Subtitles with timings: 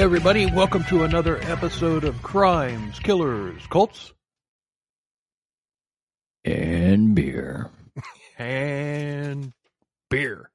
[0.00, 4.14] Hey, everybody, welcome to another episode of Crimes, Killers, Cults,
[6.42, 7.70] and beer.
[8.38, 9.52] and
[10.08, 10.50] beer.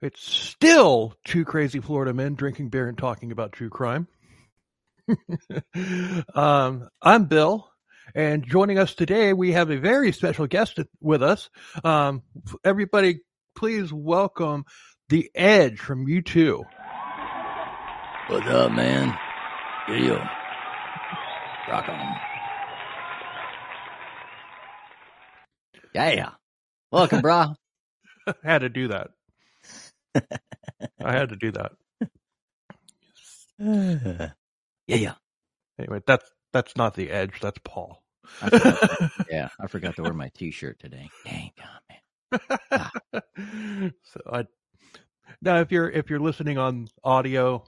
[0.00, 4.06] It's still two crazy Florida men drinking beer and talking about true crime.
[6.32, 7.68] um, I'm Bill,
[8.14, 11.50] and joining us today, we have a very special guest with us.
[11.82, 12.22] Um,
[12.64, 13.22] everybody,
[13.56, 14.66] please welcome
[15.08, 16.62] the Edge from U2.
[18.30, 19.18] What's up, man?
[19.88, 20.24] Video.
[21.68, 22.16] Rock on.
[25.92, 26.30] Yeah.
[26.92, 27.56] Welcome, brah.
[28.28, 29.08] I had to do that.
[30.14, 31.72] I had to do that.
[34.86, 35.14] yeah, yeah.
[35.80, 37.40] Anyway, that's that's not the edge.
[37.40, 38.00] That's Paul.
[38.40, 41.10] I to, yeah, I forgot to wear my T-shirt today.
[41.24, 42.52] Dang, God, man.
[42.70, 42.90] Ah.
[44.04, 44.44] so I
[45.42, 47.64] now if you're if you're listening on audio,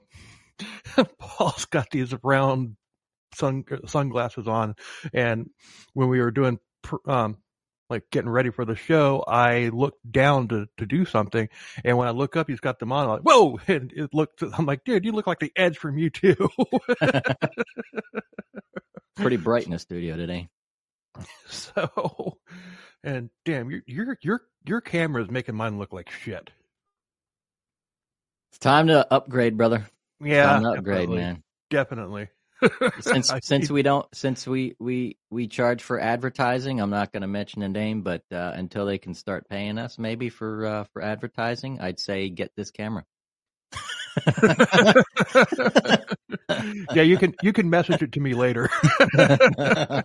[1.19, 2.77] Paul's got these round
[3.35, 4.75] sun sunglasses on,
[5.13, 5.51] and
[5.95, 6.59] when we were doing
[7.07, 7.39] um
[7.93, 11.49] like getting ready for the show, I looked down to, to do something.
[11.85, 13.05] And when I look up, he's got them on.
[13.05, 13.61] I'm like, whoa!
[13.69, 16.49] And it looked, I'm like, dude, you look like the edge from U2.
[19.17, 20.49] Pretty bright in the studio today.
[21.47, 22.39] So,
[23.05, 26.51] and damn, your, your, your, your camera is making mine look like shit.
[28.51, 29.87] It's time to upgrade, brother.
[30.23, 30.57] Yeah.
[30.57, 31.17] upgrade, definitely.
[31.17, 31.43] man.
[31.71, 32.29] Definitely
[33.01, 37.29] since since we don't since we we we charge for advertising, I'm not going to
[37.29, 41.03] mention a name, but uh, until they can start paying us, maybe for uh, for
[41.03, 43.05] advertising, I'd say get this camera.
[46.95, 48.69] yeah, you can you can message it to me later.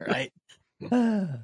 [0.00, 0.32] right.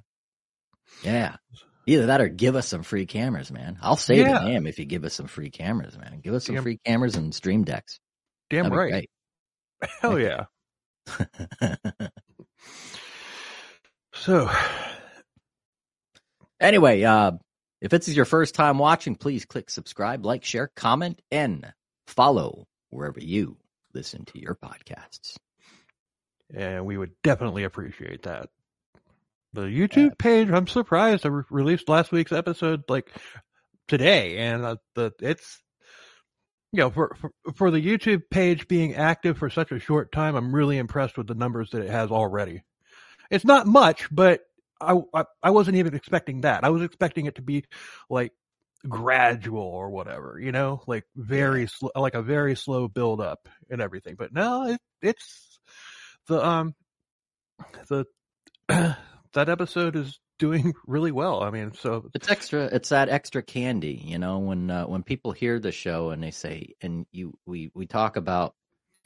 [1.03, 1.37] Yeah.
[1.85, 3.77] Either that or give us some free cameras, man.
[3.83, 4.39] I'll say yeah.
[4.39, 6.21] the name if you give us some free cameras, man.
[6.23, 6.65] Give us some Damn.
[6.65, 8.01] free cameras and stream decks.
[8.51, 9.11] Damn That'd right.
[10.01, 10.45] Hell yeah.
[14.15, 14.51] so
[16.61, 17.33] anyway, uh
[17.81, 21.73] if this is your first time watching, please click subscribe, like, share, comment, and
[22.07, 23.59] follow wherever you
[23.93, 25.37] listen to your podcasts.
[26.55, 28.49] And we would definitely appreciate that.
[29.53, 33.11] The YouTube page, I'm surprised I re- released last week's episode like
[33.89, 35.61] today, and uh, the it's
[36.77, 40.37] you know, for, for, for the YouTube page being active for such a short time,
[40.37, 42.65] I'm really impressed with the numbers that it has already.
[43.31, 44.43] It's not much, but
[44.79, 46.65] I, I, I wasn't even expecting that.
[46.65, 47.65] I was expecting it to be
[48.11, 48.33] like
[48.87, 53.81] gradual or whatever, you know, like very slow, like a very slow build up and
[53.81, 54.17] everything.
[54.17, 55.59] But no, it, it's
[56.29, 56.75] the um
[57.89, 58.05] the
[58.69, 61.43] that episode is doing really well.
[61.43, 62.65] I mean, so it's extra.
[62.65, 64.39] It's that extra candy, you know.
[64.39, 68.17] When uh, when people hear the show and they say, and you we we talk
[68.17, 68.55] about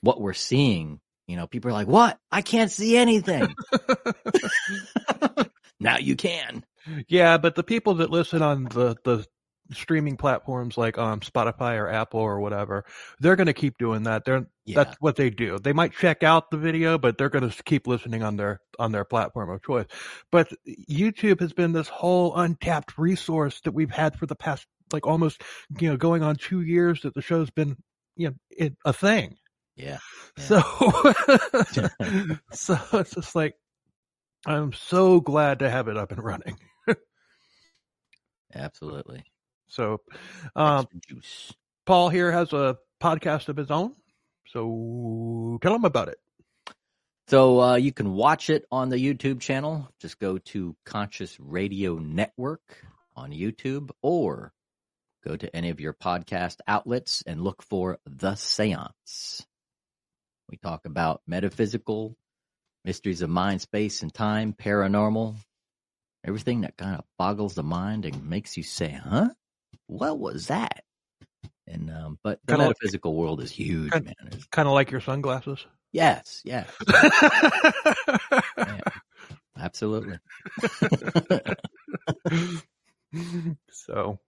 [0.03, 2.19] what we're seeing, you know, people are like, "What?
[2.31, 3.55] I can't see anything."
[5.81, 6.65] now you can.
[7.09, 9.27] Yeah, but the people that listen on the the
[9.73, 12.85] streaming platforms like um Spotify or Apple or whatever,
[13.21, 14.25] they're going to keep doing that.
[14.25, 14.83] They're yeah.
[14.83, 15.59] that's what they do.
[15.59, 18.93] They might check out the video, but they're going to keep listening on their on
[18.93, 19.87] their platform of choice.
[20.31, 20.53] But
[20.89, 25.43] YouTube has been this whole untapped resource that we've had for the past like almost
[25.79, 27.77] you know going on 2 years that the show's been
[28.17, 29.37] you know it, a thing.
[29.77, 29.99] Yeah.
[30.37, 30.45] yeah.
[30.45, 30.61] So
[32.53, 33.55] so it's just like
[34.47, 36.59] I'm so glad to have it up and running.
[38.55, 39.25] Absolutely.
[39.71, 40.01] So,
[40.55, 40.87] um,
[41.87, 43.95] Paul here has a podcast of his own.
[44.49, 46.19] So tell him about it.
[47.29, 49.89] So uh, you can watch it on the YouTube channel.
[50.01, 52.85] Just go to Conscious Radio Network
[53.15, 54.53] on YouTube or
[55.25, 59.47] go to any of your podcast outlets and look for The Seance.
[60.49, 62.17] We talk about metaphysical,
[62.85, 65.37] mysteries of mind, space, and time, paranormal,
[66.25, 69.29] everything that kind of boggles the mind and makes you say, huh?
[69.91, 70.85] What was that?
[71.67, 74.41] And um, but the kinda metaphysical like, world is huge, kind, man.
[74.51, 75.67] Kind of like your sunglasses.
[75.93, 76.69] Yes, yes.
[78.57, 78.81] yeah,
[79.59, 80.19] absolutely.
[83.71, 84.19] so,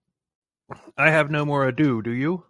[0.97, 2.01] I have no more ado.
[2.01, 2.43] Do you?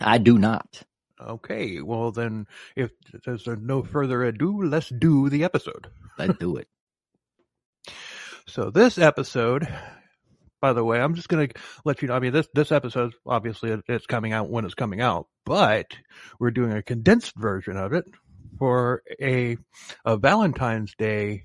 [0.00, 0.82] I do not.
[1.20, 2.90] Okay, well then, if
[3.24, 5.88] there's no further ado, let's do the episode.
[6.18, 6.68] Let's do it.
[8.46, 9.68] So this episode
[10.60, 11.00] by the way.
[11.00, 11.54] I'm just going to
[11.84, 12.14] let you know.
[12.14, 15.86] I mean, this, this episode, obviously it's coming out when it's coming out, but
[16.38, 18.04] we're doing a condensed version of it
[18.58, 19.56] for a,
[20.04, 21.44] a Valentine's Day,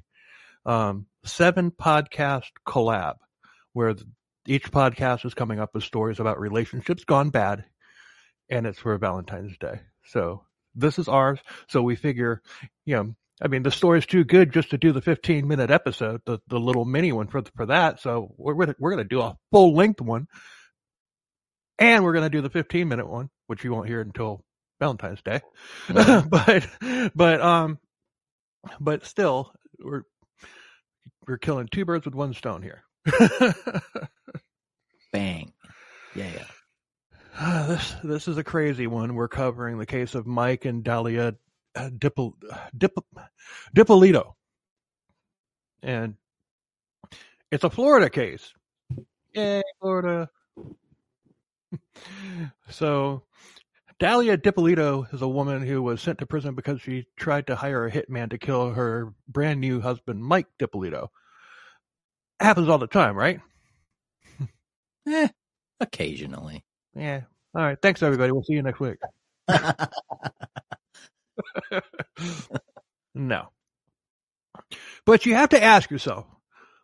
[0.65, 3.15] um, seven podcast collab
[3.73, 3.95] where
[4.47, 7.65] each podcast is coming up with stories about relationships gone bad
[8.49, 9.81] and it's for Valentine's Day.
[10.05, 10.43] So
[10.75, 11.39] this is ours.
[11.67, 12.41] So we figure,
[12.85, 16.21] you know, I mean, the story's too good just to do the 15 minute episode,
[16.25, 17.99] the, the little mini one for for that.
[17.99, 20.27] So we're gonna, we're going to do a full length one,
[21.77, 24.43] and we're going to do the 15 minute one, which you won't hear until
[24.79, 25.41] Valentine's Day.
[25.89, 26.67] but
[27.13, 27.77] but um,
[28.79, 30.03] but still, we're
[31.27, 32.83] we're killing two birds with one stone here.
[35.11, 35.51] Bang.
[36.15, 36.45] Yeah.
[37.67, 39.15] this this is a crazy one.
[39.15, 41.35] We're covering the case of Mike and Dalia
[41.75, 42.33] uh, Dippo,
[43.73, 44.35] Dippolito,
[45.83, 46.15] and
[47.51, 48.53] it's a Florida case.
[49.33, 50.29] Yay, Florida!
[52.69, 53.23] so,
[53.99, 57.85] Dalia Dippolito is a woman who was sent to prison because she tried to hire
[57.85, 61.11] a hitman to kill her brand new husband, Mike Dippolito.
[62.39, 63.39] Happens all the time, right?
[65.07, 65.29] eh,
[65.79, 66.65] occasionally.
[66.93, 67.21] Yeah.
[67.55, 67.77] All right.
[67.81, 68.31] Thanks, everybody.
[68.31, 68.97] We'll see you next week.
[73.15, 73.49] no.
[75.05, 76.25] But you have to ask yourself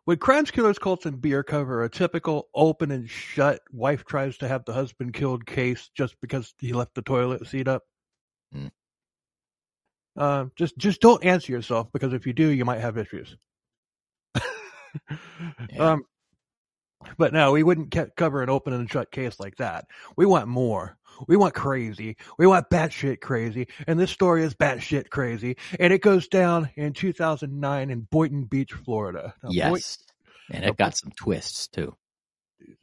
[0.08, 4.48] would Crimes, Killers, Cults, and Beer cover a typical open and shut wife tries to
[4.48, 7.84] have the husband killed case just because he left the toilet seat up?
[8.56, 8.72] Mm.
[10.18, 13.38] Uh, just just don't answer yourself because if you do, you might have issues.
[14.36, 15.22] yeah.
[15.78, 16.04] Um,
[17.18, 19.86] but no, we wouldn't cover an open and shut case like that.
[20.18, 20.98] We want more.
[21.28, 22.18] We want crazy.
[22.38, 23.68] We want batshit crazy.
[23.88, 25.58] And this story is batshit crazy.
[25.80, 29.34] And it goes down in 2009 in Boynton Beach, Florida.
[29.44, 29.70] Now, yes.
[29.70, 31.96] Boy- and it got some twists too.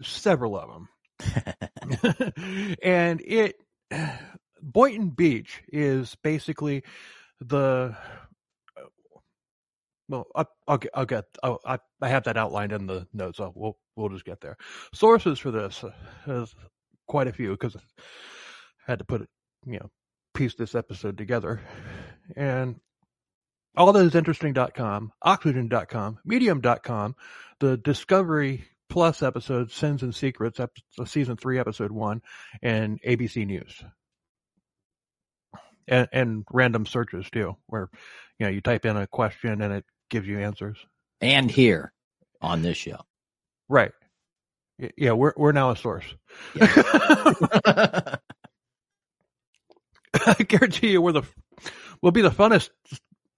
[0.02, 0.88] Several of them.
[2.82, 3.56] and it,
[4.62, 6.82] Boynton Beach is basically
[7.40, 7.96] the
[10.08, 13.38] well, I, will I'll get, I'll, I, I have that outlined in the notes.
[13.38, 14.56] So we'll, we'll just get there.
[14.94, 15.92] Sources for this uh,
[16.26, 16.54] is
[17.08, 17.80] quite a few because I
[18.86, 19.28] had to put it,
[19.66, 19.90] you know,
[20.34, 21.60] piece this episode together.
[22.36, 22.76] And
[23.76, 27.16] all that is interesting.com, oxygen.com, medium.com,
[27.60, 32.22] the Discovery Plus episode, Sins and Secrets, episode, season three, episode one,
[32.62, 33.84] and ABC News.
[35.86, 37.88] And, and random searches too, where
[38.38, 40.76] you know you type in a question and it gives you answers.
[41.20, 41.92] And here
[42.40, 43.00] on this show.
[43.68, 43.92] Right.
[44.96, 46.04] Yeah, we're we're now a source.
[46.54, 46.66] Yeah.
[50.26, 51.22] I guarantee you we're the
[52.02, 52.70] we'll be the funnest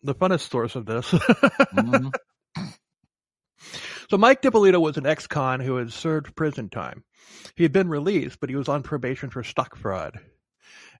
[0.02, 1.06] the funnest source of this.
[1.10, 2.08] mm-hmm.
[4.10, 7.04] So Mike Dippolito was an ex-con who had served prison time.
[7.54, 10.18] He had been released, but he was on probation for stock fraud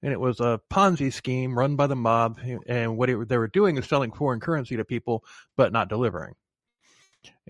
[0.03, 2.39] and it was a Ponzi scheme run by the mob.
[2.67, 5.25] And what it, they were doing is selling foreign currency to people,
[5.57, 6.35] but not delivering.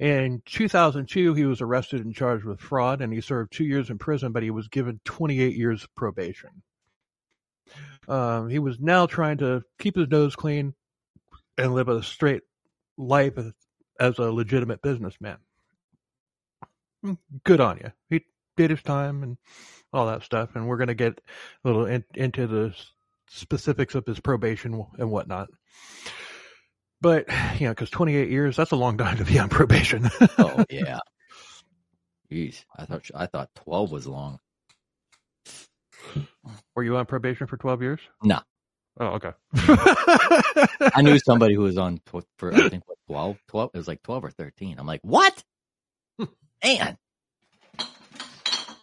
[0.01, 3.99] In 2002, he was arrested and charged with fraud, and he served two years in
[3.99, 6.63] prison, but he was given 28 years probation.
[8.09, 10.73] Um, he was now trying to keep his nose clean
[11.59, 12.43] and live a straight
[12.97, 13.35] life
[14.01, 15.37] as a legitimate businessman.
[17.03, 17.15] Hmm,
[17.45, 17.93] good on you.
[18.09, 18.25] He
[18.57, 19.37] did his time and
[19.93, 21.21] all that stuff, and we're going to get
[21.63, 22.75] a little in, into the
[23.29, 25.51] specifics of his probation and whatnot.
[27.01, 27.29] But
[27.59, 30.11] you know, because 28 years—that's a long time to be on probation.
[30.39, 30.99] oh yeah.
[32.31, 34.39] Jeez, I thought I thought 12 was long.
[36.75, 38.01] Were you on probation for 12 years?
[38.23, 38.41] No.
[38.99, 39.33] Oh, okay.
[40.95, 42.23] I knew somebody who was on for
[42.55, 43.71] I think what 12, 12.
[43.75, 44.79] It was like 12 or 13.
[44.79, 45.43] I'm like, what?
[46.63, 46.99] Man,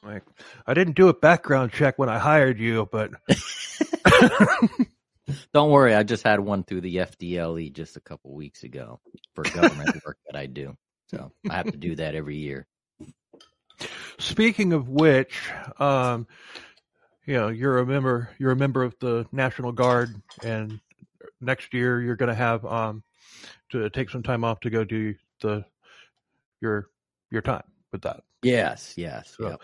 [0.08, 0.24] like,
[0.66, 3.12] I didn't do a background check when I hired you, but
[5.54, 5.94] don't worry.
[5.94, 9.00] I just had one through the FDLE just a couple weeks ago
[9.36, 10.78] for government work that I do.
[11.08, 12.68] So I have to do that every year.
[14.20, 15.34] Speaking of which,
[15.80, 16.28] um,
[17.26, 18.30] you know, you're a member.
[18.40, 20.10] You're a member of the National Guard,
[20.44, 20.80] and
[21.42, 23.04] next year you're going to have um,
[23.72, 25.66] to take some time off to go do the
[26.62, 26.88] your
[27.30, 28.24] your time with that.
[28.44, 29.36] Yes, yes.
[29.38, 29.62] So, yep.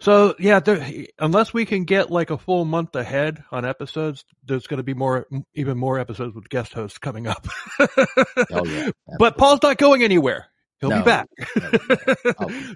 [0.00, 4.66] so yeah, there, unless we can get like a full month ahead on episodes, there's
[4.66, 7.46] going to be more, even more episodes with guest hosts coming up.
[7.80, 8.90] oh yeah.
[9.18, 10.46] But Paul's not going anywhere.
[10.80, 11.28] He'll no, be back.
[11.36, 12.38] be back.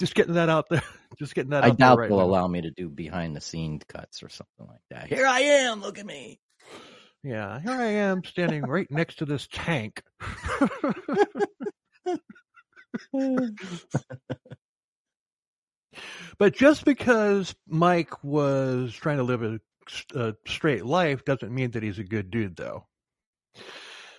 [0.00, 0.82] Just getting that out there.
[1.18, 1.64] Just getting that.
[1.64, 1.88] Out there.
[1.88, 2.24] I doubt right they'll now.
[2.24, 5.08] allow me to do behind the scenes cuts or something like that.
[5.08, 5.80] Here I am.
[5.80, 6.38] Look at me.
[7.24, 10.02] Yeah, here I am standing right next to this tank.
[16.38, 19.60] But just because Mike was trying to live a,
[20.14, 22.86] a straight life doesn't mean that he's a good dude, though.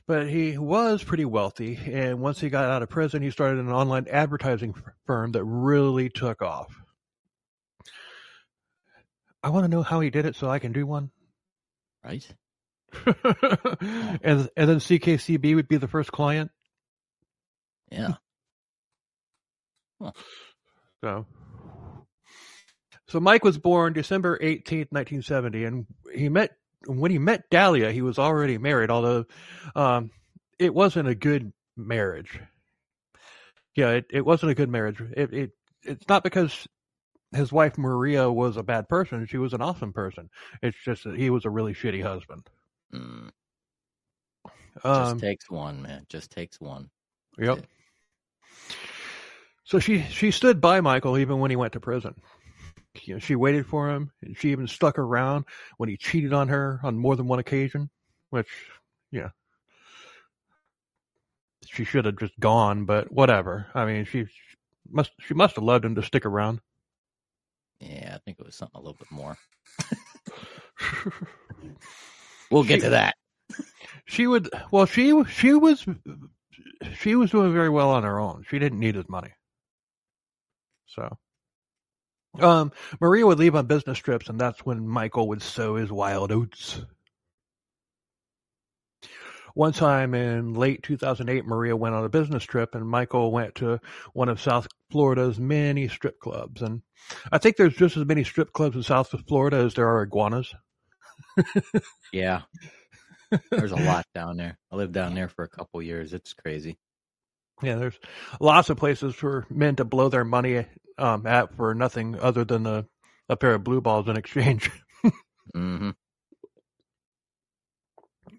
[0.08, 3.72] But he was pretty wealthy, and once he got out of prison, he started an
[3.72, 4.74] online advertising
[5.06, 6.74] firm that really took off.
[9.44, 11.12] I want to know how he did it so I can do one.
[12.04, 12.28] Right?
[13.06, 16.50] and and then CKCB would be the first client.
[17.92, 18.16] Yeah.
[21.04, 21.26] So,
[23.10, 26.52] so Mike was born December eighteenth, nineteen seventy, and he met
[26.86, 27.92] when he met Dalia.
[27.92, 29.26] He was already married, although
[29.76, 30.12] um,
[30.58, 32.40] it wasn't a good marriage.
[33.76, 35.02] Yeah, it, it wasn't a good marriage.
[35.02, 35.52] It, it
[35.84, 36.68] it's not because
[37.32, 39.26] his wife Maria was a bad person.
[39.26, 40.30] She was an awesome person.
[40.62, 42.48] It's just that he was a really shitty husband.
[42.94, 43.30] Mm.
[44.76, 46.06] Just Um, takes one, man.
[46.10, 46.90] Just takes one.
[47.38, 47.66] Yep.
[49.64, 52.16] So she she stood by Michael even when he went to prison.
[53.04, 55.46] You know, she waited for him, and she even stuck around
[55.78, 57.90] when he cheated on her on more than one occasion.
[58.32, 58.48] Which,
[59.12, 59.30] yeah,
[61.66, 63.68] she should have just gone, but whatever.
[63.76, 64.26] I mean, she
[64.90, 66.62] must she must have loved him to stick around.
[67.80, 69.38] Yeah, I think it was something a little bit more.
[72.52, 73.16] We'll get She- to that.
[74.06, 75.86] she would well she she was
[76.98, 79.30] she was doing very well on her own she didn't need his money
[80.88, 81.16] so
[82.40, 86.32] um maria would leave on business trips and that's when michael would sow his wild
[86.32, 86.82] oats
[89.56, 93.80] one time in late 2008 maria went on a business trip and michael went to
[94.14, 96.82] one of south florida's many strip clubs and
[97.32, 100.54] i think there's just as many strip clubs in south florida as there are iguanas
[102.12, 102.42] Yeah.
[103.56, 104.58] There's a lot down there.
[104.72, 106.14] I lived down there for a couple years.
[106.14, 106.78] It's crazy.
[107.62, 108.00] Yeah, there's
[108.40, 110.66] lots of places for men to blow their money
[111.00, 112.86] um, at for nothing other than a,
[113.30, 114.70] a pair of blue balls in exchange.
[115.54, 115.92] hmm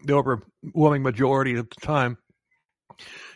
[0.04, 2.16] the overwhelming majority of the time,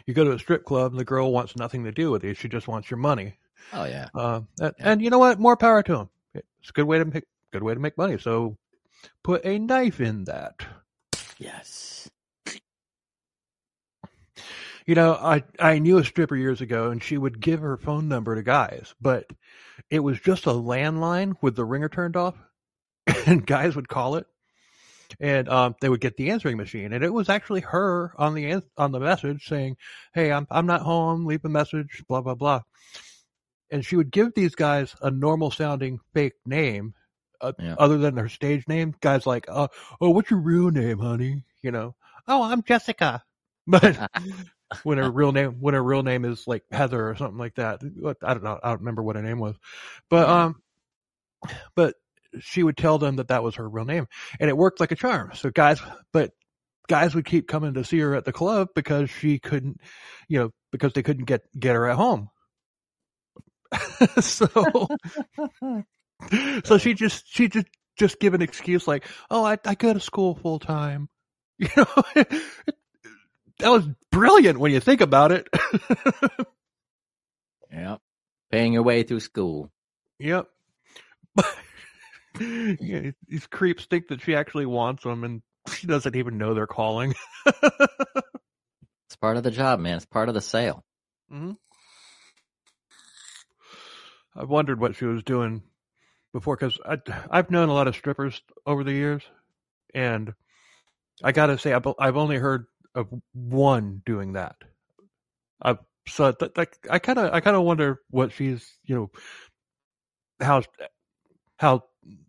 [0.06, 2.34] you go to a strip club and the girl wants nothing to do with you.
[2.34, 3.38] She just wants your money.
[3.72, 4.08] Oh yeah.
[4.14, 4.92] Uh, and, Yeah.
[4.92, 5.38] and you know what?
[5.38, 6.10] More power to them.
[6.34, 8.18] It's a good way to make good way to make money.
[8.18, 8.56] So
[9.22, 10.54] put a knife in that.
[11.38, 11.93] Yes.
[14.86, 18.08] You know, I I knew a stripper years ago, and she would give her phone
[18.08, 19.26] number to guys, but
[19.90, 22.34] it was just a landline with the ringer turned off,
[23.26, 24.26] and guys would call it,
[25.20, 28.62] and um, they would get the answering machine, and it was actually her on the
[28.76, 29.76] on the message saying,
[30.14, 31.26] "Hey, I'm I'm not home.
[31.26, 32.62] Leave a message." Blah blah blah,
[33.70, 36.94] and she would give these guys a normal sounding fake name,
[37.40, 37.76] uh, Yeah.
[37.78, 38.94] other than their stage name.
[39.00, 39.68] Guys like, "Oh,
[40.00, 41.94] oh, what's your real name, honey?" You know,
[42.28, 43.22] "Oh, I'm Jessica,"
[43.66, 43.98] but
[44.82, 47.80] when her real name when her real name is like Heather or something like that.
[48.22, 48.58] I don't know.
[48.62, 49.56] I don't remember what her name was,
[50.10, 50.62] but um,
[51.74, 51.94] but
[52.40, 54.06] she would tell them that that was her real name,
[54.40, 55.32] and it worked like a charm.
[55.34, 55.80] So guys,
[56.12, 56.32] but
[56.88, 59.80] guys would keep coming to see her at the club because she couldn't,
[60.28, 62.28] you know, because they couldn't get get her at home.
[64.20, 64.88] so,
[66.64, 67.66] so she just she just
[67.96, 71.08] just give an excuse like, "Oh, I I go to school full time,"
[71.58, 71.86] you know.
[73.58, 75.48] That was brilliant when you think about it.
[77.74, 78.00] Yep.
[78.50, 79.70] Paying your way through school.
[80.18, 80.46] yep.
[82.40, 85.42] yeah, these creeps think that she actually wants them, and
[85.72, 87.14] she doesn't even know they're calling.
[87.46, 89.96] It's part of the job, man.
[89.96, 90.84] It's part of the sale.
[91.32, 91.52] Mm-hmm.
[94.36, 95.62] I've wondered what she was doing
[96.32, 96.78] before because
[97.30, 99.22] I've known a lot of strippers over the years,
[99.94, 100.34] and
[101.22, 104.56] I gotta say I've I've only heard of one doing that.
[105.62, 109.10] I so that, that, I kind of I kind of wonder what she's you know
[110.40, 110.62] how
[111.58, 111.84] how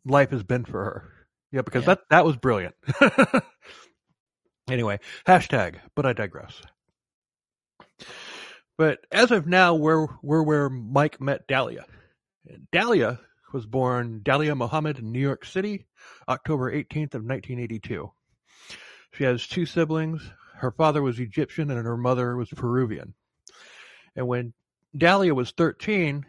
[0.05, 1.11] life has been for her.
[1.51, 1.95] Yeah, because Yeah.
[1.95, 2.75] that that was brilliant.
[4.69, 5.75] anyway, hashtag.
[5.95, 6.61] But I digress.
[8.77, 11.85] But as of now, we're we're where Mike met Dalia.
[12.73, 13.19] Dalia
[13.53, 15.87] was born Dalia Mohammed in New York City,
[16.27, 18.11] October 18th of 1982.
[19.13, 20.29] She has two siblings.
[20.57, 23.13] Her father was Egyptian and her mother was Peruvian.
[24.15, 24.53] And when
[24.97, 26.25] Dalia was 13,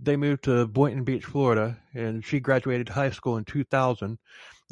[0.00, 4.18] they moved to Boynton Beach, Florida, and she graduated high school in 2000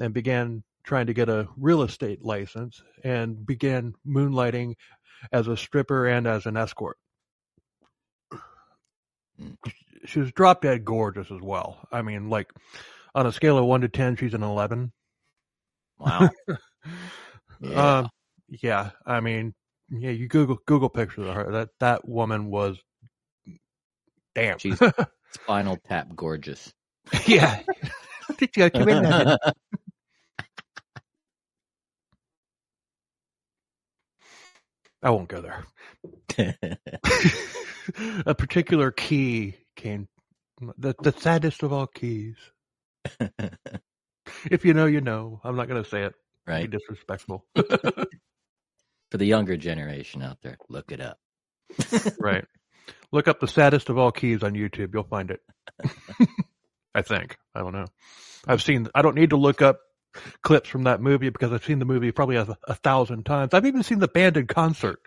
[0.01, 4.75] and began trying to get a real estate license and began moonlighting
[5.31, 6.99] as a stripper and as an escort.
[9.41, 9.57] Mm.
[10.05, 11.79] She was drop dead gorgeous as well.
[11.93, 12.51] I mean, like
[13.15, 14.93] on a scale of one to ten, she's an eleven.
[15.99, 16.31] Wow.
[17.63, 17.99] Yeah.
[17.99, 18.11] Um,
[18.61, 18.91] yeah.
[19.07, 19.55] I mean,
[19.91, 20.11] yeah.
[20.11, 21.51] You Google Google pictures of her.
[21.53, 22.79] That that woman was,
[24.35, 24.59] damn.
[24.59, 24.79] She's
[25.33, 26.73] Spinal Tap gorgeous.
[27.27, 27.61] yeah.
[28.57, 29.37] Yeah, come in there.
[35.03, 35.67] I won't go there.
[38.27, 40.09] a particular key came
[40.79, 42.37] the the saddest of all keys.
[44.51, 45.41] If you know, you know.
[45.45, 46.15] I'm not going to say it.
[46.47, 46.71] right?
[46.71, 47.45] Be disrespectful.
[49.13, 51.19] For the younger generation out there, look it up.
[52.19, 52.47] right.
[53.13, 54.95] Look up the saddest of all keys on YouTube.
[54.95, 55.41] You'll find it.
[56.95, 57.37] I think.
[57.55, 57.85] I don't know.
[58.49, 58.89] I've seen.
[58.95, 59.81] I don't need to look up
[60.41, 63.53] clips from that movie because I've seen the movie probably a, a thousand times.
[63.53, 65.01] I've even seen the band in concert.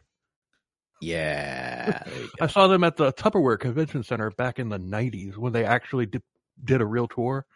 [1.02, 2.04] Yeah.
[2.40, 6.06] I saw them at the Tupperware Convention Center back in the '90s when they actually
[6.06, 6.22] did,
[6.64, 7.48] did a real tour.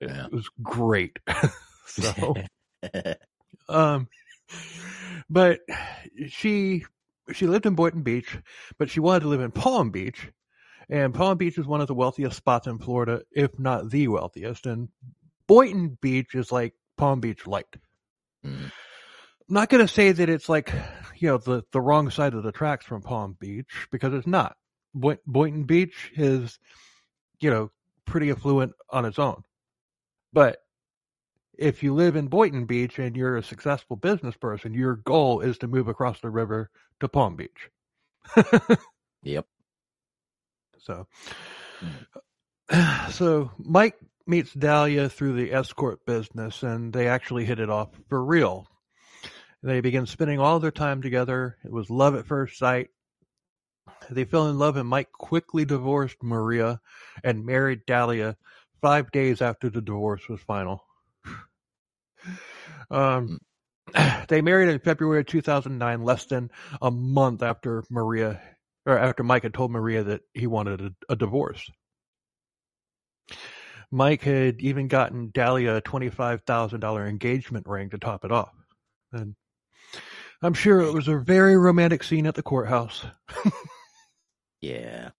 [0.00, 0.26] It, Yeah.
[0.26, 1.20] it was great.
[1.86, 2.34] so,
[3.68, 4.08] um,
[5.28, 5.60] but
[6.28, 6.84] she
[7.32, 8.38] she lived in Boynton Beach,
[8.78, 10.30] but she wanted to live in Palm Beach,
[10.88, 14.66] and Palm Beach is one of the wealthiest spots in Florida, if not the wealthiest.
[14.66, 14.88] And
[15.46, 17.76] Boynton Beach is like Palm Beach light.
[18.44, 18.70] Mm.
[19.46, 20.72] I'm not going to say that it's like
[21.16, 24.56] you know the the wrong side of the tracks from Palm Beach because it's not.
[24.94, 26.58] Boy, Boynton Beach is
[27.40, 27.70] you know
[28.04, 29.42] pretty affluent on its own,
[30.32, 30.58] but
[31.58, 35.58] if you live in Boynton Beach and you're a successful business person, your goal is
[35.58, 36.70] to move across the river
[37.00, 37.70] to Palm Beach.
[39.24, 39.46] Yep.
[40.80, 41.06] So,
[42.70, 43.10] mm.
[43.10, 43.96] so Mike
[44.26, 48.68] meets Dalia through the escort business, and they actually hit it off for real.
[49.62, 51.56] They begin spending all their time together.
[51.64, 52.90] It was love at first sight.
[54.10, 56.80] They fell in love, and Mike quickly divorced Maria
[57.22, 58.36] and married Dalia
[58.82, 60.84] five days after the divorce was final.
[62.90, 63.38] Um,
[64.28, 68.40] they married in February 2009, less than a month after Maria
[68.86, 71.70] or after Mike had told Maria that he wanted a, a divorce.
[73.90, 78.52] Mike had even gotten Dalia a $25,000 engagement ring to top it off.
[79.12, 79.34] And
[80.42, 83.04] I'm sure it was a very romantic scene at the courthouse.
[84.64, 85.10] Yeah.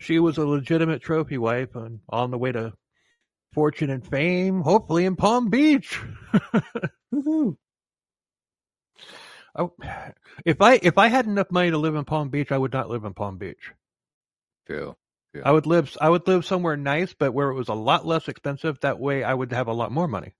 [0.00, 2.72] She was a legitimate trophy wife and on the way to
[3.58, 5.98] fortune and fame, hopefully in Palm Beach.
[9.56, 9.72] Oh,
[10.44, 12.88] if I if I had enough money to live in Palm Beach, I would not
[12.90, 13.72] live in Palm Beach.
[14.66, 14.94] True.
[15.44, 18.28] I would live I would live somewhere nice, but where it was a lot less
[18.28, 18.78] expensive.
[18.82, 20.34] That way, I would have a lot more money.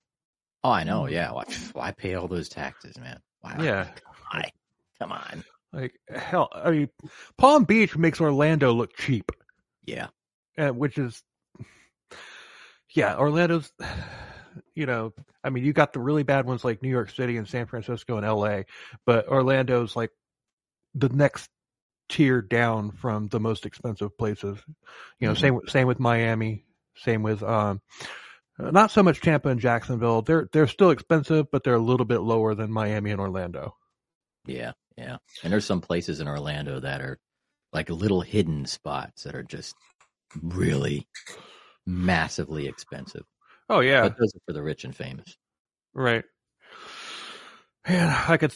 [0.62, 1.08] Oh, I know.
[1.08, 1.32] Yeah.
[1.32, 3.18] Why, why pay all those taxes, man?
[3.42, 3.56] Wow.
[3.60, 3.88] Yeah,
[4.30, 4.50] Why?
[5.00, 5.42] Come on.
[5.72, 6.48] like hell.
[6.52, 6.88] I mean,
[7.38, 9.32] Palm Beach makes Orlando look cheap,
[9.84, 10.08] Yeah.
[10.56, 11.24] uh, which is
[12.94, 13.16] yeah.
[13.16, 13.70] Orlando's,
[14.74, 15.12] you know,
[15.44, 18.16] I mean, you got the really bad ones like New York City and San Francisco
[18.16, 18.66] and L.A.,
[19.06, 20.10] but Orlando's like
[20.94, 21.48] the next
[22.08, 24.58] tier down from the most expensive places.
[25.20, 25.40] You know, Mhm.
[25.40, 26.64] same same with Miami,
[26.96, 27.80] same with um,
[28.58, 30.22] not so much Tampa and Jacksonville.
[30.22, 33.76] They're they're still expensive, but they're a little bit lower than Miami and Orlando.
[34.46, 34.72] Yeah.
[34.96, 35.18] Yeah.
[35.44, 37.18] And there's some places in Orlando that are
[37.72, 39.76] like little hidden spots that are just
[40.42, 41.06] really
[41.88, 43.24] massively expensive.
[43.68, 45.36] Oh yeah, But those are for the rich and famous.
[45.94, 46.24] right.
[47.88, 48.54] Man, I could.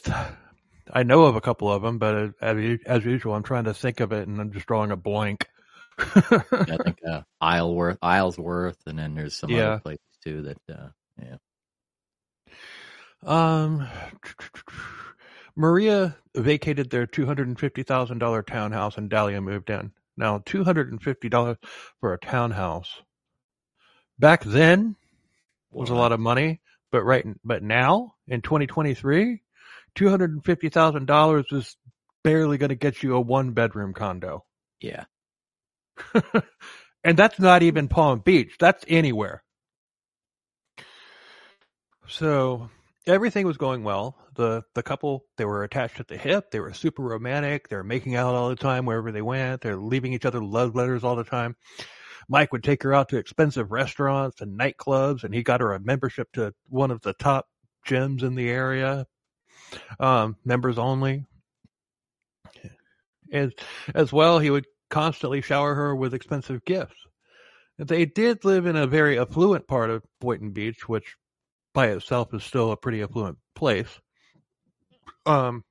[0.93, 4.01] I know of a couple of them, but as, as usual, I'm trying to think
[4.01, 5.47] of it, and I'm just drawing a blank.
[5.99, 9.69] I think uh, Isleworth, Islesworth, and then there's some Yeah.
[9.71, 10.89] other places too that, uh,
[11.23, 11.37] yeah.
[13.23, 13.89] Um,
[15.57, 19.93] Maria vacated their two hundred and fifty thousand dollar townhouse, and Dalia moved in.
[20.17, 21.57] Now, two hundred and fifty dollars
[22.01, 23.01] for a townhouse
[24.19, 24.97] back then
[25.71, 29.43] was a lot of money, but right, but now in twenty twenty three,
[29.95, 31.77] two hundred and fifty thousand dollars is
[32.25, 34.45] barely going to get you a one bedroom condo,
[34.81, 35.05] Yeah.
[37.05, 38.55] and that's not even Palm Beach.
[38.59, 39.43] That's anywhere.
[42.09, 42.71] So
[43.07, 44.17] everything was going well.
[44.35, 46.51] The the couple they were attached at the hip.
[46.51, 47.69] They were super romantic.
[47.69, 49.61] They were making out all the time wherever they went.
[49.61, 51.57] They're leaving each other love letters all the time.
[52.29, 55.81] Mike would take her out to expensive restaurants and nightclubs, and he got her a
[55.81, 57.47] membership to one of the top
[57.87, 59.07] gyms in the area,
[59.99, 61.25] um, members only.
[63.33, 63.51] As
[63.95, 66.97] as well, he would constantly shower her with expensive gifts.
[67.79, 71.17] They did live in a very affluent part of Boynton Beach, which
[71.73, 73.89] by itself is still a pretty affluent place.
[75.25, 75.65] Um,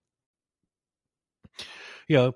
[2.08, 2.34] you know,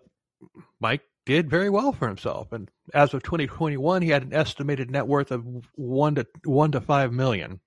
[0.80, 5.08] Mike did very well for himself, and as of 2021, he had an estimated net
[5.08, 5.44] worth of
[5.76, 7.60] one to one to five million,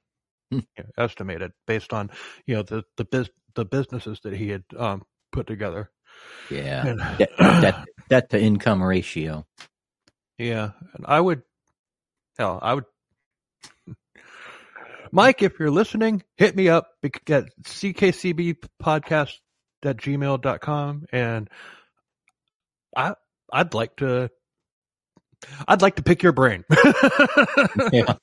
[0.51, 0.61] Hmm.
[0.77, 2.11] you know, estimated based on
[2.47, 5.91] you know the the biz, the businesses that he had um, put together.
[6.51, 6.87] Yeah.
[6.87, 9.47] And- Debt, debt, debt to income ratio.
[10.39, 11.43] Yeah, and I would,
[12.39, 12.85] hell, I would.
[15.11, 17.13] Mike, if you're listening, hit me up at
[17.63, 19.35] ckcbpodcast
[19.83, 21.49] at gmail.com and
[22.97, 23.15] I,
[23.53, 24.31] I'd like to
[25.67, 26.65] I'd like to pick your brain.
[27.93, 28.15] Yeah.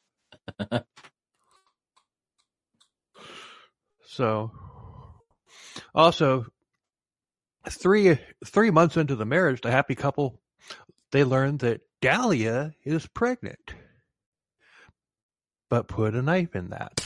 [4.05, 4.51] so,
[5.93, 6.45] also,
[7.69, 10.39] three three months into the marriage, the happy couple
[11.11, 13.73] they learned that Dalia is pregnant,
[15.69, 17.01] but put a knife in that.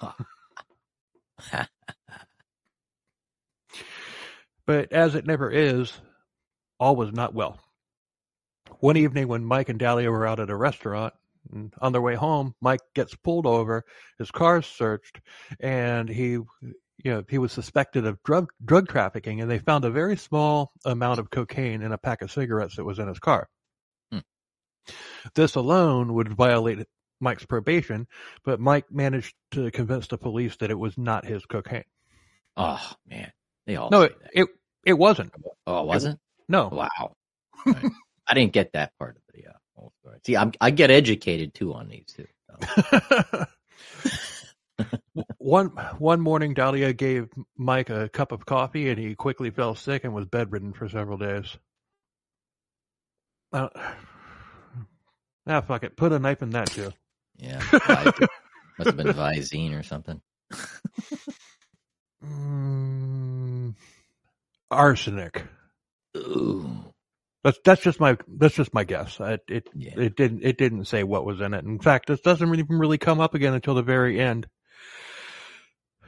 [4.66, 5.98] But as it never is,
[6.78, 7.58] all was not well.
[8.80, 11.14] One evening when Mike and Dalia were out at a restaurant,
[11.52, 13.84] and on their way home, Mike gets pulled over,
[14.18, 15.20] his car's searched,
[15.60, 16.38] and he
[17.04, 20.72] you know, he was suspected of drug drug trafficking and they found a very small
[20.84, 23.48] amount of cocaine in a pack of cigarettes that was in his car.
[24.10, 24.18] Hmm.
[25.34, 26.86] This alone would violate
[27.20, 28.06] Mike's probation,
[28.44, 31.84] but Mike managed to convince the police that it was not his cocaine.
[32.56, 33.32] Oh man,
[33.66, 34.48] they all No, it, it
[34.84, 35.32] it wasn't.
[35.66, 36.18] Oh, it wasn't?
[36.48, 36.68] No.
[36.68, 37.14] Wow.
[37.66, 37.90] Right.
[38.26, 40.20] I didn't get that part of the uh, whole story.
[40.24, 42.26] See, I'm, I get educated too on these too.
[42.46, 43.44] so.
[45.38, 50.04] one one morning, Dalia gave Mike a cup of coffee, and he quickly fell sick
[50.04, 51.56] and was bedridden for several days.
[53.52, 53.68] Uh,
[55.46, 55.96] ah, fuck it.
[55.96, 56.92] Put a knife in that too.
[57.36, 57.62] Yeah,
[58.78, 60.20] must have been Visine or something.
[62.24, 63.74] Mm,
[64.70, 65.44] arsenic.
[66.18, 66.92] Ooh,
[67.44, 69.18] That's that's just my that's just my guess.
[69.20, 69.94] It it, Yeah.
[69.96, 71.64] it didn't it didn't say what was in it.
[71.64, 74.46] In fact, this doesn't even really come up again until the very end.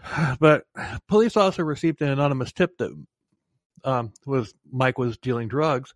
[0.41, 0.65] But
[1.09, 2.91] police also received an anonymous tip that
[3.85, 5.95] um, was Mike was dealing drugs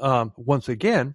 [0.00, 1.14] um, once again,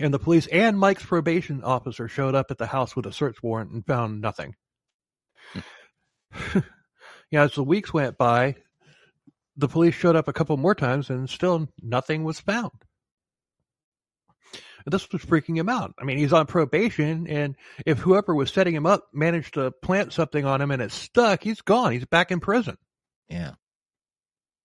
[0.00, 3.36] and the police and Mike's probation officer showed up at the house with a search
[3.42, 4.54] warrant and found nothing.
[7.30, 8.56] yeah, as the weeks went by,
[9.56, 12.72] the police showed up a couple more times and still nothing was found.
[14.84, 15.94] And this was freaking him out.
[15.98, 20.12] I mean, he's on probation, and if whoever was setting him up managed to plant
[20.12, 21.92] something on him and it stuck, he's gone.
[21.92, 22.76] He's back in prison.
[23.28, 23.52] yeah,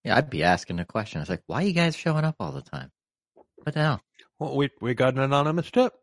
[0.03, 0.17] yeah.
[0.17, 1.19] I'd be asking a question.
[1.19, 2.91] I was like, why are you guys showing up all the time?
[3.55, 4.01] What the hell?
[4.39, 5.93] Well, we we got an anonymous tip.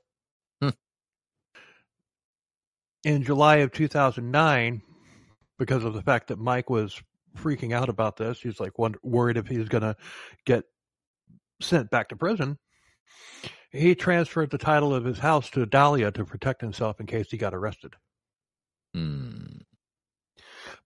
[0.63, 0.71] Hmm.
[3.05, 4.81] In July of 2009,
[5.59, 7.03] because of the fact that Mike was
[7.37, 9.97] freaking out about this, he's like wonder, worried if he's going to
[10.45, 10.65] get
[11.61, 12.59] sent back to prison.
[13.71, 17.37] He transferred the title of his house to Dalia to protect himself in case he
[17.37, 17.95] got arrested.
[18.95, 19.59] Hmm.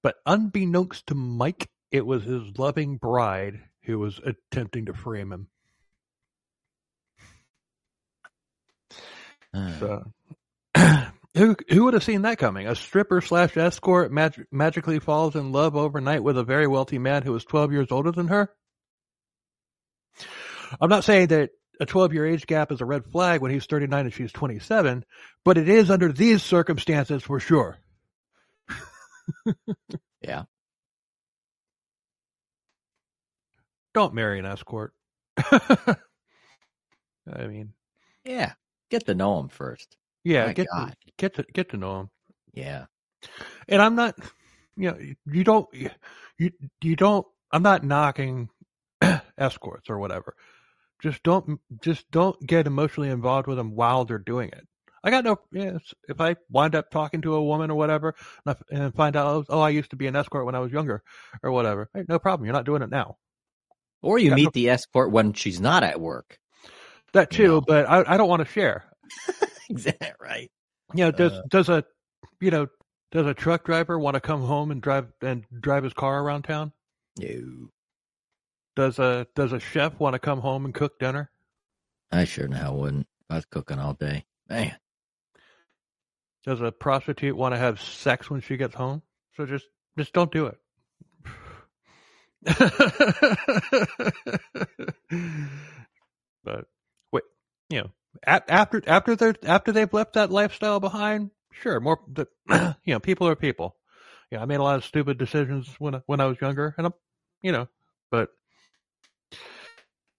[0.03, 5.49] But unbeknownst to Mike, it was his loving bride who was attempting to frame him.
[9.53, 10.13] Uh, So,
[11.35, 12.67] who who would have seen that coming?
[12.67, 17.23] A stripper slash escort mag- magically falls in love overnight with a very wealthy man
[17.23, 18.51] who is twelve years older than her.
[20.81, 23.65] I'm not saying that a 12 year age gap is a red flag when he's
[23.67, 25.05] 39 and she's 27,
[25.45, 27.79] but it is under these circumstances for sure.
[30.23, 30.43] yeah.
[33.95, 34.93] Don't marry an escort.
[35.39, 35.97] I
[37.49, 37.73] mean,
[38.25, 38.53] Yeah.
[38.91, 39.97] Get to know him first.
[40.25, 42.11] Yeah, My get to, get to get to know him.
[42.53, 42.87] Yeah.
[43.69, 44.17] and I'm not,
[44.77, 45.69] you know, you don't,
[46.39, 46.51] you
[46.83, 47.27] you don't.
[47.53, 48.49] I'm not knocking
[49.39, 50.35] escorts or whatever.
[51.03, 54.67] Just don't, just don't get emotionally involved with them while they're doing it.
[55.03, 55.39] I got no.
[55.51, 59.17] Yes, if I wind up talking to a woman or whatever, and I- and find
[59.17, 61.03] out, oh, oh, I used to be an escort when I was younger,
[61.43, 61.89] or whatever.
[61.95, 62.45] Hey, no problem.
[62.45, 63.17] You're not doing it now.
[64.03, 66.39] Or you Yeah, meet no- the escort when she's not at work.
[67.15, 67.61] That too, No.
[67.63, 68.85] but I, I don't want to share.
[69.75, 70.51] Exactly right.
[70.95, 71.43] You know, does Uh.
[71.49, 71.85] does a,
[72.41, 72.67] you know,
[73.13, 76.43] does a truck driver want to come home and drive and drive his car around
[76.43, 76.73] town?
[77.19, 77.69] No.
[78.75, 81.31] Does a does a chef want to come home and cook dinner?
[82.11, 83.07] I sure now wouldn't.
[83.29, 84.25] I was cooking all day.
[84.49, 84.77] Man.
[86.45, 89.03] Does a prostitute want to have sex when she gets home?
[89.37, 90.59] So just just don't do it.
[96.43, 96.65] but
[97.13, 97.25] wait,
[97.69, 97.91] you know,
[98.27, 102.27] after after they after they've left that lifestyle behind, sure, more the,
[102.85, 103.77] you know, people are people.
[104.31, 106.87] Yeah, I made a lot of stupid decisions when I- when I was younger, and
[106.87, 106.95] I'm,
[107.43, 107.69] you know,
[108.11, 108.31] but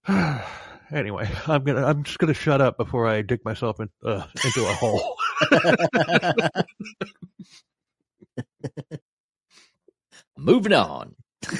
[0.92, 4.66] anyway, I'm gonna I'm just gonna shut up before I dig myself in, uh, into
[4.66, 5.16] a hole.
[10.36, 11.14] Moving on.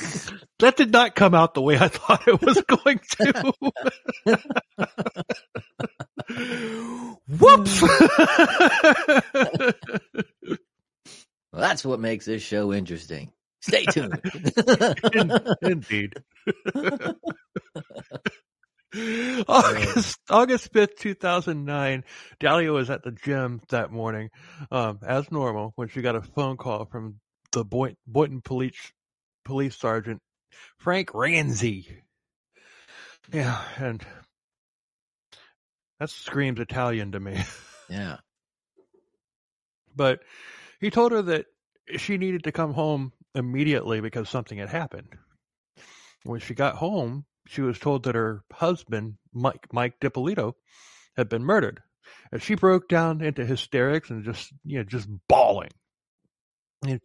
[0.61, 3.53] That did not come out the way I thought it was going to.
[7.38, 7.82] Whoops!
[11.52, 13.30] Well, that's what makes this show interesting.
[13.61, 14.18] Stay tuned.
[15.12, 16.14] In- Indeed.
[19.48, 22.04] August August fifth, two thousand nine.
[22.40, 24.30] Dalia was at the gym that morning,
[24.70, 27.16] um, as normal, when she got a phone call from
[27.52, 28.92] the Boy- Boynton police
[29.44, 30.20] police sergeant
[30.78, 31.87] Frank Ranzie.
[33.32, 34.02] Yeah, and
[36.02, 37.42] that screams Italian to me.
[37.90, 38.18] Yeah.
[39.94, 40.20] But
[40.80, 41.44] he told her that
[41.98, 45.08] she needed to come home immediately because something had happened.
[46.22, 50.56] When she got home, she was told that her husband, Mike Mike Dippolito,
[51.18, 51.82] had been murdered.
[52.30, 55.72] And she broke down into hysterics and just you know, just bawling.
[56.86, 57.02] And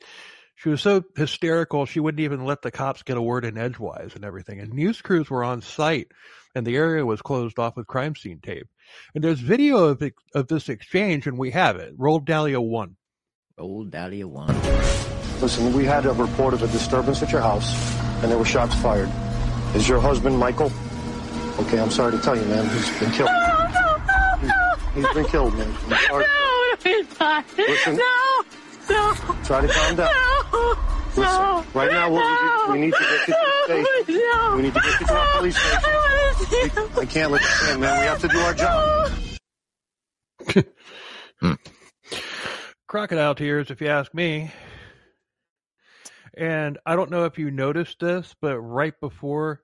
[0.57, 4.11] she was so hysterical she wouldn't even let the cops get a word in edgewise
[4.15, 4.59] and everything.
[4.59, 6.07] And news crews were on site
[6.55, 8.67] and the area was closed off with crime scene tape.
[9.15, 10.01] And there's video of
[10.33, 11.93] of this exchange and we have it.
[11.97, 12.95] Roll Dalia one.
[13.57, 14.55] roll Dalia one.
[15.41, 17.71] Listen, we had a report of a disturbance at your house,
[18.23, 19.09] and there were shots fired.
[19.75, 20.71] Is your husband Michael?
[21.59, 22.67] Okay, I'm sorry to tell you, man.
[22.69, 23.29] He's been killed.
[23.29, 23.67] No,
[24.41, 25.71] no, He's, he's been killed, man.
[25.89, 26.25] I'm sorry.
[26.25, 27.45] No, he's not.
[27.57, 27.95] Listen.
[27.97, 28.43] No,
[28.89, 30.11] no, Try to calm down.
[30.11, 34.21] no, Listen, right now, what we, do, we need to get you to the station.
[34.21, 34.55] No.
[34.55, 35.79] We need to get you to our police station.
[35.83, 36.89] I want to see him.
[36.97, 37.99] I can't let you in, man.
[37.99, 39.11] We have to do our job.
[42.87, 44.51] crocodile tears, if you ask me.
[46.35, 49.61] And I don't know if you noticed this, but right before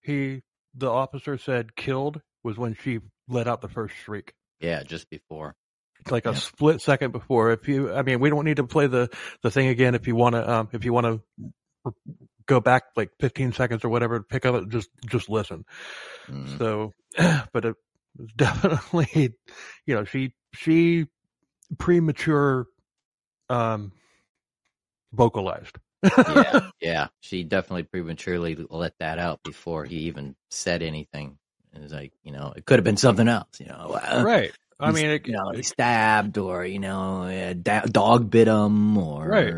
[0.00, 0.42] he,
[0.74, 4.32] the officer said killed, was when she let out the first shriek.
[4.60, 5.54] Yeah, just before.
[6.10, 6.34] Like a Yeah.
[6.34, 7.52] split second before.
[7.52, 9.10] If you, I mean, we don't need to play the
[9.42, 9.94] the thing again.
[9.94, 11.06] If you want to, um, if you want
[11.84, 11.92] to
[12.46, 15.64] go back like 15 seconds or whatever, pick up it, just just listen.
[16.30, 16.58] Mhm.
[16.58, 16.92] So,
[17.52, 17.74] but it
[18.16, 19.34] was definitely,
[19.86, 21.06] you know, she she
[21.78, 22.66] premature
[23.50, 23.92] um
[25.12, 25.76] vocalized.
[26.28, 27.08] yeah, yeah.
[27.20, 31.38] She definitely prematurely let that out before he even said anything.
[31.74, 33.98] It was like, you know, it could have been something else, you know.
[34.24, 34.52] right.
[34.80, 38.46] I mean, it, you know, he it- stabbed or, you know, a da- dog bit
[38.48, 39.52] him or, Right.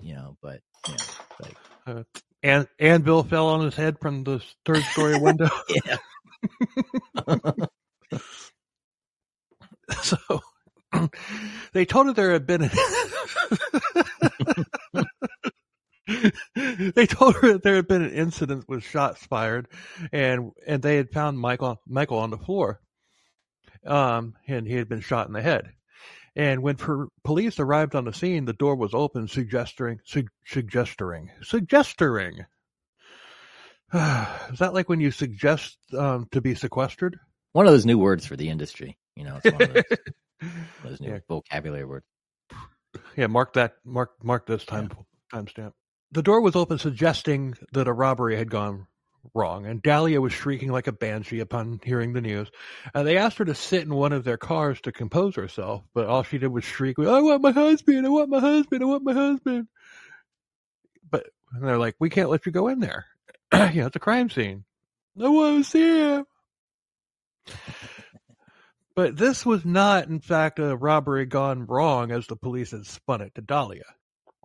[0.00, 1.04] you know, but, you know,
[1.40, 2.02] like, uh,
[2.44, 5.48] and Anvil fell on his head from the third story window.
[5.86, 5.96] yeah.
[10.02, 10.16] so
[11.72, 12.62] they told her there had been.
[16.94, 19.68] they told her that there had been an incident with shots fired,
[20.12, 22.80] and and they had found Michael Michael on the floor,
[23.86, 25.72] um, and he had been shot in the head.
[26.34, 31.30] And when per- police arrived on the scene, the door was open, suggesting su- suggesting
[31.42, 32.46] suggesting.
[33.92, 37.18] Is that like when you suggest um, to be sequestered?
[37.52, 39.84] One of those new words for the industry, you know, it's one of those,
[40.84, 41.18] those new Yeah.
[41.28, 42.06] vocabulary words.
[43.16, 43.74] Yeah, mark that.
[43.84, 44.90] Mark mark this time
[45.32, 45.72] timestamp.
[46.12, 48.86] The door was open, suggesting that a robbery had gone
[49.34, 52.50] wrong, and Dalia was shrieking like a banshee upon hearing the news.
[52.94, 56.06] And they asked her to sit in one of their cars to compose herself, but
[56.06, 58.06] all she did was shriek, "I want my husband!
[58.06, 58.82] I want my husband!
[58.82, 59.68] I want my husband!"
[61.10, 61.26] But
[61.60, 63.06] they're like, "We can't let you go in there.
[63.52, 64.64] you know, it's a crime scene.
[65.18, 66.26] To see him."
[68.94, 73.22] But this was not, in fact, a robbery gone wrong as the police had spun
[73.22, 73.84] it to Dalia.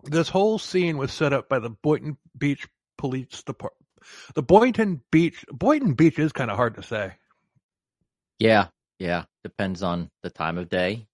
[0.04, 3.87] This whole scene was set up by the Boynton Beach Police Department.
[4.34, 7.12] The Boynton Beach, Boynton Beach is kind of hard to say.
[8.38, 9.24] Yeah, yeah.
[9.44, 11.06] Depends on the time of day.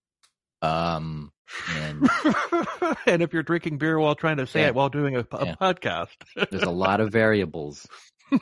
[0.62, 1.30] Um,
[1.76, 2.08] and
[3.06, 4.68] and if you're drinking beer while trying to say Yeah.
[4.68, 5.54] it while doing a, a Yeah.
[5.60, 6.16] podcast,
[6.50, 7.86] there's a lot of variables.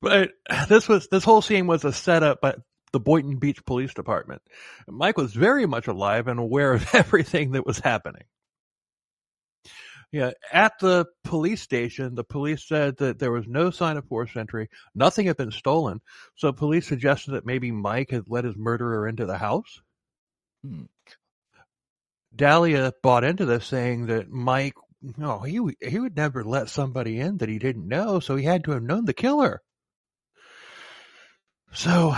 [0.00, 0.30] but
[0.68, 2.54] this was this whole scene was a setup by
[2.92, 4.42] the Boynton Beach Police Department.
[4.88, 8.24] Mike was very much alive and aware of everything that was happening.
[10.16, 14.34] Yeah, at the police station, the police said that there was no sign of forced
[14.34, 16.00] entry, nothing had been stolen.
[16.36, 19.82] So police suggested that maybe Mike had let his murderer into the house.
[20.64, 20.84] Hmm.
[22.34, 24.72] Dalia bought into this, saying that Mike,
[25.18, 28.64] no, he he would never let somebody in that he didn't know, so he had
[28.64, 29.60] to have known the killer.
[31.72, 32.14] So,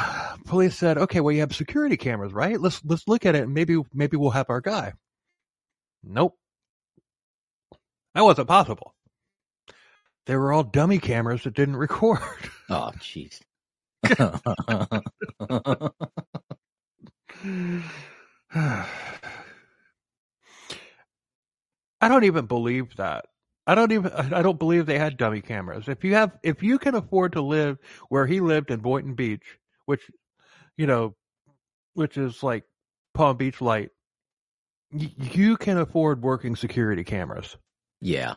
[0.47, 2.61] police said, "Okay, well, you have security cameras, right?
[2.61, 4.93] Let's let's look at it, and maybe maybe we'll have our guy."
[6.05, 6.37] Nope,
[8.19, 8.95] that wasn't possible.
[10.27, 12.19] They were all dummy cameras that didn't record.
[12.69, 13.41] Oh, jeez.
[18.55, 18.87] I
[22.09, 23.27] don't even believe that.
[23.69, 25.89] I don't even I don't believe they had dummy cameras.
[25.89, 27.79] If you have if you can afford to live
[28.09, 29.45] where he lived in Boynton Beach,
[29.87, 30.11] which
[30.77, 31.15] you know,
[31.95, 32.65] which is like
[33.15, 33.91] Palm Beach light,
[34.93, 37.57] y- you can afford working security cameras.
[38.01, 38.35] Yeah,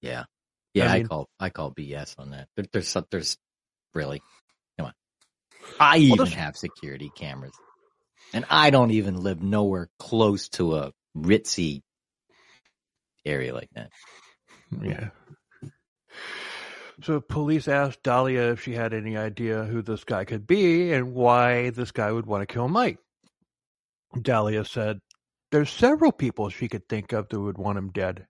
[0.00, 0.24] yeah.
[0.72, 2.48] Yeah, I, mean- call I call BS on that.
[2.56, 3.38] There, there's there's
[3.94, 4.22] really
[4.78, 4.92] come on.
[5.78, 7.54] I even have security cameras,
[8.32, 11.82] and I don't even live nowhere close to a ritzy
[13.24, 13.90] area like that.
[14.82, 15.10] Yeah.
[17.02, 21.14] So police asked Dalia if she had any idea who this guy could be and
[21.14, 22.98] why this guy would want to kill Mike.
[24.16, 25.00] Dalia said
[25.50, 28.26] there's several people she could think of that would want him dead.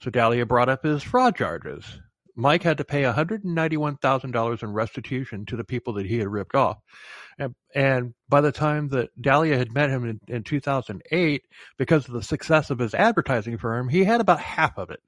[0.00, 2.00] So Dalia brought up his fraud charges.
[2.36, 6.78] Mike had to pay $191,000 in restitution to the people that he had ripped off.
[7.38, 11.42] And, and by the time that Dalia had met him in, in 2008,
[11.78, 15.00] because of the success of his advertising firm, he had about half of it.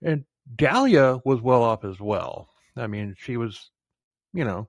[0.00, 0.24] And
[0.54, 2.48] Dalia was well off as well.
[2.76, 3.70] I mean, she was,
[4.32, 4.68] you know,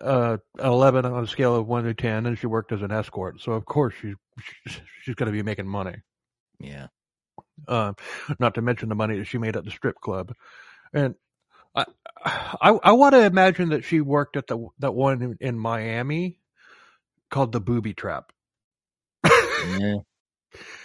[0.00, 3.40] uh, 11 on a scale of 1 to 10, and she worked as an escort.
[3.40, 4.14] So, of course, she,
[5.02, 5.96] she's going to be making money.
[6.58, 6.88] Yeah,
[7.68, 7.96] Um,
[8.38, 10.34] not to mention the money that she made at the strip club.
[10.92, 11.14] And
[11.74, 11.84] I,
[12.24, 16.38] I, I want to imagine that she worked at the that one in, in Miami
[17.30, 18.32] called the Booby Trap
[19.24, 19.96] yeah,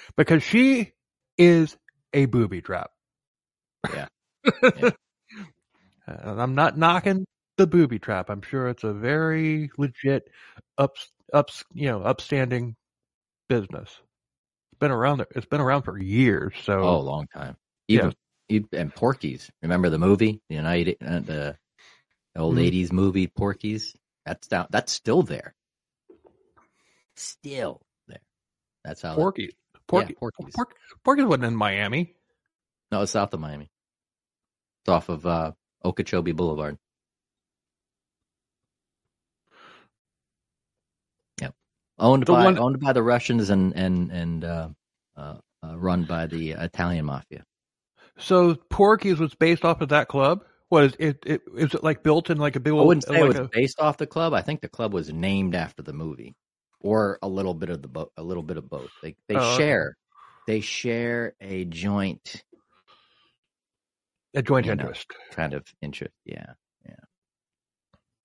[0.18, 0.94] because she
[1.38, 1.78] is
[2.14, 2.92] a booby trap.
[3.94, 4.08] Yeah.
[4.76, 4.92] Yeah.
[6.08, 7.26] and I'm not knocking
[7.58, 8.30] the booby trap.
[8.30, 10.24] I'm sure it's a very legit,
[10.78, 12.76] ups, ups, you know, upstanding
[13.48, 13.90] business.
[14.80, 15.26] Been around.
[15.36, 16.54] It's been around for years.
[16.64, 17.58] So oh, a long time.
[17.88, 18.14] Even
[18.48, 19.52] you and Porky's.
[19.62, 21.58] Remember the movie, the United, uh, the
[22.36, 22.66] old Mhm.
[22.72, 23.96] '80s movie Porky's?
[24.26, 24.68] That's down.
[24.70, 25.54] That's still there.
[27.16, 28.22] Still there.
[28.86, 29.16] That's how.
[29.16, 29.52] Porky,
[29.88, 30.56] Porky, yeah, Porky's.
[30.56, 32.16] Porky, Porky wasn't in Miami.
[32.92, 33.70] No, it's south of Miami.
[34.82, 35.52] It's off of uh,
[35.84, 36.78] Okeechobee Boulevard.
[41.42, 41.54] Yep.
[42.00, 44.70] Owned The by one- owned by the Russians and and and uh,
[45.18, 47.44] uh, uh, run by the Italian mafia.
[48.18, 50.44] So Porky's was based off of that club.
[50.70, 51.24] Was it?
[51.26, 52.74] it is it like built in like a big?
[52.74, 54.34] I wouldn't say like it was a- based off the club.
[54.34, 56.36] I think the club was named after the movie,
[56.80, 58.92] or a little bit of the bo- a little bit of both.
[59.02, 59.58] They they okay.
[59.58, 59.98] share
[60.48, 62.44] they share a joint
[64.36, 64.82] a joint you know.
[64.84, 65.08] interest.
[65.32, 66.14] kind of interest.
[66.26, 66.54] Yeah.
[66.86, 66.96] Yeah,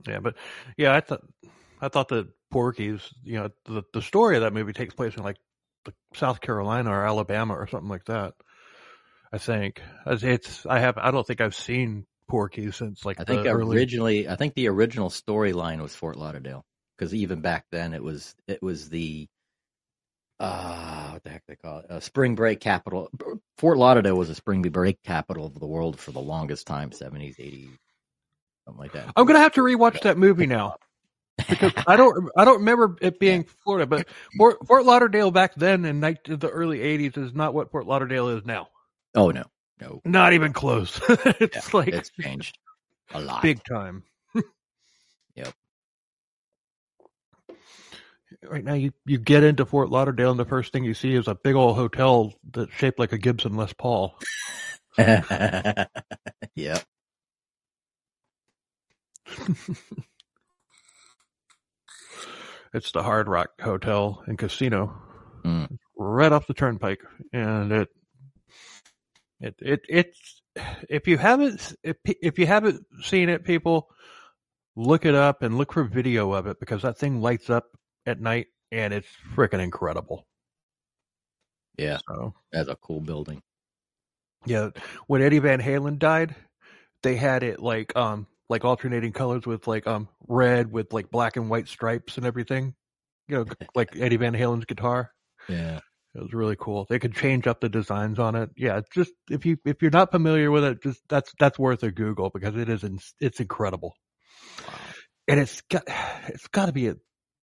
[0.07, 0.19] yeah.
[0.21, 0.35] but
[0.77, 1.23] yeah, I thought
[1.81, 5.25] I thought that Porky's, you know, the the story of that movie takes place in
[5.25, 5.37] like
[5.85, 8.35] the South Carolina or Alabama or something like that.
[9.33, 10.65] I think It's- it's.
[10.65, 10.97] I have.
[10.97, 13.77] I don't think I've seen Porky's since like I think the early.
[13.77, 16.65] originally, I think the original storyline was Fort Lauderdale
[16.97, 19.27] because even back then it was it was the
[20.39, 23.11] uh what the heck they call it uh, spring break capital.
[23.59, 27.37] Fort Lauderdale was a spring break capital of the world for the longest time, seventies,
[27.41, 27.71] eighties,
[28.65, 29.13] something like that.
[29.17, 30.77] I'm gonna have to rewatch that movie now
[31.37, 32.31] because I don't.
[32.37, 36.79] I don't remember it being Florida, but Fort, Fort Lauderdale back then in the early
[36.79, 38.69] '80s is not what Fort Lauderdale is now.
[39.15, 39.45] Oh no,
[39.81, 41.01] no, Not even close.
[41.09, 42.59] it's Yeah, like it's changed
[43.13, 43.43] a lot.
[43.43, 44.05] big time.
[45.37, 45.53] Yep.
[48.45, 51.27] Right now, you, you get into Fort Lauderdale, and the first thing you see is
[51.29, 54.17] a big old hotel that's shaped like a Gibson Les Paul.
[54.99, 56.85] yep.
[62.75, 65.01] It's the Hard Rock Hotel and Casino,
[65.45, 65.79] Mm.
[65.97, 67.01] right off the turnpike,
[67.33, 67.89] and it
[69.41, 70.43] it it it's
[70.89, 73.91] if you haven't if if you haven't seen it, people
[74.75, 77.67] look it up and look for video of it because that thing lights up
[78.07, 79.07] at night and it's
[79.37, 80.27] freaking incredible.
[81.79, 82.35] Yeah, So.
[82.51, 83.41] that's a cool building.
[84.47, 84.71] Yeah,
[85.07, 86.35] when Eddie Van Halen died,
[87.03, 91.37] they had it like um like alternating colors with like um red with like black
[91.37, 92.75] and white stripes and everything.
[93.29, 95.11] You know, like Eddie Van Halen's guitar.
[95.49, 95.81] Yeah.
[96.15, 96.87] It was really cool.
[96.89, 98.51] They could change up the designs on it.
[98.57, 101.91] Yeah, just if you if you're not familiar with it, just that's that's worth a
[101.91, 103.95] Google because it is in, it's incredible.
[104.69, 104.75] Wow.
[105.27, 105.83] And it's got
[106.29, 106.95] it's got to be a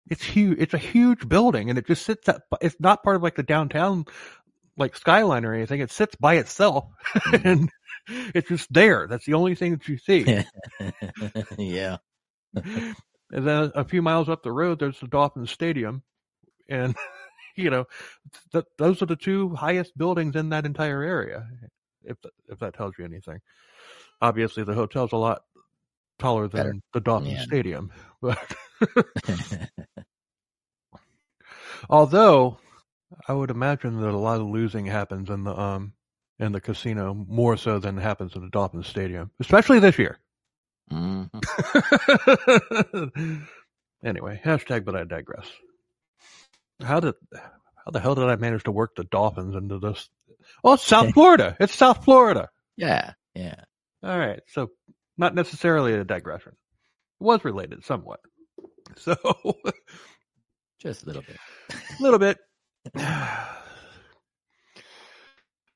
[0.09, 0.57] it's huge.
[0.59, 2.41] It's a huge building, and it just sits at.
[2.61, 4.05] It's not part of like the downtown
[4.77, 5.81] like skyline or anything.
[5.81, 6.85] It sits by itself,
[7.15, 7.45] Mhm.
[7.45, 7.69] and
[8.35, 9.07] it's just there.
[9.07, 10.43] That's the only thing that you see.
[11.57, 11.97] yeah.
[12.55, 12.95] and
[13.31, 16.03] then a few miles up the road, there's the Dolphins Stadium,
[16.69, 16.95] and
[17.55, 17.85] you know,
[18.51, 21.47] th- those are the two highest buildings in that entire area.
[22.03, 23.39] If th- if that tells you anything,
[24.21, 25.43] obviously the hotel's a lot
[26.19, 26.75] taller than Better.
[26.93, 27.43] the Dolphins Yeah.
[27.43, 27.91] Stadium,
[28.21, 28.55] but
[31.89, 32.57] although
[33.27, 35.93] I would imagine that a lot of losing happens in the um
[36.41, 40.19] in the casino more so than happens in the Dolphins Stadium, especially this year.
[40.91, 41.29] Mhm.
[44.03, 45.47] anyway, hashtag but I digress.
[46.83, 50.09] How did how the hell did I manage to work the Dolphins into this?
[50.63, 51.55] Oh, it's South Florida.
[51.59, 52.49] It's South Florida.
[52.75, 53.55] Yeah, yeah.
[54.03, 54.41] All right.
[54.47, 54.71] So
[55.17, 56.53] not necessarily a digression.
[57.21, 58.19] It was related somewhat.
[58.97, 59.15] So
[60.79, 61.37] Just a little bit.
[61.99, 62.37] a little bit.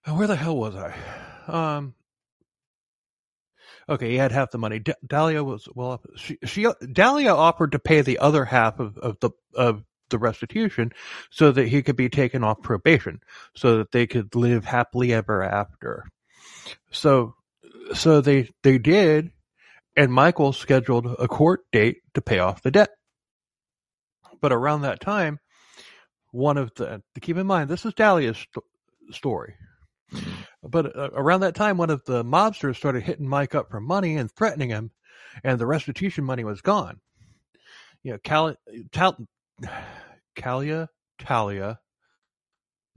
[0.07, 0.95] Where the hell was I?
[1.47, 1.93] Um.
[3.87, 4.79] Okay, he had half the money.
[4.79, 6.01] D- Dalia was well.
[6.15, 10.91] She, she Dalia offered to pay the other half of, of the of the restitution
[11.29, 13.19] so that he could be taken off probation,
[13.55, 16.05] so that they could live happily ever after.
[16.91, 17.35] So,
[17.93, 19.31] so they they did,
[19.95, 22.89] and Michael scheduled a court date to pay off the debt.
[24.41, 25.39] But around that time,
[26.31, 28.65] one of the keep in mind this is Dalia's st-
[29.11, 29.55] story.
[30.63, 34.17] But uh, around that time, one of the mobsters started hitting Mike up for money
[34.17, 34.91] and threatening him,
[35.43, 36.99] and the restitution money was gone.
[38.03, 38.55] You know, Tal,
[40.35, 40.87] Calia,
[41.19, 41.79] Talia,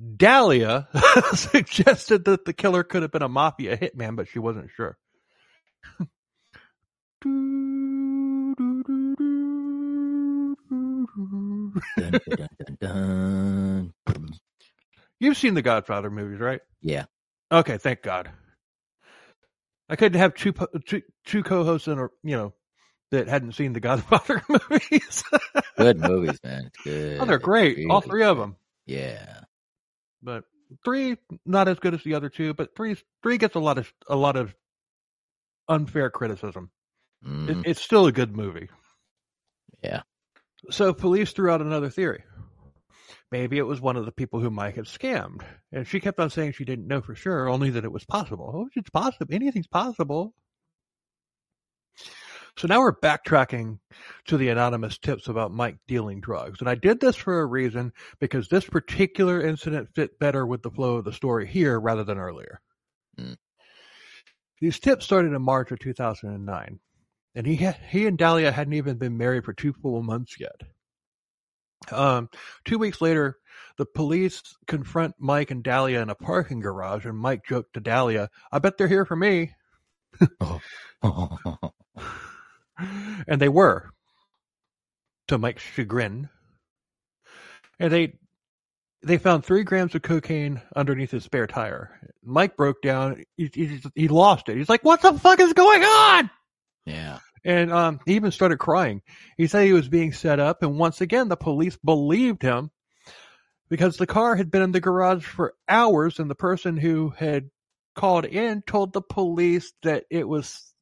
[0.00, 0.86] Dalia
[1.36, 4.96] suggested that the killer could have been a mafia hitman, but she wasn't sure.
[11.96, 14.38] Dun, dun, dun.
[15.20, 16.60] You've seen the Godfather movies, right?
[16.80, 17.04] Yeah.
[17.50, 18.30] Okay, thank God.
[19.88, 20.52] I couldn't have two
[20.86, 22.52] two, two co-hosts in a you know
[23.10, 25.24] that hadn't seen the Godfather movies.
[25.78, 26.66] Good movies, man.
[26.66, 27.18] It's good.
[27.20, 28.56] oh, they're great, all Really three of them.
[28.86, 29.40] Yeah.
[30.22, 30.44] But
[30.84, 31.16] three
[31.46, 34.16] not as good as the other two, but three three gets a lot of a
[34.16, 34.54] lot of
[35.68, 36.70] unfair criticism.
[37.22, 37.62] It, Mhm.
[37.66, 38.68] it's still a good movie.
[39.82, 40.02] Yeah.
[40.70, 42.24] So police threw out another theory.
[43.31, 45.43] Maybe it was one of the people who Mike had scammed.
[45.70, 48.51] And she kept on saying she didn't know for sure, only that it was possible.
[48.55, 49.35] Oh, it's possible.
[49.35, 50.35] Anything's possible.
[52.57, 53.79] So now we're backtracking
[54.26, 56.61] to the anonymous tips about Mike dealing drugs.
[56.61, 60.70] And I did this for a reason because this particular incident fit better with the
[60.70, 62.61] flow of the story here rather than earlier.
[63.16, 63.35] Hmm.
[64.61, 66.81] These tips started in March of 2009.
[67.37, 70.62] And he, ha- he and Dalia hadn't even been married for two full months yet.
[71.91, 72.29] Um,
[72.64, 73.37] two weeks later,
[73.76, 78.29] the police confront Mike and Dalia in a parking garage, and Mike joked to Dalia,
[78.53, 79.53] I bet they're here for me.
[83.26, 83.91] And they were,
[85.26, 86.29] to Mike's chagrin.
[87.81, 88.14] And they
[89.03, 92.12] they found three grams of cocaine underneath his spare tire.
[92.24, 93.24] Mike broke down.
[93.37, 94.57] He, he, he lost it.
[94.57, 96.31] He's like, "What the fuck is going on?"
[96.85, 97.18] yeah.
[97.45, 99.03] And um, he even started crying.
[99.36, 102.70] He said he was being set up, and once again, the police believed him
[103.68, 107.51] because the car had been in the garage for hours, and the person who had
[107.95, 110.72] called in told the police that it was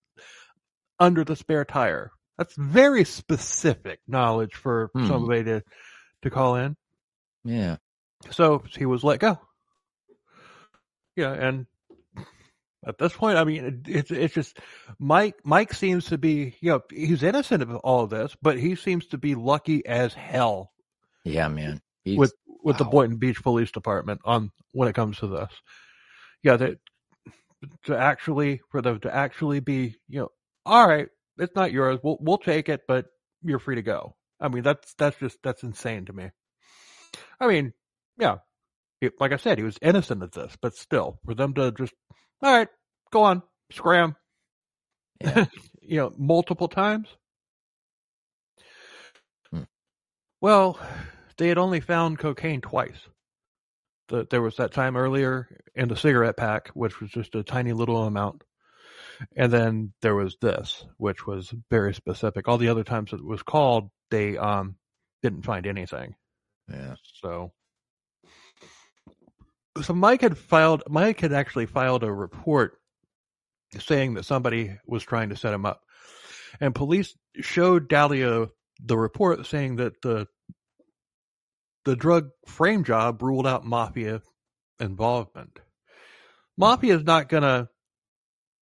[0.98, 2.10] under the spare tire.
[2.38, 5.06] That's very specific knowledge for Hmm.
[5.06, 5.62] somebody to
[6.22, 6.76] to call in.
[7.44, 7.76] Yeah.
[8.30, 9.38] So he was let go.
[11.14, 11.66] Yeah, and
[12.86, 14.58] at this point, I mean, it's it's just
[14.98, 15.36] Mike.
[15.44, 19.06] Mike seems to be, you know, he's innocent of all of this, but he seems
[19.08, 20.72] to be lucky as hell
[21.24, 21.80] Yeah, man.
[22.04, 22.84] He's, with with the.
[22.84, 25.50] Boynton Beach Police Department on when it comes to this.
[26.42, 26.78] Yeah, that
[27.84, 30.28] to actually for them to actually be, you know,
[30.64, 31.08] all right,
[31.38, 31.98] it's not yours.
[32.02, 33.06] We'll we'll take it, but
[33.42, 34.14] you're free to go.
[34.40, 36.30] I mean, that's that's just that's insane to me.
[37.40, 37.72] I mean,
[38.18, 38.36] yeah,
[39.20, 41.94] like I said, he was innocent of this, but still, for them to just,
[42.42, 42.68] all right,
[43.12, 44.16] go on, scram,
[45.20, 45.46] Yeah.
[45.82, 47.08] you know, multiple times.
[49.50, 49.62] Hmm.
[50.40, 50.78] Well,
[51.38, 52.98] they had only found cocaine twice.
[54.08, 57.72] The, there was that time earlier in the cigarette pack, which was just a tiny
[57.72, 58.44] little amount.
[59.36, 62.46] And then there was this, which was very specific.
[62.48, 64.76] All the other times it was called, they um
[65.22, 66.14] didn't find anything.
[66.70, 66.94] yeah.
[67.22, 67.52] So,
[69.82, 70.82] so Mike had filed.
[70.88, 72.78] Mike had actually filed a report
[73.78, 75.82] saying that somebody was trying to set him up,
[76.60, 78.48] and police showed Dalia
[78.82, 80.26] the report saying that the
[81.84, 84.20] the drug frame job ruled out mafia
[84.80, 85.58] involvement.
[86.56, 87.68] Mafia is not gonna.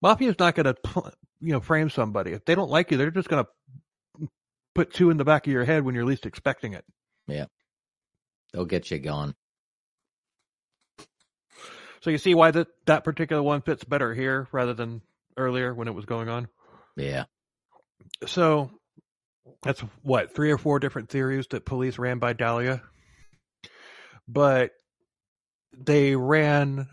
[0.03, 0.75] Mafia is not gonna,
[1.41, 2.97] you know, frame somebody if they don't like you.
[2.97, 3.47] They're just gonna
[4.75, 6.85] put two in the back of your head when you're least expecting it.
[7.27, 7.47] Yeah,
[8.53, 9.35] they'll get you gone.
[12.05, 15.01] So you see why that that particular one fits better here rather than
[15.39, 16.49] earlier when it was going on.
[16.99, 17.25] Yeah.
[18.27, 18.71] So
[19.63, 22.83] that's what three or four different theories that police ran by Dalia,
[24.29, 24.73] but
[25.75, 26.89] they ran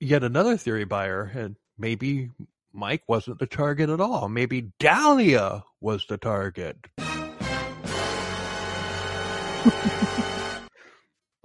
[0.00, 2.30] yet another theory by her, and maybe
[2.72, 4.28] Mike wasn't the target at all.
[4.28, 6.78] Maybe Dalia was the target.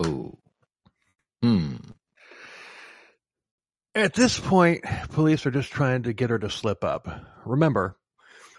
[0.03, 0.34] Oh.
[1.43, 1.75] Hmm.
[3.93, 7.09] At this point, police are just trying to get her to slip up.
[7.45, 7.97] Remember,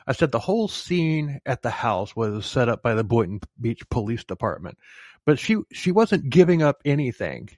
[0.07, 3.80] I said the whole scene at the house was set up by the Boynton Beach
[3.89, 4.76] Police Department,
[5.24, 7.49] but she she wasn't giving up anything.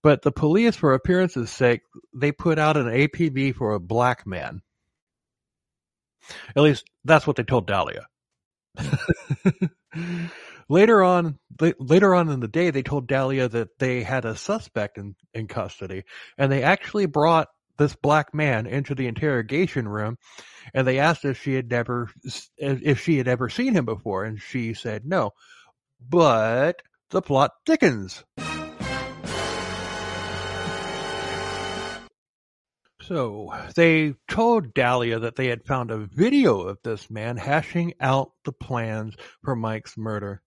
[0.00, 1.80] But the police, for appearance's sake,
[2.14, 4.62] they put out an APB for a black man.
[6.54, 8.04] At least that's what they told Dalia.
[10.68, 14.36] later on, la- later on in the day, they told Dalia that they had a
[14.36, 16.04] suspect in, in custody,
[16.36, 17.48] and they actually brought
[17.78, 20.18] this black man into the interrogation room,
[20.74, 22.10] and they asked if she had never,
[22.56, 25.32] if she had ever seen him before, and she said no.
[26.00, 28.24] But the plot thickens.
[33.00, 38.32] So they told Dalia that they had found a video of this man hashing out
[38.44, 40.42] the plans for Mike's murder.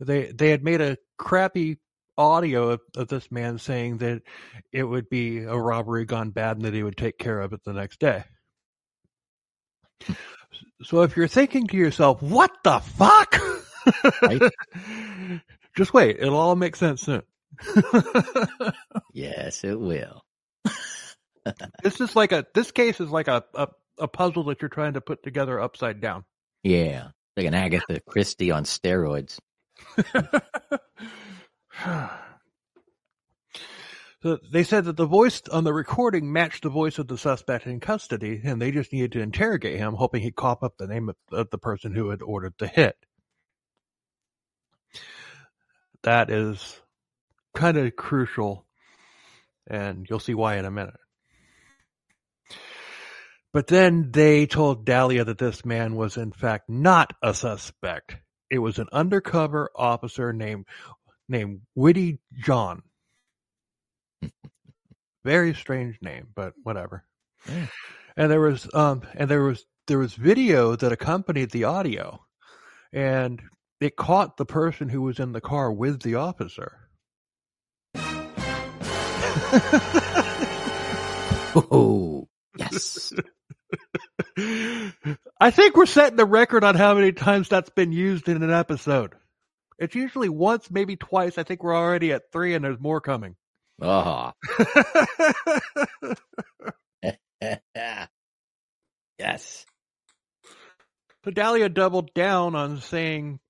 [0.00, 1.78] They they had made a crappy
[2.16, 4.22] audio of, of this man saying that
[4.72, 7.64] it would be a robbery gone bad and that he would take care of it
[7.64, 8.24] the next day.
[10.82, 13.40] So if you're thinking to yourself, what the fuck?
[14.22, 14.42] Right.
[15.76, 17.22] Just wait, it'll all make sense soon.
[19.12, 20.24] Yes, it will.
[21.82, 24.94] this is like a this case is like a, a, a puzzle that you're trying
[24.94, 26.24] to put together upside down.
[26.62, 27.08] Yeah.
[27.36, 29.38] Like an Agatha Christie on steroids.
[34.22, 37.66] so they said that the voice on the recording matched the voice of the suspect
[37.66, 41.08] in custody, and they just needed to interrogate him, hoping he'd cough up the name
[41.08, 42.96] of, of the person who had ordered the hit.
[46.02, 46.80] That is
[47.54, 48.66] kind of crucial,
[49.66, 50.94] and you'll see why in a minute.
[53.52, 58.16] But then they told Dalia that this man was in fact not a suspect.
[58.50, 60.66] It was an undercover officer named
[61.28, 62.82] named Whitty John.
[65.24, 67.04] Very strange name, but whatever.
[67.48, 67.66] Yeah.
[68.16, 72.20] And there was um and there was there was video that accompanied the audio.
[72.92, 73.40] And
[73.80, 76.76] it caught the person who was in the car with the officer.
[81.52, 83.12] Oh, yes.
[85.40, 88.50] I think we're setting the record on how many times that's been used in an
[88.50, 89.14] episode.
[89.78, 91.38] It's usually once, maybe twice.
[91.38, 93.36] I think we're already at three and there's more coming.
[93.80, 94.32] Oh,
[99.18, 99.64] yes.
[101.24, 103.40] so Dalia doubled down on saying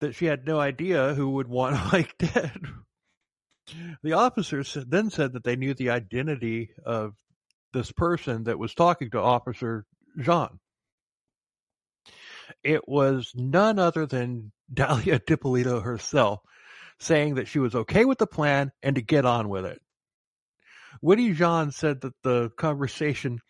[0.00, 2.60] that she had no idea who would want Mike dead.
[4.02, 7.14] The officers then said that they knew the identity of
[7.72, 9.84] this person that was talking to Officer
[10.18, 10.58] Jean.
[12.62, 16.40] It was none other than Dalia Dippolito herself
[16.98, 19.80] saying that she was okay with the plan and to get on with it.
[21.00, 23.40] Whitty Jean said that the conversation,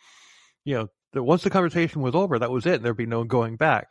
[0.64, 2.82] you know, that once the conversation was over, that was it.
[2.82, 3.88] There'd be no going back.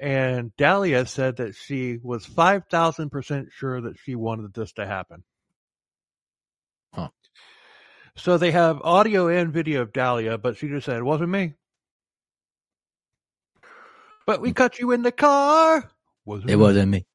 [0.00, 5.24] And Dalia said that she was 5,000% sure that she wanted this to happen.
[6.92, 7.08] Huh.
[8.16, 11.54] So they have audio and video of Dalia, but she just said, it wasn't me.
[14.28, 15.90] But we caught you in the car.
[16.26, 16.62] Wasn't It me.
[16.62, 17.06] wasn't me.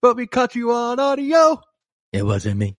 [0.00, 1.60] But we caught you on audio.
[2.12, 2.76] It wasn't me.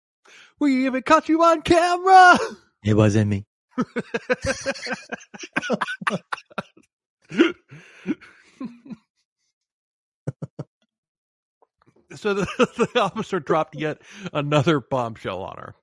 [0.57, 2.39] We even caught you on camera.
[2.85, 3.45] It wasn't me.
[12.15, 12.45] so the,
[12.93, 14.01] the officer dropped yet
[14.31, 15.75] another bombshell on her.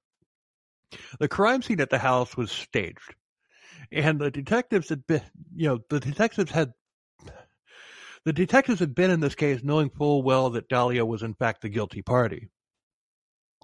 [1.18, 3.14] The crime scene at the house was staged,
[3.92, 5.20] and the detectives had been,
[5.54, 6.72] you know, the detectives had,
[8.24, 11.62] the detectives had been in this case knowing full well that Dalia was in fact
[11.62, 12.48] the guilty party.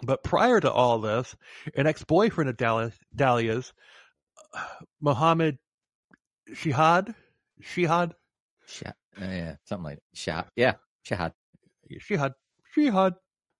[0.03, 1.37] But prior to all this,
[1.75, 3.73] an ex-boyfriend of Dalia, Dalia's,
[5.01, 5.59] Mohammed
[6.55, 7.15] Shihad,
[7.63, 8.13] Shihad,
[8.67, 8.97] Shot.
[9.21, 10.49] Uh, yeah, something like shot.
[10.57, 11.35] Yeah, shot.
[11.99, 12.35] Shihad,
[12.75, 13.15] Shihad.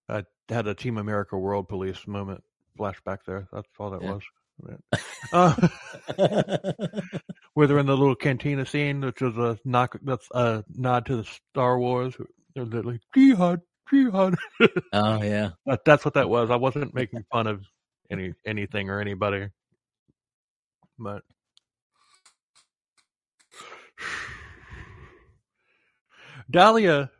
[0.09, 2.43] I had a Team America World Police moment
[2.79, 3.49] flashback there.
[3.53, 4.13] That's all that Yeah.
[4.15, 4.23] was.
[5.33, 5.55] Uh,
[7.55, 9.97] where they're in the little cantina scene, which is a knock.
[10.03, 12.17] That's a nod to the Star Wars.
[12.57, 14.35] They're like jihad, jihad.
[14.93, 15.51] oh yeah.
[15.67, 16.51] That- That's what that was.
[16.51, 17.63] I wasn't making fun of
[18.11, 19.51] any anything or anybody,
[20.99, 21.23] but
[26.53, 27.11] Dalia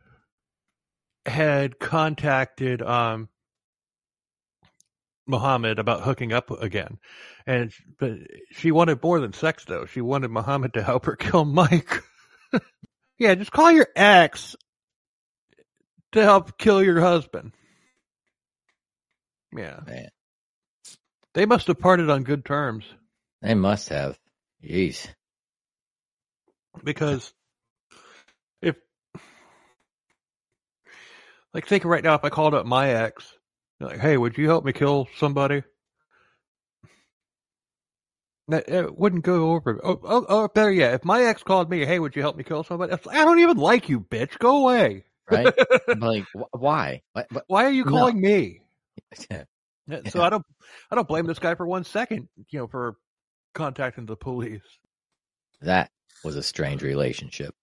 [1.25, 3.29] had contacted um
[5.27, 6.97] Muhammad about hooking up again,
[7.45, 8.13] and but
[8.51, 9.85] she wanted more than sex though.
[9.85, 12.03] She wanted Muhammad to help her kill Mike.
[13.17, 14.55] yeah, just call your ex
[16.11, 17.53] to help kill your husband.
[19.55, 19.79] Yeah.
[19.85, 20.09] Man.
[21.33, 22.85] They must have parted on good terms
[23.41, 24.17] They must have.
[24.63, 25.07] Jeez.
[26.83, 27.33] because
[28.61, 28.75] if,
[31.53, 33.33] like, think right now, if I called up my ex,
[33.83, 35.63] like, hey, would you help me kill somebody?
[38.47, 39.79] That it wouldn't go over.
[39.83, 42.43] Oh, oh, oh, better yet, if my ex called me, hey, would you help me
[42.43, 42.91] kill somebody?
[42.91, 44.37] Like, I don't even like you, bitch.
[44.39, 45.05] Go away.
[45.29, 45.53] Right?
[45.89, 47.01] I'm like, wh- why?
[47.13, 47.43] What, what?
[47.47, 47.91] Why are you No.
[47.91, 48.61] calling me?
[49.87, 50.45] Yeah, So I don't,
[50.91, 52.95] I don't blame this guy for one second, you know, for
[53.53, 54.61] contacting the police.
[55.61, 55.89] That
[56.23, 57.53] was a strange relationship.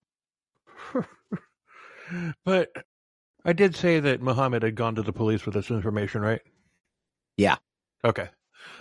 [2.44, 2.70] but
[3.44, 6.42] I did say that Muhammad had gone to the police with this information, right?
[7.36, 7.56] Yeah.
[8.04, 8.28] Okay.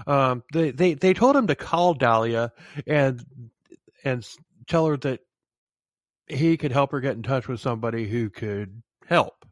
[0.05, 2.51] Um, they, they, they told him to call Dalia
[2.86, 3.24] and,
[4.03, 4.28] and
[4.68, 5.22] tell her that
[6.28, 9.45] he could help her get in touch with somebody who could help.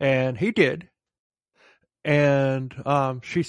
[0.00, 0.88] And he did.
[2.04, 3.44] And, um, she,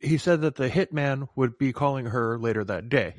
[0.00, 3.14] he said that the hitman would be calling her later that day.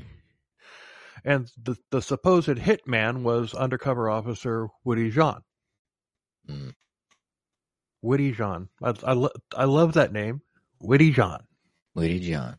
[1.24, 5.45] And the, the supposed hitman was undercover officer Woody Jean.
[6.50, 6.74] Mm.
[8.02, 8.70] Woody Jean.
[8.84, 10.42] I, I, lo- I love that name.
[10.80, 11.44] Woody John.
[11.96, 12.58] Woody John.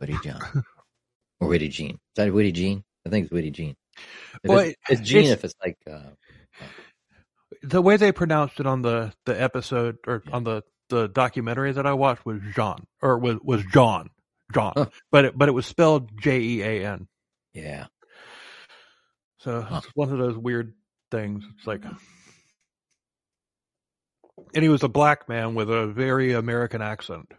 [0.00, 0.40] Woody John.
[1.40, 1.92] or Woody Jean.
[1.92, 2.84] Is that Woody Jean?
[3.06, 3.76] I think it's Woody Jean.
[4.42, 6.10] If Well, it's, it's Jean it's- if it's like, uh,
[7.62, 10.32] The way they pronounced it on the, the episode or Yeah.
[10.34, 14.10] on the, the documentary that I watched was John or was, was John.
[14.54, 14.72] John.
[14.76, 14.86] Huh.
[15.10, 17.08] But it, but it was spelled J E A N.
[17.52, 17.86] yeah.
[19.40, 19.80] So Huh.
[19.82, 20.74] it's one of those weird
[21.10, 21.44] things.
[21.58, 21.82] It's like,
[24.54, 27.30] and he was a black man with a very American accent.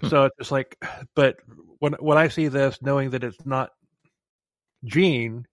[0.00, 0.08] Hmm.
[0.08, 0.76] So it's just like,
[1.14, 1.36] but
[1.78, 3.70] when when I see this, knowing that it's not
[4.84, 5.46] Jean,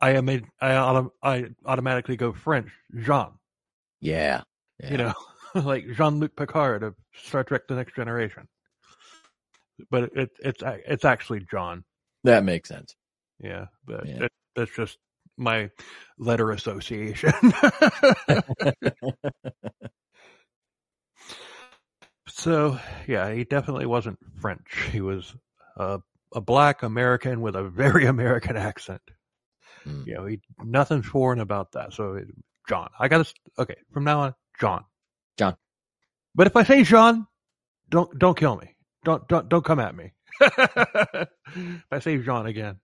[0.00, 3.32] I am a, I autom- I automatically go French Jean.
[4.00, 4.42] Yeah.
[4.80, 4.90] yeah.
[4.90, 5.14] You know,
[5.54, 8.48] like Jean Luc Picard of Star Trek: The Next Generation.
[9.90, 11.84] But it, it it's it's actually John.
[12.24, 12.94] That makes sense.
[13.40, 14.24] Yeah, but Yeah.
[14.24, 14.98] It, that's just
[15.38, 15.70] my
[16.18, 17.32] letter association.
[22.28, 24.88] so, yeah, he definitely wasn't French.
[24.92, 25.34] He was
[25.76, 26.00] a,
[26.34, 29.02] a black American with a very American accent.
[29.86, 30.06] Mm.
[30.06, 31.92] You know, he nothing foreign about that.
[31.92, 32.26] So, it,
[32.68, 34.84] John, I got to okay from now on, John.
[35.38, 35.56] John.
[36.34, 37.26] But if I say John,
[37.88, 38.74] don't don't kill me.
[39.04, 40.12] Don't don't don't come at me.
[40.40, 41.28] if
[41.90, 42.80] I say John again.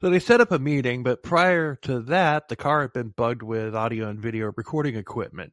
[0.00, 3.42] So they set up a meeting, but prior to that, the car had been bugged
[3.42, 5.52] with audio and video recording equipment.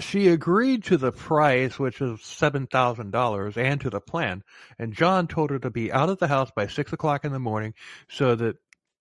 [0.00, 4.42] She agreed to the price, which was $7,000, and to the plan.
[4.76, 7.38] And John told her to be out of the house by 6 o'clock in the
[7.38, 7.74] morning
[8.08, 8.56] so that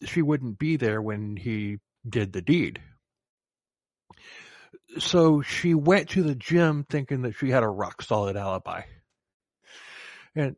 [0.06, 2.80] she wouldn't be there when he did the deed.
[5.00, 8.82] So she went to the gym thinking that she had a rock solid alibi.
[10.36, 10.56] And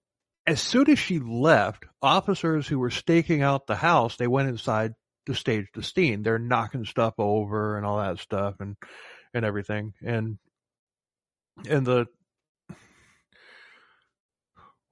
[0.47, 4.93] as soon as she left, officers who were staking out the house, they went inside
[5.25, 6.21] to stage the scene.
[6.21, 8.75] They're knocking stuff over and all that stuff and
[9.33, 9.93] and everything.
[10.03, 10.37] And
[11.67, 12.05] and the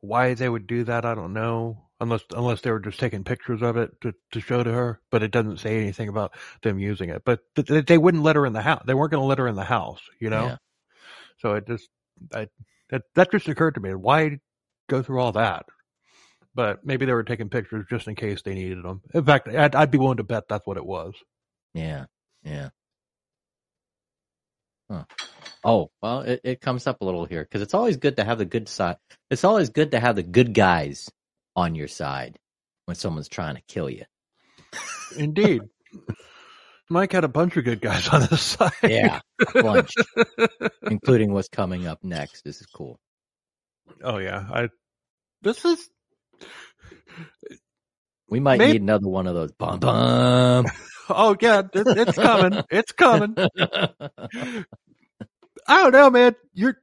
[0.01, 1.79] why they would do that, I don't know.
[1.99, 5.23] Unless unless they were just taking pictures of it to, to show to her, but
[5.23, 7.21] it doesn't say anything about them using it.
[7.23, 8.83] But th- they, wouldn't let her in the house.
[8.85, 10.47] They weren't going to let her in the house, you know.
[10.47, 10.57] Yeah.
[11.37, 11.87] So it just
[12.33, 12.47] I
[12.89, 13.93] that that just occurred to me.
[13.93, 14.39] Why
[14.89, 15.65] go through all that?
[16.55, 19.01] But maybe they were taking pictures just in case they needed them.
[19.13, 21.13] In fact, I'd, I'd be willing to bet that's what it was.
[21.73, 22.05] Yeah.
[22.43, 22.69] Yeah.
[24.89, 25.05] Huh.
[25.63, 28.37] Oh, well, it, it comes up a little here because it's always good to have
[28.37, 28.97] the good side.
[29.31, 31.09] It's always good to have the good guys
[31.55, 32.37] on your side
[32.85, 34.03] when someone's trying to kill you.
[35.17, 35.61] Indeed.
[36.89, 38.71] Mike had a bunch of good guys on his side.
[38.83, 39.21] Yeah,
[39.53, 39.93] bunch,
[40.83, 42.43] including what's coming up next.
[42.43, 42.99] This is cool.
[44.03, 44.45] Oh yeah.
[44.51, 44.69] I.
[45.41, 45.89] This is.
[48.29, 49.51] We might Maybe- need another one of those.
[49.53, 50.65] Bum bum.
[51.09, 51.63] Oh yeah.
[51.73, 52.63] It, it's coming.
[52.71, 53.35] It's coming.
[55.67, 56.33] I don't know, man.
[56.53, 56.77] You're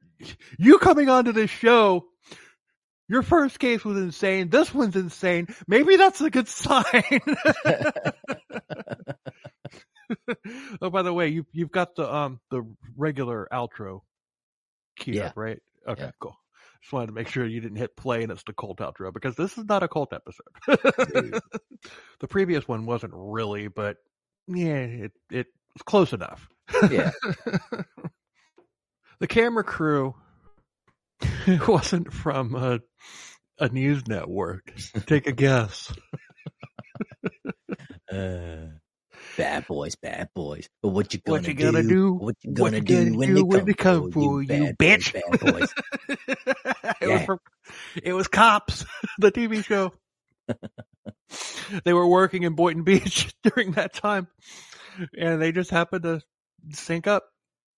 [0.59, 2.05] you coming onto this show.
[3.09, 4.49] Your first case was insane.
[4.49, 5.47] This one's insane.
[5.67, 7.03] Maybe that's a good sign.
[10.81, 12.63] oh, by the way, you you've got the um the
[12.95, 14.01] regular outro
[14.97, 15.27] keyed Yeah.
[15.27, 15.59] up, right?
[15.87, 16.11] Okay, Yeah.
[16.19, 16.35] cool.
[16.81, 19.35] Just wanted to make sure you didn't hit play and it's the cult outro because
[19.35, 20.67] this is not a cult episode.
[22.19, 23.97] the previous one wasn't really, but
[24.47, 26.47] yeah, it it was close enough.
[26.89, 27.11] yeah.
[29.19, 30.15] the camera crew
[31.67, 32.79] wasn't from a,
[33.59, 34.73] a news network.
[35.05, 35.93] Take a guess.
[38.11, 38.67] Uh,
[39.37, 40.67] bad boys, bad boys.
[40.81, 42.13] But what you gonna, What you gonna do?
[42.13, 44.11] What you What gonna you do gonna when do they when come, they come for
[44.11, 45.13] for you, bad boys, bitch?
[45.13, 45.73] bad boys.
[47.01, 47.39] it was from,
[48.03, 48.85] it was cops,
[49.19, 49.93] the TV show.
[51.83, 54.27] they were working in Boynton Beach during that time,
[55.17, 56.21] and they just happened to
[56.71, 57.23] sync up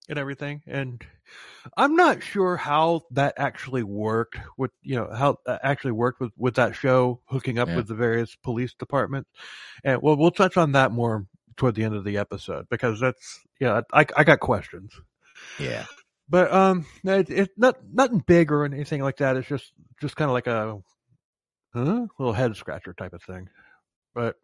[0.09, 0.61] and everything.
[0.67, 1.03] And
[1.77, 6.31] I'm not sure how that actually worked with you know how that actually worked with
[6.37, 7.77] with that show hooking up Yeah.
[7.77, 9.29] with the various police departments.
[9.83, 11.25] And well, we'll touch on that more
[11.57, 14.93] toward the end of the episode because that's yeah I I got questions.
[15.57, 15.85] Yeah.
[16.29, 19.35] But um, it, it's not nothing big or anything like that.
[19.37, 20.81] It's just just kind of like a
[21.73, 22.07] huh?
[22.17, 23.49] little head scratcher type of thing.
[24.15, 24.37] But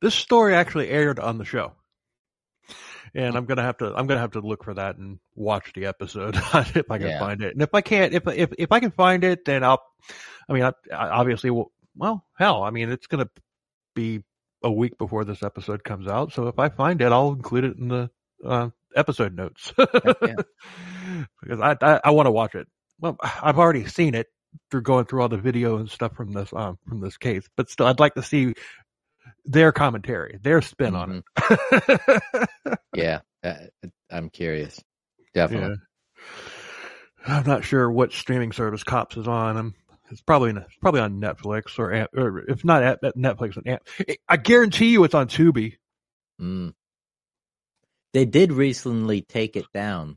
[0.00, 1.72] this story actually aired on the show,
[3.14, 5.86] and I'm gonna have to I'm gonna have to look for that and watch the
[5.86, 7.18] episode if I can Yeah.
[7.18, 7.54] find it.
[7.54, 9.82] And if I can't, if if if I can find it, then I'll.
[10.48, 13.28] I mean, I, I obviously, will, well, hell, I mean, it's gonna
[13.94, 14.22] be
[14.62, 16.32] a week before this episode comes out.
[16.32, 18.10] So if I find it, I'll include it in the
[18.44, 20.44] uh, episode notes because
[21.60, 22.66] I I, I want to watch it.
[23.00, 24.26] Well, I've already seen it
[24.70, 27.70] through going through all the video and stuff from this um from this case, but
[27.70, 28.54] still, I'd like to see
[29.44, 32.48] their commentary, their spin on it.
[32.94, 33.20] Yeah.
[33.44, 33.54] Uh,
[34.10, 34.82] I'm curious.
[35.34, 35.76] Definitely.
[37.26, 37.36] Yeah.
[37.36, 39.56] I'm not sure what streaming service Cops is on.
[39.56, 43.78] i it's probably in, it's probably on Netflix or, or if not at, at Netflix,
[44.28, 45.76] I guarantee you it's on Tubi.
[46.40, 46.74] Mm.
[48.14, 50.16] They did recently take it down.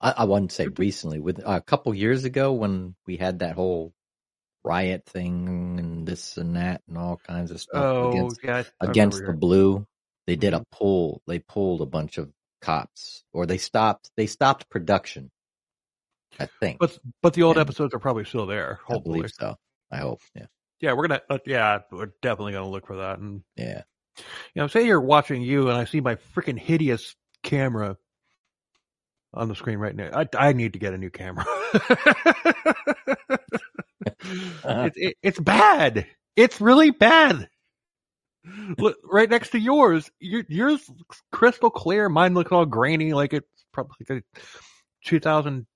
[0.00, 3.92] I, I wouldn't say recently, with a couple years ago when we had that whole
[4.64, 9.24] riot thing and this and that and all kinds of stuff Oh, against yeah, against
[9.24, 9.86] the blue.
[10.26, 10.62] They did Mm-hmm.
[10.62, 11.22] a pull.
[11.26, 12.30] They pulled a bunch of
[12.62, 14.10] cops, or they stopped.
[14.16, 15.30] They stopped production.
[16.38, 16.78] I think.
[16.78, 18.80] But but the old episodes are probably still there.
[18.88, 19.56] I Hopefully, believe so.
[19.90, 20.20] I hope.
[20.34, 20.46] Yeah.
[20.80, 23.18] yeah, we're gonna uh, yeah, we're definitely gonna look for that.
[23.18, 23.82] And Yeah.
[24.18, 27.96] you know, say you're watching you, and I see my freaking hideous camera
[29.34, 30.10] on the screen right now.
[30.14, 31.44] I I need to get a new camera.
[34.64, 36.06] it's it, it's bad.
[36.36, 37.48] It's really bad.
[38.78, 40.10] Look right next to yours.
[40.18, 42.08] Your, yours looks crystal clear.
[42.08, 44.40] Mine looks all grainy, like it's probably like a
[45.04, 45.66] 2000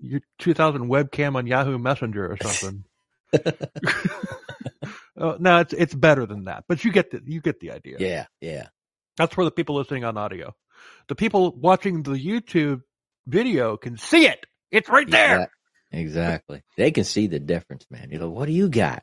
[0.00, 2.84] your 2000 webcam on Yahoo Messenger or something.
[5.16, 7.96] oh, no, it's it's better than that, but you get the you get the idea.
[7.98, 8.26] Yeah.
[8.40, 8.68] Yeah.
[9.16, 10.54] That's for the people listening on audio.
[11.08, 12.82] The people watching the YouTube
[13.26, 14.46] video can see it.
[14.70, 15.34] It's right there.
[15.34, 15.52] Exact-
[15.90, 16.62] Exactly.
[16.76, 18.10] They can see the difference, man.
[18.10, 19.02] You know, what do you got?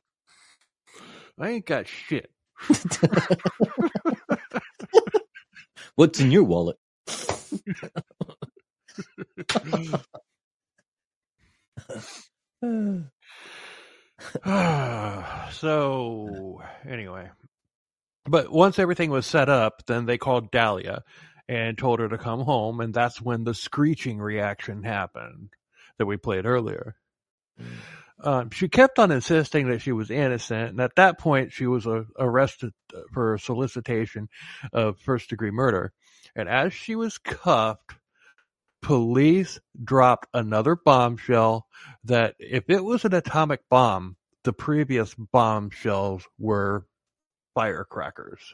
[1.39, 2.29] I ain't got shit.
[5.95, 6.77] What's in your wallet?
[15.51, 17.29] so anyway,
[18.25, 21.01] but once everything was set up, then they called Dalia
[21.47, 25.49] and told her to come home, and that's when the screeching reaction happened
[25.97, 26.95] that we played earlier.
[28.23, 31.85] Um, she kept on insisting that she was innocent, and at that point, she was
[31.85, 32.73] uh, arrested
[33.13, 34.29] for solicitation
[34.73, 35.91] of first degree murder.
[36.35, 37.93] And as she was cuffed,
[38.85, 41.65] police dropped another bombshell
[42.03, 46.85] that if it was an atomic bomb, the previous bombshells were
[47.55, 48.53] firecrackers.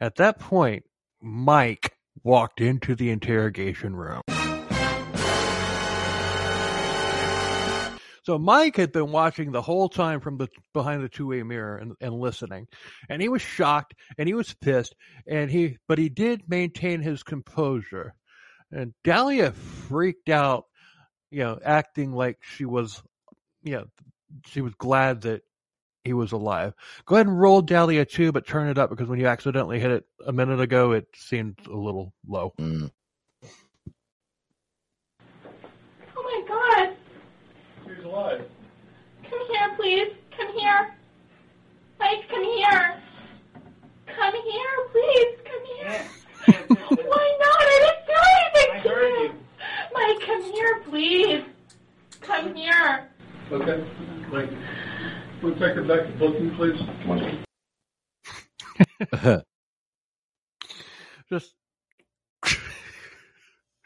[0.00, 0.84] At that point,
[1.20, 4.22] Mike walked into the interrogation room.
[8.22, 11.94] So Mike had been watching the whole time from the behind the two-way mirror and,
[12.00, 12.68] and listening,
[13.08, 14.94] and he was shocked and he was pissed,
[15.26, 18.14] and he but he did maintain his composure.
[18.72, 20.66] And Dalia freaked out,
[21.30, 23.02] you know, acting like she was,
[23.62, 23.86] you know,
[24.46, 25.42] she was glad that
[26.04, 26.72] he was alive.
[27.04, 29.90] Go ahead and roll Dalia two, but turn it up because when you accidentally hit
[29.90, 32.52] it a minute ago, it seemed a little low.
[32.58, 32.90] Mm.
[36.16, 36.96] Oh my god.
[37.86, 38.44] He's alive.
[39.28, 40.12] Come here, please.
[40.36, 40.94] Come here.
[41.98, 43.02] Mike, come here.
[44.06, 45.36] Come here, please.
[45.44, 46.06] Come here.
[46.76, 47.60] Why not?
[47.60, 49.22] I didn't do anything I to heard you.
[49.24, 49.34] you.
[49.92, 51.44] Mike, come here, please.
[52.20, 53.08] Come here.
[53.52, 53.84] Okay,
[54.32, 54.50] like,
[55.86, 56.80] back to booking, please.
[61.28, 61.54] just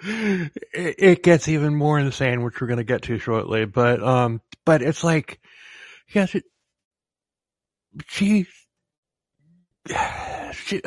[0.07, 3.65] it, it gets even more insane, which we're going to get to shortly.
[3.65, 5.41] But um, but it's like,
[6.13, 6.45] yes, it,
[8.09, 8.47] she
[10.53, 10.83] she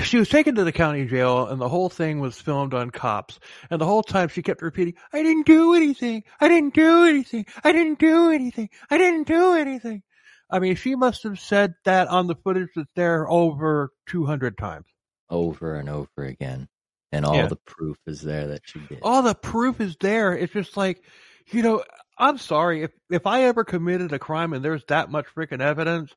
[0.04, 3.38] she was taken to the county jail, and the whole thing was filmed on cops.
[3.70, 6.24] And the whole time she kept repeating, "I didn't do anything.
[6.40, 7.46] I didn't do anything.
[7.64, 8.68] I didn't do anything.
[8.90, 10.02] I didn't do anything."
[10.50, 14.86] I mean, she must have said that on the footage that's there over 200 times.
[15.28, 16.68] over and over again,
[17.12, 17.46] and all Yeah.
[17.46, 18.98] the proof is there that she did.
[19.02, 20.36] All the proof is there.
[20.36, 21.04] It's just like,
[21.52, 21.84] you know,
[22.18, 26.12] I'm sorry if if I ever committed a crime and there's that much freaking evidence,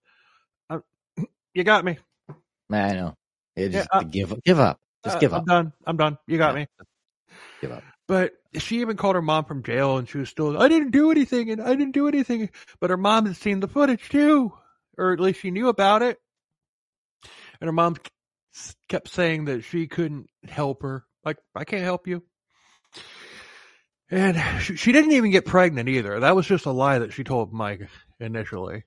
[0.71, 0.79] uh,
[1.53, 1.99] you got me.
[2.71, 3.15] I know.
[3.55, 4.79] It Yeah, uh, give give up.
[5.03, 5.45] Just Uh, give I'm up.
[5.45, 5.73] done.
[5.85, 6.17] I'm done.
[6.27, 6.61] You got Yeah.
[6.61, 6.67] me.
[7.61, 7.83] Give up.
[8.07, 11.11] But she even called her mom from jail, and she was still, I didn't do
[11.11, 12.49] anything, and I didn't do anything.
[12.79, 14.53] But her mom had seen the footage too,
[14.97, 16.19] or at least she knew about it.
[17.61, 17.95] And her mom
[18.89, 21.05] kept saying that she couldn't help her.
[21.23, 22.23] Like, I can't help you.
[24.11, 26.19] And she, she didn't even get pregnant either.
[26.19, 27.87] That was just a lie that she told Mike
[28.19, 28.83] initially.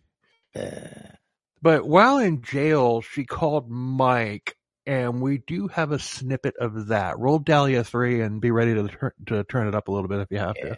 [0.54, 1.14] Uh,
[1.62, 4.54] But while in jail, she called Mike,
[4.84, 7.18] and we do have a snippet of that.
[7.18, 10.20] Roll Dalia 3 and be ready to, tur- to turn it up a little bit
[10.20, 10.76] if you have to.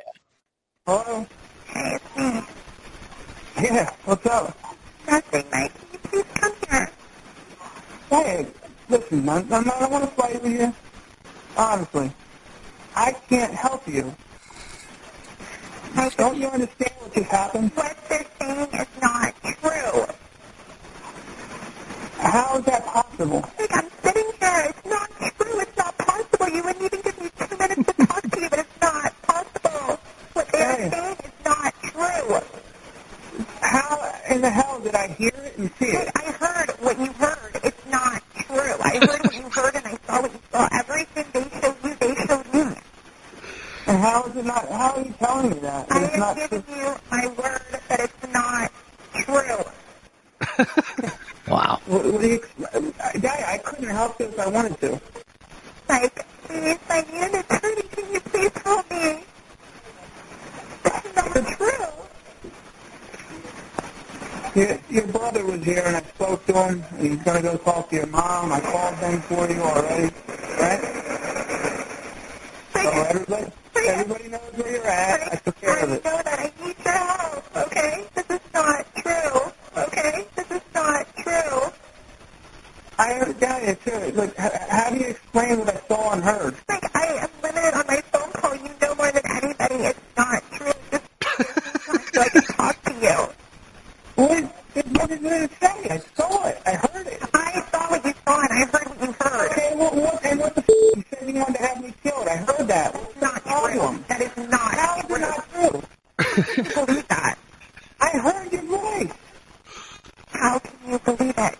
[0.86, 1.26] Hello?
[1.66, 2.42] Hey, it's me.
[3.60, 4.56] Yeah, what's up?
[5.06, 5.72] Nothing, Mike.
[5.74, 6.90] Can you please come here?
[8.10, 8.46] Hey,
[8.88, 10.72] listen, man, I'm not, I don't want to fight with you.
[11.56, 12.12] Honestly,
[12.94, 14.14] I can't help you.
[15.94, 17.72] Mike, Don't you understand what just happened?
[17.74, 20.06] what they're saying is not true.
[22.18, 23.42] How is that possible?
[23.58, 24.64] Like, I'm sitting here.
[24.70, 25.60] It's not true.
[25.60, 26.48] It's not possible.
[26.48, 30.00] You wouldn't even give me two minutes to talk to you, but it's not possible.
[30.34, 30.88] What they Hey.
[30.88, 32.40] are saying is not true.
[33.62, 36.12] How in the hell did I hear it and see Hey, it?
[36.16, 37.60] I heard what you heard.
[37.64, 38.74] It's not true.
[38.82, 40.68] I heard what you heard and I saw what you saw.
[40.72, 42.76] Everything they showed you, they showed me.
[43.86, 44.68] And how is it not?
[44.70, 45.88] How are you telling me that?
[45.90, 46.76] I That am giving true?
[46.76, 48.72] you my word that it's not
[49.14, 49.64] true.
[51.50, 51.80] wow.
[51.86, 52.40] What, what uh, do you,
[53.20, 55.00] Guy, I couldn't help you if I wanted to.
[55.88, 57.82] Like, please, I need an attorney.
[57.92, 59.20] Can you please help me?
[60.84, 61.86] It's not true.
[64.54, 66.84] Your, your brother was here and I spoke to him.
[67.00, 68.52] He's going to go talk to your mom.
[68.52, 70.14] I called them for you already,
[70.60, 70.80] right?
[72.72, 73.52] So everybody,
[73.86, 75.32] everybody knows where you're at.
[75.32, 76.04] I took care of I it.
[76.04, 78.04] know that I need your help, okay?
[78.14, 80.26] This is not true, okay?
[80.36, 81.72] This is not true.
[83.18, 84.12] I heard down here.
[84.14, 86.54] Like, how do you explain what I saw and heard?
[86.68, 88.54] Like, I am limited on my phone call.
[88.54, 89.74] You know more than anybody.
[89.74, 90.72] It's not true.
[90.92, 91.04] Just
[92.14, 93.28] so I can talk to you.
[94.14, 95.88] What, what did it say?
[95.90, 96.62] I saw it.
[96.64, 97.22] I heard it.
[97.34, 99.50] I saw what you saw and I heard what you heard.
[99.50, 102.28] Okay, what, what, and what the f*** you said you wanted to have me killed.
[102.28, 102.94] I heard that.
[102.94, 103.50] What's the Not true.
[103.50, 104.04] problem?
[104.08, 105.18] That is not How is it true.
[105.18, 105.82] not true?
[106.20, 107.38] I believe that.
[108.00, 109.12] I heard your voice.
[110.28, 111.58] How can you believe it?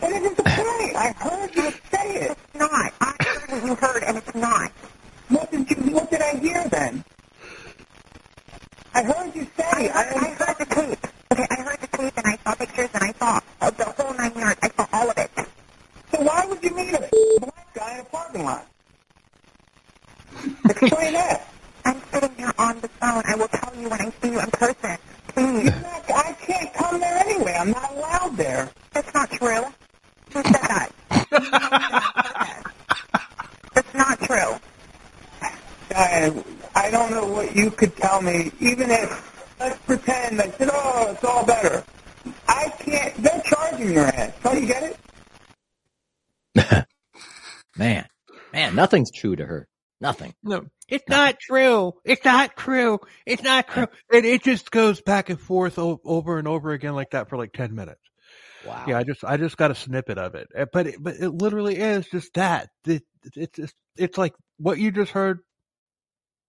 [0.00, 0.96] That isn't the point.
[0.96, 2.30] I heard you say it.
[2.30, 2.92] It's not.
[3.00, 4.72] I heard what you heard and it's not.
[5.28, 5.76] What did you?
[5.94, 7.04] What did I hear then?
[8.94, 9.90] I heard you say.
[9.90, 11.06] I I, heard, I heard the tape.
[11.32, 14.14] Okay, I heard the tape and I saw pictures and I saw uh, the whole
[14.14, 14.58] nine yards.
[14.62, 15.30] I saw all of it.
[16.12, 17.08] So why would you meet a
[17.40, 18.66] black guy in a parking lot?
[20.64, 21.46] Explain that.
[21.84, 23.22] I'm sitting here on the phone.
[23.26, 24.96] I will tell you when I see you in person.
[25.28, 25.64] Please.
[25.64, 27.54] You're not, I can't come there anyway.
[27.58, 28.70] I'm not allowed there.
[28.92, 29.64] That's not true.
[30.32, 30.92] Who said that?
[33.74, 34.54] That's not true.
[35.92, 36.32] I,
[36.76, 38.52] I don't know what you could tell me.
[38.60, 41.82] Even if let's pretend I said, "Oh, it's all better."
[42.46, 43.12] I can't.
[43.20, 44.32] They're charging your ass.
[44.44, 44.96] Don't you get
[46.54, 46.86] it?
[47.76, 48.06] Man,
[48.52, 49.68] man, nothing's true to her.
[50.00, 50.34] Nothing.
[50.42, 51.92] No, it's not true.
[52.04, 53.00] It's not true.
[53.26, 53.86] It's not true.
[54.12, 57.36] And it just goes back and forth o- over and over again like that for
[57.36, 58.00] like 10 minutes.
[58.66, 58.84] Wow.
[58.88, 61.30] Yeah, I just I just got a snippet of it, Uh, but it, but it
[61.30, 62.68] literally is just that.
[62.86, 63.02] It,
[63.34, 65.40] it's just it's like what you just heard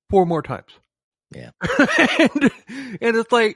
[0.09, 0.71] four more times.
[1.33, 1.51] Yeah.
[2.19, 2.51] and,
[3.01, 3.55] and it's like,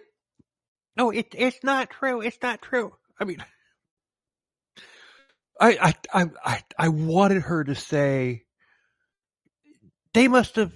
[0.95, 2.21] no, it it's not true.
[2.21, 2.93] It's not true.
[3.19, 3.43] I mean,
[5.59, 8.44] I I I I, I wanted her to say
[10.15, 10.71] they must have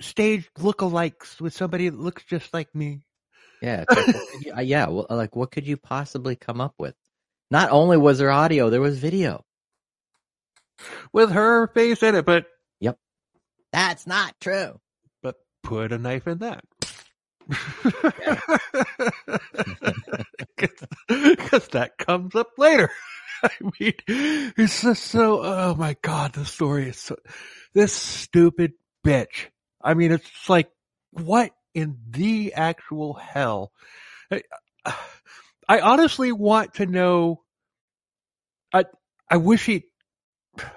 [0.00, 3.06] staged lookalikes with somebody that looks just like me.
[3.62, 3.84] Yeah.
[3.88, 4.06] like,
[4.40, 4.88] you- uh, yeah.
[4.88, 6.94] Well, like, what could you possibly come up with?
[7.50, 9.44] Not only was there audio, there was video.
[11.12, 12.46] with her face in it, but
[12.80, 12.98] yep,
[13.72, 14.80] That's not true.
[15.22, 16.64] but put a knife in that.
[20.56, 22.90] Because that comes up later.
[23.42, 27.16] I mean, it's just so, oh my God, the story is so,
[27.74, 28.72] this stupid
[29.04, 29.46] bitch.
[29.82, 30.70] I mean, it's like,
[31.10, 33.72] what in the actual hell?
[34.30, 34.42] I,
[35.68, 37.42] I honestly want to know,
[38.72, 38.84] I,
[39.30, 39.84] I wish he,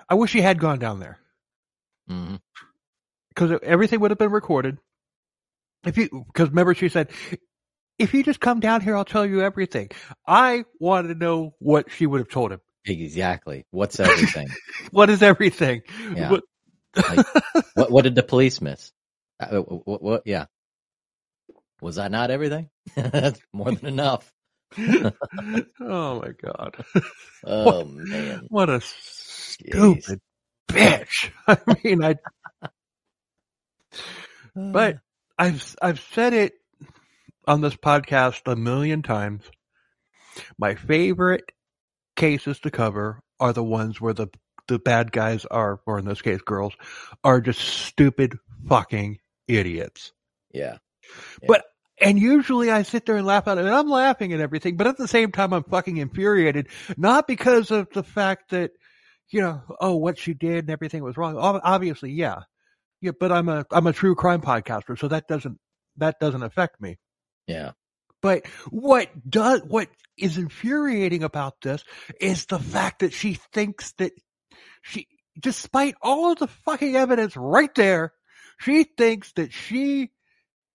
[0.09, 1.19] I wish he had gone down there
[2.09, 2.35] mm-hmm.
[3.29, 4.77] because everything would have been recorded.
[5.85, 7.09] If you, because remember she said,
[7.99, 9.89] if you just come down here, I'll tell you everything.
[10.25, 12.61] I want to know what she would have told him.
[12.85, 13.65] Exactly.
[13.71, 14.47] What's everything?
[14.91, 15.81] What is everything?
[16.15, 16.31] Yeah.
[16.31, 16.43] What-
[17.73, 18.91] what what did the police miss?
[19.39, 20.45] Uh, what, what, yeah.
[21.81, 22.69] Was that not everything?
[22.95, 24.31] That's more than enough.
[24.77, 26.75] oh my god!
[27.45, 28.47] Oh man.
[28.49, 30.19] What a stupid
[30.67, 31.31] bitch!
[31.47, 32.15] I mean, I
[34.55, 34.97] but
[35.39, 36.53] I've I've said it
[37.47, 39.43] on this podcast a million times.
[40.57, 41.51] My favorite
[42.15, 44.27] cases to cover are the ones where the
[44.67, 46.73] the bad guys are, or in this case, girls,
[47.23, 48.37] are just stupid
[48.67, 50.11] fucking idiots.
[50.51, 50.77] yeah.
[51.47, 51.63] But
[51.99, 54.87] and usually I sit there and laugh at it, and I'm laughing and everything, but
[54.87, 58.71] at the same time I'm fucking infuriated, not because of the fact that
[59.29, 61.37] you know, oh, what she did and everything was wrong.
[61.37, 62.41] Obviously, yeah,
[63.01, 65.59] yeah, but I'm a I'm a true crime podcaster, so that doesn't
[65.97, 66.97] that doesn't affect me.
[67.47, 67.71] Yeah.
[68.21, 71.83] But what does what is infuriating about this
[72.19, 74.13] is the fact that she thinks that
[74.89, 75.07] she,
[75.39, 78.13] despite all of the fucking evidence right there,
[78.59, 80.11] she thinks that she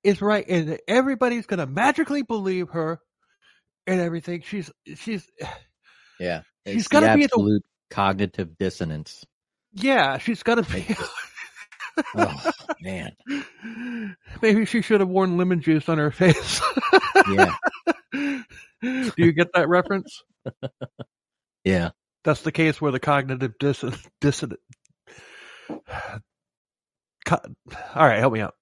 [0.05, 3.01] is right and that everybody's gonna magically believe her
[3.87, 4.43] and everything.
[4.45, 5.27] She's she's
[6.21, 6.43] Yeah.
[6.67, 9.25] She's gotta the be the- absolute cognitive dissonance.
[9.73, 10.87] yeah, she's gotta be.
[12.15, 12.51] Oh
[12.81, 13.11] man.
[14.41, 16.63] Maybe she should have worn lemon juice on her face.
[17.31, 17.55] Yeah.
[18.83, 20.23] Do you get that reference?
[21.65, 21.91] Yeah.
[22.25, 24.09] That's the case where the cognitive dissonance.
[24.21, 24.61] dissonant.
[27.25, 27.41] Co-
[27.95, 28.55] All right, help me out.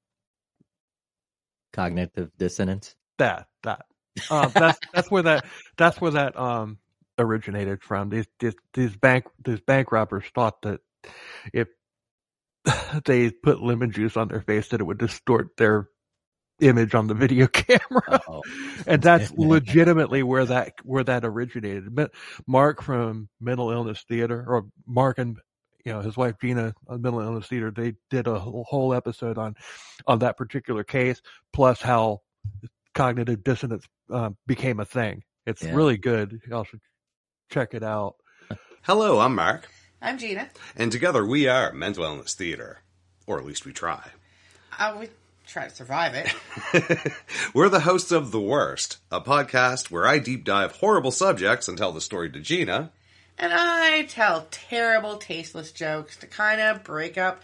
[1.72, 2.94] Cognitive dissonance.
[3.18, 3.86] That that
[4.30, 5.44] um, that's that's where that
[5.78, 6.78] that's where that um
[7.18, 8.08] originated from.
[8.11, 10.80] These these these bank these bank robbers thought that
[11.52, 11.68] if
[13.04, 15.88] they put lemon juice on their face, that it would distort their
[16.61, 18.20] image on the video camera.
[18.28, 18.42] Oh.
[18.86, 21.94] and that's legitimately where that where that originated.
[21.94, 22.12] But
[22.46, 25.38] Mark from Mental Illness Theater, or Mark and
[25.84, 29.38] you know his wife Gina on Mental Illness Theater, they did a whole whole episode
[29.38, 29.54] on
[30.06, 31.20] on that particular case,
[31.52, 32.20] plus how
[32.94, 35.22] cognitive dissonance um, became a thing.
[35.46, 35.74] It's Yeah.
[35.74, 36.40] really good.
[36.48, 36.80] Y'all should
[37.50, 38.16] check it out.
[38.82, 39.68] Hello, I'm Mark,
[40.00, 40.48] I'm Gina.
[40.76, 42.80] and together we are Mental Illness Theater,
[43.26, 44.02] or at least we try.
[44.78, 45.08] Uh, we
[45.51, 47.12] try to survive it.
[47.55, 51.76] We're the hosts of The Worst, a podcast where I deep dive horrible subjects and
[51.76, 52.92] tell the story to Gina.
[53.36, 57.42] And I tell terrible, tasteless jokes to kind of break up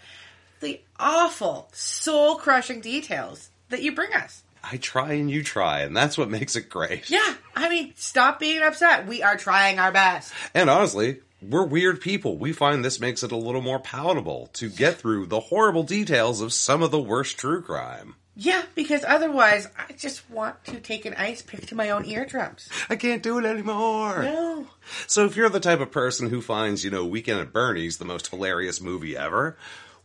[0.61, 4.43] the awful, soul crushing details that you bring us.
[4.63, 7.09] I try and you try, and that's what makes it great.
[7.09, 9.05] Yeah, I mean, stop being upset.
[9.05, 10.33] We are trying our best.
[10.53, 11.19] And honestly,
[11.49, 12.37] we're weird people.
[12.37, 16.41] We find this makes it a little more palatable to get through the horrible details
[16.41, 18.15] of some of the worst true crime.
[18.39, 22.69] Yeah, because otherwise, I just want to take an ice pick to my own eardrums.
[22.87, 24.21] I can't do it anymore.
[24.21, 24.67] No.
[25.07, 28.05] So if you're the type of person who finds, you know, Weekend at Bernie's the
[28.05, 29.57] most hilarious movie ever,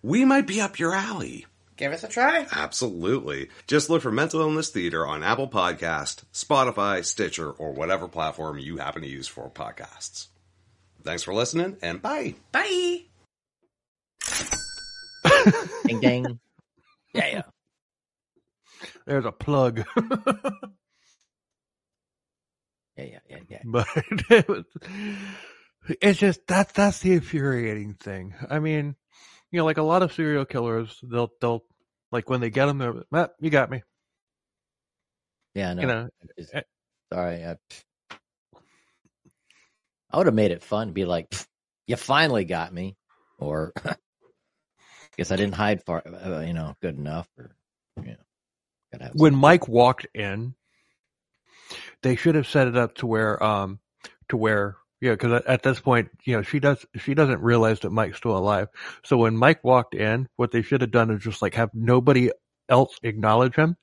[0.03, 1.45] we might be up your alley.
[1.77, 2.47] Give us a try.
[2.53, 3.51] Absolutely.
[3.67, 8.79] Just look for Mental Illness Theater on Apple Podcast, Spotify, Stitcher, or whatever platform you
[8.79, 10.29] happen to use for podcasts.
[11.05, 12.35] Thanks for listening, and bye.
[12.53, 13.03] Bye.
[15.87, 16.41] Ding ding.
[17.15, 17.43] Yeah, yeah.
[19.07, 19.85] There's a plug,
[22.97, 23.59] Yeah, yeah, yeah, yeah.
[23.65, 23.87] but
[24.31, 24.65] it was,
[26.01, 28.35] it's just that's that's the infuriating thing.
[28.51, 28.97] I mean,
[29.51, 31.65] you know, like a lot of serial killers, they'll they'll
[32.11, 33.83] like when they get them, they're "Ah, you got me.
[35.55, 35.81] Yeah, I know.
[35.81, 36.09] You know,
[36.55, 36.61] eh.
[37.13, 37.45] sorry.
[37.45, 37.57] I,
[40.13, 41.33] I would have made it fun to be like,
[41.87, 42.97] you finally got me.
[43.39, 43.73] Or,
[45.17, 47.29] guess I didn't hide far, uh, you know, good enough.
[47.39, 47.55] Or,
[47.97, 48.17] you know,
[48.93, 50.55] gotta have when Mike walked in,
[52.03, 53.81] they should have set it up to where, um,
[54.29, 57.81] to where, yeah, because at, at this point, you know, she does, she doesn't realize
[57.81, 58.69] that Mike's still alive.
[59.05, 62.31] So when Mike walked in, what they should have done is just like have nobody
[62.69, 63.77] else acknowledge him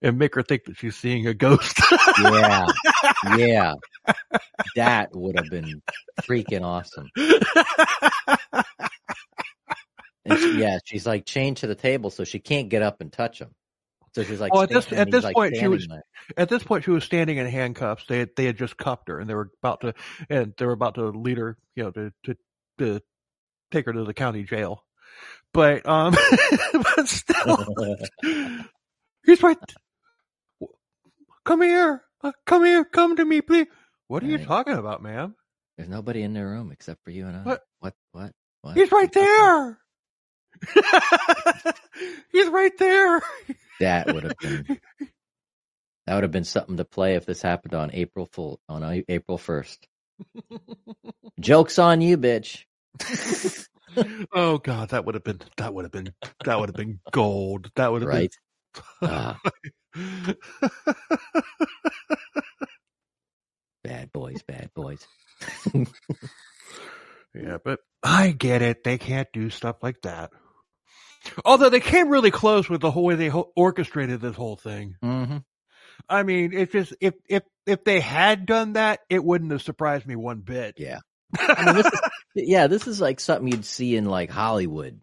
[0.00, 1.78] and make her think that she's seeing a ghost.
[2.22, 2.66] yeah,
[3.36, 3.74] yeah.
[4.76, 5.82] That would have been
[6.22, 7.08] freaking awesome.
[10.24, 13.12] And she, yeah, she's like chained to the table, so she can't get up and
[13.12, 13.50] touch him.
[14.14, 16.02] So she's like, Well, at this- at this like, point, she was- standing
[16.36, 18.04] At this point, she was standing in handcuffs.
[18.06, 19.94] They had, they had just cuffed her, and they were about to
[20.30, 22.36] and they were about to lead her, you know, to to,
[22.78, 23.00] to
[23.72, 24.84] take her to the county jail.
[25.52, 26.14] But um,
[26.72, 27.66] but still,
[29.24, 29.58] he's right.
[31.44, 33.66] Come here, Uh, come here, come to me, please.
[34.08, 35.34] What are you talking about, ma'am?
[35.76, 37.40] There's nobody in their room except for you and I.
[37.42, 37.62] What?
[37.80, 37.94] What?
[38.12, 38.32] What?
[38.62, 38.76] What?
[38.76, 39.78] He's right there.
[42.32, 43.22] he's right there.
[43.80, 44.66] That would have been
[46.06, 49.38] That would have been something to play if this happened on April Fool on April
[49.38, 49.86] first.
[51.40, 52.64] Jokes on you, bitch.
[54.32, 56.12] oh god, that would have been that would have been
[56.44, 57.70] that would have been gold.
[57.76, 58.34] That would have Right.
[59.00, 59.40] Ah,
[59.94, 60.36] been
[63.82, 65.06] bad boys, bad boys.
[67.34, 68.84] Yeah, but I get it.
[68.84, 70.30] They can't do stuff like that.
[71.44, 74.96] Although they came really close with the whole way they ho- orchestrated this whole thing.
[75.02, 75.38] hmm
[76.08, 80.06] I mean, it's just if if if they had done that, it wouldn't have surprised
[80.06, 80.74] me one bit.
[80.78, 80.98] Yeah.
[81.38, 82.00] I mean, this is,
[82.34, 85.00] yeah, this is like something you'd see in like Hollywood,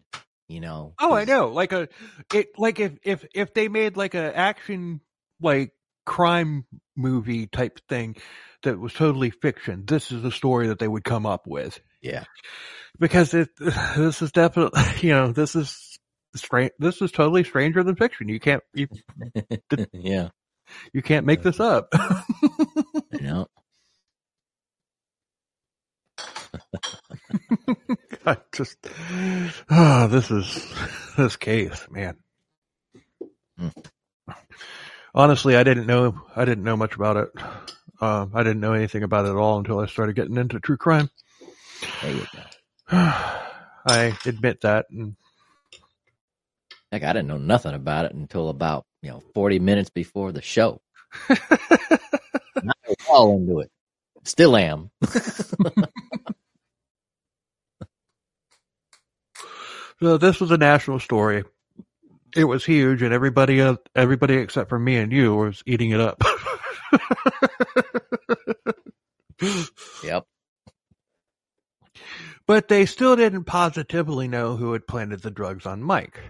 [0.48, 0.94] you know.
[1.00, 1.48] Oh, I know.
[1.48, 1.88] Like a
[2.34, 5.00] it like if if if they made like a action
[5.40, 5.72] like
[6.04, 6.66] crime
[7.00, 8.16] movie type thing
[8.62, 11.80] that was totally fiction, this is the story that they would come up with.
[12.02, 12.24] Yeah.
[12.98, 15.98] Because it this is definitely you know this is
[16.34, 16.72] strange.
[16.78, 18.28] This is totally stranger than fiction.
[18.28, 18.88] You can't you
[19.92, 20.28] yeah.
[20.92, 21.88] you can't make this up.
[21.92, 22.22] I
[23.20, 23.46] know.
[28.26, 28.76] I just
[29.70, 30.74] oh, this is
[31.16, 32.16] this case, man.
[33.58, 33.68] Hmm.
[35.14, 37.30] Honestly, I didn't know I didn't know much about it.
[38.00, 40.76] Um, I didn't know anything about it at all until I started getting into true
[40.76, 41.10] crime.
[42.02, 42.42] There you go.
[43.86, 45.16] I admit that, and
[46.92, 50.42] Heck, I didn't know nothing about it until about, you know, 40 minutes before the
[50.42, 50.80] show.
[51.28, 51.36] was
[53.08, 53.70] all into it.
[54.24, 54.90] Still am.
[60.00, 61.44] so this was a national story.
[62.36, 66.00] It was huge, and everybody, uh, everybody except for me and you, was eating it
[66.00, 66.22] up.
[70.04, 70.26] Yep.
[72.46, 76.20] but they still didn't positively know who had planted the drugs on Mike.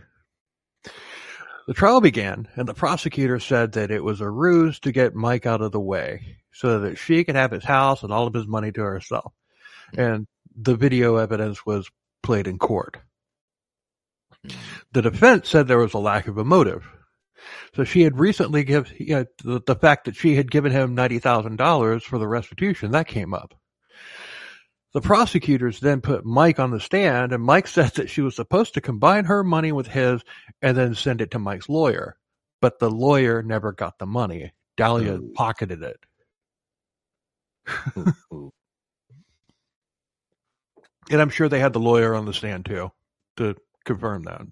[1.67, 5.47] The trial began, and the prosecutor said that it was a ruse to get Mike
[5.47, 8.47] out of the way so that she could have his house and all of his
[8.47, 9.33] money to herself.
[9.97, 11.89] And the video evidence was
[12.23, 12.99] played in court.
[14.47, 14.59] Mm-hmm.
[14.93, 16.85] The defense said there was a lack of a motive.
[17.75, 20.95] So she had recently give you know, the, the fact that she had given him
[20.95, 23.55] ninety thousand dollars for the restitution that came up.
[24.93, 28.75] The prosecutors then put Mike on the stand, and Mike said that she was supposed
[28.75, 30.23] to combine her money with his
[30.63, 32.17] and then send it to Mike's lawyer.
[32.61, 34.53] But the lawyer never got the money.
[34.77, 35.33] Dalia Ooh.
[35.35, 36.01] pocketed it.
[38.33, 38.53] Ooh.
[41.11, 42.93] And I'm sure they had the lawyer on the stand too
[43.37, 43.57] to
[43.91, 44.43] confirm that.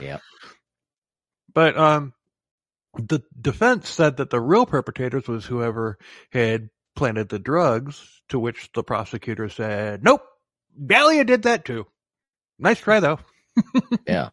[0.00, 0.18] Yeah.
[1.52, 2.14] But um,
[2.96, 5.98] the defense said that the real perpetrators was whoever
[6.32, 10.22] had planted the drugs, to which the prosecutor said, nope,
[10.80, 11.86] Dalia did that too.
[12.58, 13.18] Nice try though.
[14.06, 14.30] Yeah.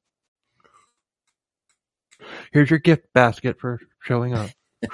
[2.51, 4.49] Here's your gift basket for showing up.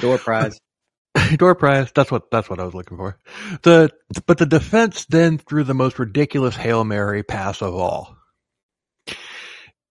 [0.00, 0.58] Door prize.
[1.38, 1.92] Door prize.
[1.94, 3.18] That's what that's what I was looking for.
[3.62, 3.90] The
[4.26, 8.16] but the defense then threw the most ridiculous hail mary pass of all.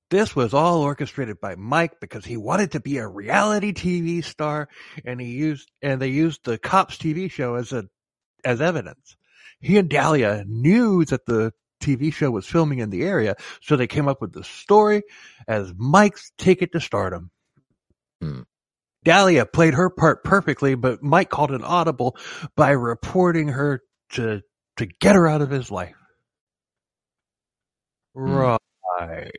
[0.09, 4.68] This was all orchestrated by Mike because he wanted to be a reality TV star,
[5.05, 7.85] and he used and they used the cops TV show as a
[8.43, 9.15] as evidence.
[9.59, 13.88] He and Dalia knew that the TV show was filming in the area, so they
[13.88, 15.03] came up with the story
[15.47, 17.31] as Mike's ticket to stardom.
[18.22, 18.41] Hmm.
[19.06, 22.15] Dalia played her part perfectly, but Mike called an audible
[22.56, 24.41] by reporting her to
[24.78, 25.95] to get her out of his life.
[28.15, 28.34] Hmm.
[28.34, 29.32] Right.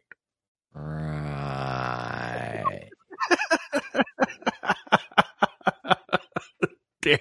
[0.74, 2.88] Right.
[7.02, 7.18] Damn.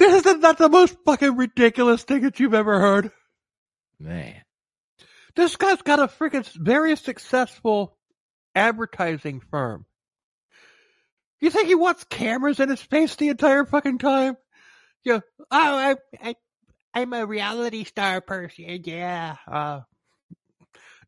[0.00, 3.12] Isn't that the most fucking ridiculous thing that you've ever heard?
[4.00, 4.42] Man.
[5.36, 7.96] This guy's got a freaking very successful
[8.54, 9.86] advertising firm.
[11.42, 14.36] You think he wants cameras in his face the entire fucking time?
[15.04, 15.18] Yeah.
[15.40, 16.36] Oh, I, I,
[16.94, 18.80] I'm a reality star person.
[18.84, 19.34] Yeah.
[19.50, 19.80] Uh,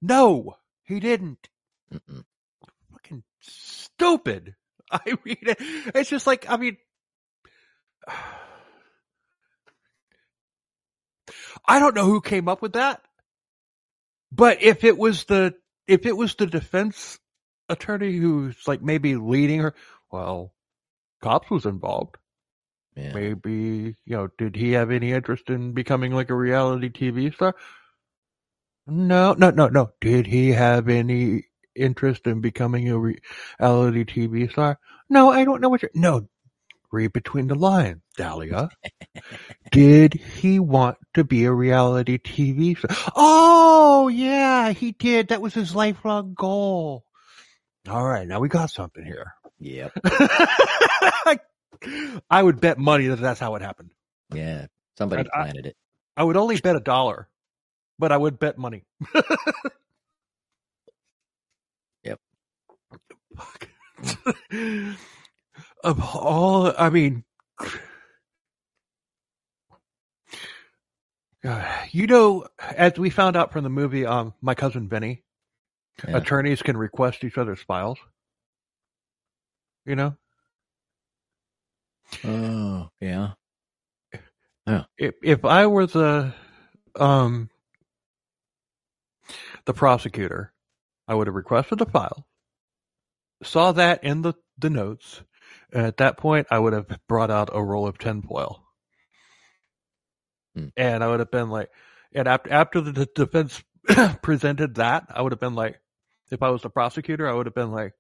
[0.02, 1.48] no, he didn't.
[1.92, 2.24] Mm-mm.
[2.90, 4.56] Fucking stupid.
[4.90, 6.78] I mean, it's just like, I mean,
[11.64, 13.00] I don't know who came up with that,
[14.32, 15.54] but if it was the,
[15.86, 17.20] if it was the defense
[17.68, 19.74] attorney who's like maybe leading her,
[20.10, 20.52] well,
[21.22, 22.16] cops was involved.
[22.96, 27.54] Maybe, you know, did he have any interest in becoming like a reality TV star?
[28.86, 29.90] No, no, no, no.
[30.00, 34.78] Did he have any interest in becoming a reality TV star?
[35.08, 36.28] No, I don't know what you're, no.
[36.92, 38.68] read between the lines, Dalia.
[39.72, 43.12] did he want to be a reality TV star?
[43.16, 45.28] Oh, yeah, he did.
[45.28, 47.04] That was his lifelong goal.
[47.88, 49.32] All right, now we got something here.
[49.64, 49.92] Yep.
[52.30, 53.92] I would bet money that that's how it happened.
[54.34, 54.66] Yeah.
[54.98, 55.76] Somebody And I- planted it.
[56.16, 57.28] I would only bet a dollar,
[57.98, 58.84] but I would bet money.
[62.04, 62.20] Yep.
[65.82, 67.24] Of all, I mean,
[71.44, 75.22] uh, you know, as we found out from the movie, um, my cousin Vinny,
[76.06, 76.18] Yeah.
[76.18, 77.98] attorneys can request each other's files.
[79.86, 80.16] You know,
[82.24, 83.34] Oh, yeah.
[84.66, 84.84] Yeah.
[84.98, 86.34] if if I were the
[86.96, 87.50] um
[89.66, 90.52] the prosecutor,
[91.08, 92.26] I would have requested the file,
[93.42, 95.22] saw that in the the notes,
[95.72, 98.64] and at that point, I would have brought out a roll of tinfoil,
[100.54, 100.68] Hmm.
[100.76, 101.70] and I would have been like,
[102.14, 103.62] and after after the defense
[104.22, 105.80] presented that, I would have been like,
[106.30, 107.92] if I was the prosecutor, I would have been like.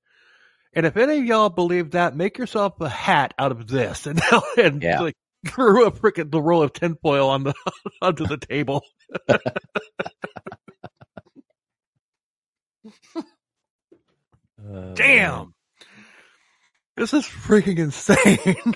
[0.74, 4.20] And if any of y'all believe that, make yourself a hat out of this, and
[4.58, 5.00] and Yeah.
[5.00, 5.14] like
[5.46, 7.54] threw a freaking the roll of tinfoil on the
[8.02, 8.82] onto the table.
[9.28, 9.38] Uh,
[14.94, 15.54] Damn,
[16.96, 18.74] this is freaking insane.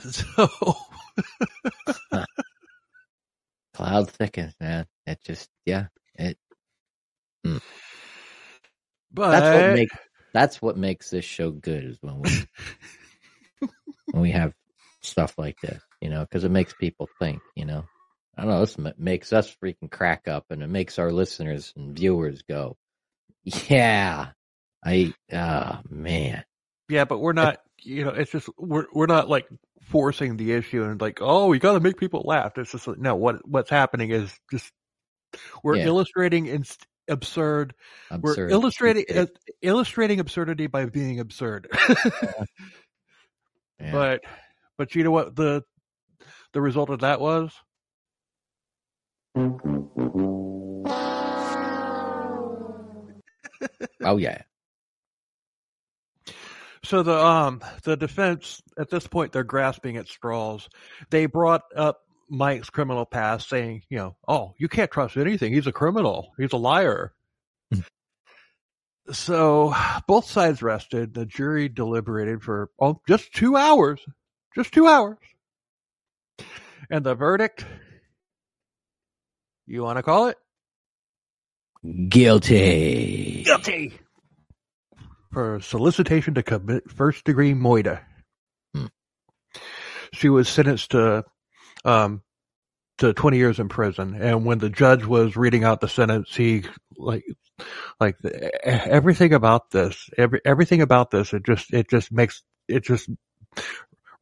[0.00, 0.48] so
[3.74, 4.86] Cloud thickens, man.
[5.06, 5.86] It just, yeah.
[6.14, 6.36] It.
[9.12, 9.96] But That's what makes.
[10.34, 12.30] That's what makes this show good is when we
[14.10, 14.54] when we have
[15.02, 17.84] stuff like this, you know, because it makes people think, you know.
[18.34, 18.60] I don't know.
[18.60, 22.78] This ma- makes us freaking crack up, and it makes our listeners and viewers go,
[23.44, 24.28] "Yeah,
[24.82, 26.42] I, ah, man,
[26.88, 27.60] yeah, but we're not.
[27.82, 29.46] You know, it's just we're we're not like
[29.82, 32.56] forcing the issue and like, oh, we got to make people laugh.
[32.56, 33.16] It's just like, no.
[33.16, 34.72] What what's happening is just
[35.62, 35.86] we're Yeah.
[35.86, 37.74] illustrating inst- absurd.
[38.10, 39.26] absurd." We're illustrating uh,
[39.60, 41.68] illustrating absurdity by being absurd.
[43.82, 43.92] Yeah.
[43.92, 44.20] But
[44.78, 45.64] but you know what the
[46.52, 47.52] the result of that was?
[54.04, 54.42] oh yeah,
[56.84, 60.68] So the um the defense at this point they're grasping at straws.
[61.10, 65.52] They brought up Mike's criminal past, saying, you know, oh, you can't trust anything.
[65.52, 66.32] He's a criminal.
[66.38, 67.12] He's a liar.
[69.12, 69.74] so
[70.06, 71.12] both sides rested.
[71.12, 74.00] The jury deliberated for oh, just two hours,
[74.54, 75.18] just two hours,
[76.90, 77.66] and the verdict.
[79.66, 80.38] You want to call it
[82.08, 83.42] guilty.
[83.44, 83.92] guilty
[85.32, 88.00] for solicitation to commit first degree moida.
[88.74, 88.86] Hmm.
[90.14, 91.24] She was sentenced to
[91.84, 92.22] um
[92.98, 94.14] to 20 years in prison.
[94.20, 96.64] And when the judge was reading out the sentence he
[96.96, 97.24] like
[98.00, 98.16] like
[98.64, 103.08] everything about this every everything about this it just it just makes it just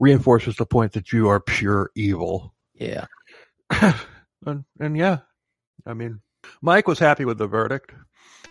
[0.00, 2.54] reinforces the point that you are pure evil.
[2.74, 3.06] Yeah,
[3.70, 5.18] and, and yeah,
[5.86, 6.20] I mean,
[6.62, 7.92] Mike was happy with the verdict,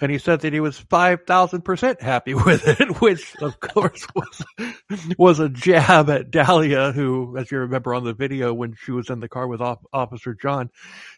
[0.01, 4.05] and he said that he was five thousand percent happy with it, which of course
[4.15, 4.45] was
[5.17, 9.09] was a jab at Dalia, who, as you remember on the video when she was
[9.09, 10.69] in the car with Off- Officer John,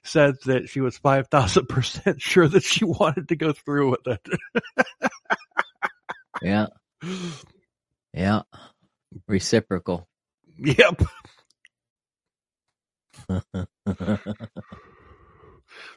[0.04, 4.08] said that she was five thousand percent sure that she wanted to go through with
[4.08, 4.28] it.
[6.42, 6.68] yeah,
[8.14, 8.42] yeah.
[9.28, 10.08] Reciprocal.
[10.58, 11.02] yep.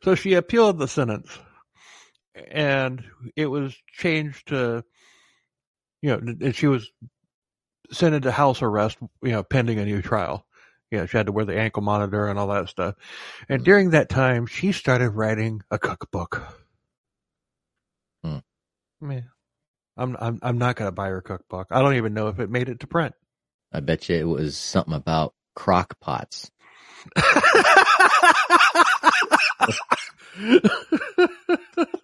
[0.02, 1.38] So she appealed the sentence,
[2.34, 3.04] and
[3.36, 4.84] it was changed to,
[6.02, 6.90] you know, and she was
[7.92, 10.46] sent into house arrest, you know, pending a new trial.
[10.90, 12.94] You know, she had to wear the ankle monitor and all that stuff.
[13.48, 16.42] And during that time, she started writing a cookbook.
[18.22, 18.38] Hmm.
[19.00, 19.30] Man,
[19.96, 21.68] I'm I'm I'm not gonna buy her cookbook.
[21.70, 23.14] I don't even know if it made it to print.
[23.72, 26.50] I bet you it was something about crock pots.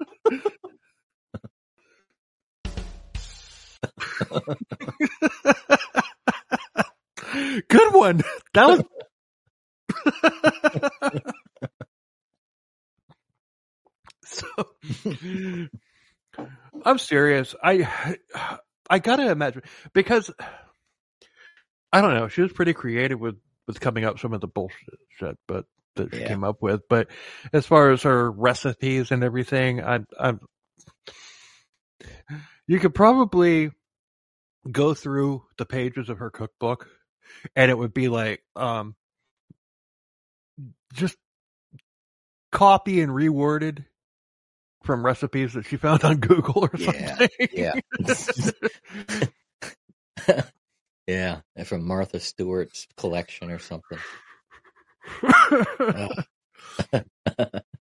[7.69, 8.23] Good one.
[8.55, 8.83] That was.
[14.25, 14.47] so,
[16.85, 17.55] I'm serious.
[17.63, 18.17] I
[18.89, 20.31] I gotta imagine because
[21.93, 22.29] I don't know.
[22.29, 23.37] She was pretty creative with
[23.67, 25.65] with coming up some of the bullshit, shit, but
[25.97, 26.25] that she Yeah.
[26.25, 26.83] came up with.
[26.89, 27.09] But
[27.53, 30.35] as far as her recipes and everything, I I
[32.67, 33.71] you could probably
[34.71, 36.89] go through the pages of her cookbook
[37.57, 38.95] and it would be like um
[40.93, 41.17] just
[42.53, 43.85] copy and reworded
[44.85, 47.49] from recipes that she found on Google or Yeah, something.
[47.53, 47.75] yeah.
[51.07, 53.99] yeah, and from Martha Stewart's collection or something.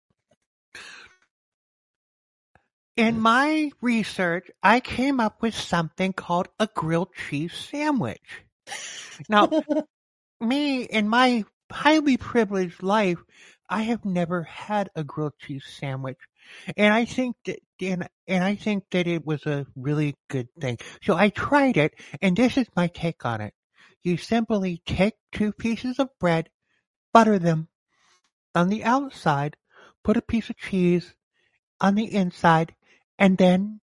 [2.97, 8.45] In my research, I came up with something called a grilled cheese sandwich.
[9.29, 9.51] Now,
[10.41, 13.19] me in my highly privileged life,
[13.69, 16.19] I have never had a grilled cheese sandwich.
[16.77, 20.79] And I think that and, and I think that it was a really good thing.
[21.03, 23.55] So I tried it and this is my take on it.
[24.03, 26.49] You simply take two pieces of bread,
[27.13, 27.69] butter them
[28.55, 29.57] on the outside,
[30.05, 31.15] put a piece of cheese
[31.81, 32.75] on the inside,
[33.19, 33.81] and then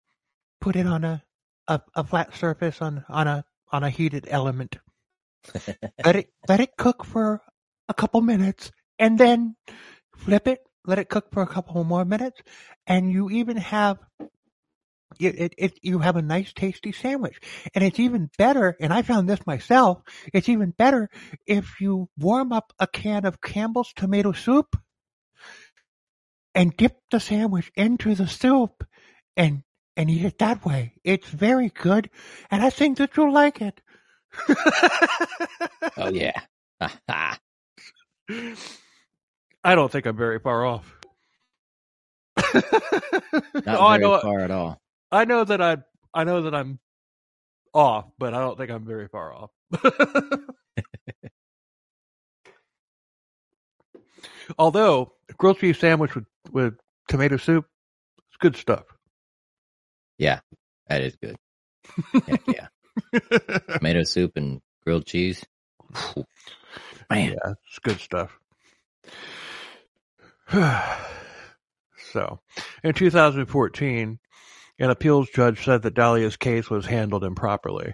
[0.61, 1.23] put it on a,
[1.67, 4.77] a, a flat surface on, on a on a heated element.
[6.05, 7.41] let it let it cook for
[7.87, 9.55] a couple minutes and then
[10.15, 12.41] flip it, let it cook for a couple more minutes,
[12.87, 13.97] and you even have
[15.19, 17.39] it, it, it you have a nice tasty sandwich.
[17.73, 20.01] And it's even better, and I found this myself,
[20.33, 21.09] it's even better
[21.47, 24.75] if you warm up a can of Campbell's tomato soup
[26.55, 28.83] and dip the sandwich into the soup
[29.39, 29.63] and
[29.97, 30.93] and eat it that way.
[31.03, 32.11] It's very good,
[32.51, 33.81] and I think that you'll like it.
[35.97, 36.39] Oh yeah.
[39.63, 40.95] I don't think I'm very far off.
[42.53, 42.63] Not
[43.67, 44.19] Oh, I know.
[44.19, 44.79] far at all.
[45.11, 45.77] I know that I.
[46.13, 46.79] I know that I'm
[47.73, 49.51] off, but I don't think I'm very far off.
[54.57, 56.75] Although grilled cheese sandwich with with
[57.07, 57.65] tomato soup,
[58.27, 58.85] it's good stuff.
[60.19, 60.41] Yeah,
[60.87, 61.37] that is good.
[62.27, 62.67] Heck yeah.
[63.77, 65.43] Tomato soup and grilled cheese.
[67.09, 68.37] Man, Yeah, it's good stuff.
[72.11, 72.41] so,
[72.83, 74.19] in 2014,
[74.79, 77.93] an appeals judge said that Dalia's case was handled improperly,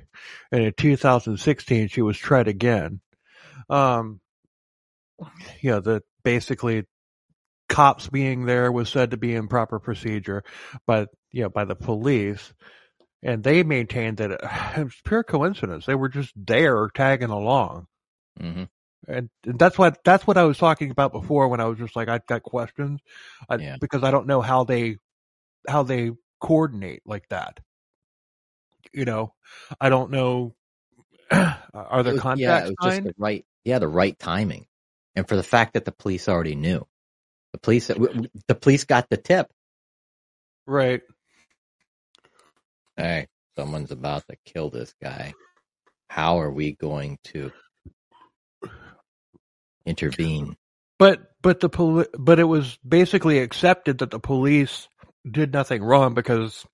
[0.52, 3.02] and in 2016 she was tried again.
[3.69, 4.19] Um,
[5.61, 6.85] you know, that basically
[7.70, 10.44] cops being there was said to be improper procedure,
[10.88, 12.54] but you know, by the police.
[13.24, 14.42] And they maintained that it,
[14.78, 15.86] it was pure coincidence.
[15.86, 17.88] They were just there tagging along
[18.40, 18.64] hmm
[19.08, 21.96] and and that's what that's what I was talking about before when I was just
[21.96, 23.02] like I've got questions
[23.50, 23.78] I, Yeah.
[23.80, 24.98] because I don't know how they
[25.68, 26.12] how they
[26.42, 27.60] coordinate like that.
[28.94, 29.34] You know,
[29.80, 30.56] I don't know.
[31.32, 34.68] Are there was- contracts yeah, it was just the right, yeah, the right timing,
[35.16, 36.88] and for the fact that the police already knew,
[37.56, 39.48] the police, the police got the tip.
[40.68, 41.02] Right.
[42.98, 43.27] Hey,
[43.57, 45.34] someone's about to kill this guy.
[46.10, 47.52] How are we going to
[49.86, 50.57] intervene?
[50.99, 54.90] But but the poli- but it was basically accepted that the police
[55.30, 56.65] did nothing wrong because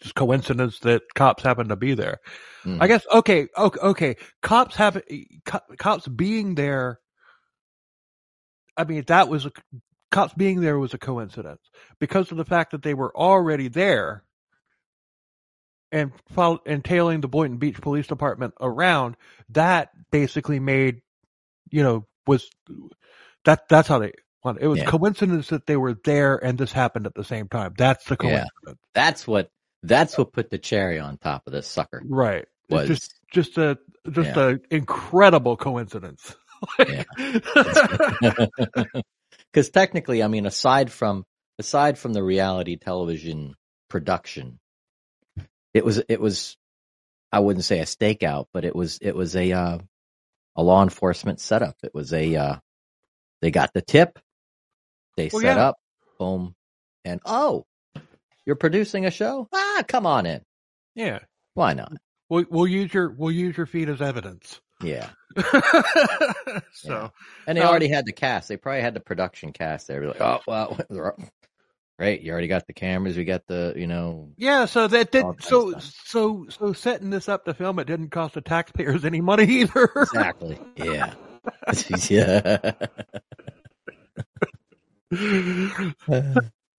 [0.00, 2.20] it's coincidence that cops happened to be there.
[2.64, 2.78] Mm.
[2.80, 4.16] I guess okay, okay, okay.
[4.42, 5.02] Cops have
[5.44, 7.00] co- cops being there.
[8.80, 9.52] I mean, that was a,
[10.10, 11.60] cops being there was a coincidence
[11.98, 14.24] because of the fact that they were already there
[15.92, 19.16] and follow, and tailing the Boynton Beach Police Department around.
[19.50, 21.02] That basically made,
[21.70, 22.48] you know, was
[23.44, 24.12] that that's how they.
[24.58, 24.86] It was Yeah.
[24.86, 27.74] coincidence that they were there and this happened at the same time.
[27.76, 28.46] That's the Yeah.
[28.66, 29.50] coincidence, That's what.
[29.82, 32.02] That's what put the cherry on top of this sucker.
[32.06, 32.46] right?
[32.68, 33.78] It's Was just just a
[34.10, 34.50] just Yeah.
[34.50, 36.36] a incredible coincidence.
[36.78, 37.06] Because
[39.72, 41.24] technically, I mean, aside from
[41.58, 43.54] aside from the reality television
[43.88, 44.58] production,
[45.74, 46.56] it was it was
[47.32, 49.78] I wouldn't say a stakeout, but it was it was a uh,
[50.56, 51.76] a law enforcement setup.
[51.82, 52.56] It was a uh,
[53.42, 54.18] they got the tip,
[55.16, 55.68] they Well, set yeah.
[55.68, 55.76] up,
[56.18, 56.54] boom,
[57.04, 57.64] and oh,
[58.46, 59.48] you're producing a show?
[59.52, 60.42] Ah, come on in.
[60.94, 61.20] yeah,
[61.54, 61.92] Why not?
[62.28, 64.60] we'll we'll use your we'll use your feet as evidence.
[64.82, 65.10] Yeah.
[66.72, 67.08] so Yeah.
[67.46, 68.48] And they Um, already had the cast.
[68.48, 69.88] They probably had the production cast.
[69.88, 70.78] They were like, oh well,
[71.98, 72.22] great.
[72.22, 73.16] You already got the cameras.
[73.16, 77.44] We got the you know yeah, so that did so so so setting this up
[77.44, 79.90] to film it didn't cost the taxpayers any money either.
[79.96, 80.58] exactly.
[80.76, 81.14] Yeah.
[82.08, 82.72] yeah.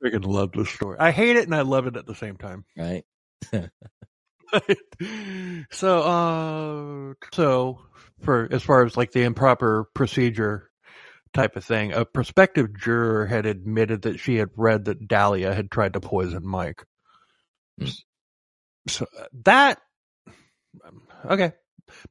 [0.03, 0.97] Freaking love this story.
[0.99, 2.65] I hate it and I love it at the same time.
[2.77, 3.05] right.
[5.71, 7.79] so uh so
[8.21, 10.69] for as far as like the improper procedure
[11.33, 15.71] type of thing a prospective juror had admitted that she had read that dalia had
[15.71, 16.83] tried to poison mike
[17.79, 17.87] Hmm.
[18.87, 19.79] So uh, that
[21.25, 21.53] okay,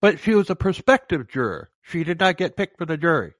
[0.01, 1.70] but she was a prospective juror.
[1.82, 3.32] She did not get picked for the jury.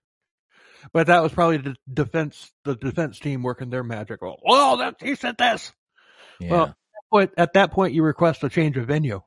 [0.93, 4.23] But that was probably the defense, the defense team working their magic.
[4.23, 5.73] Well, well that he said this.
[6.41, 6.51] Yeah.
[6.51, 6.77] Well,
[7.13, 9.21] but at that point, you request a change of venue.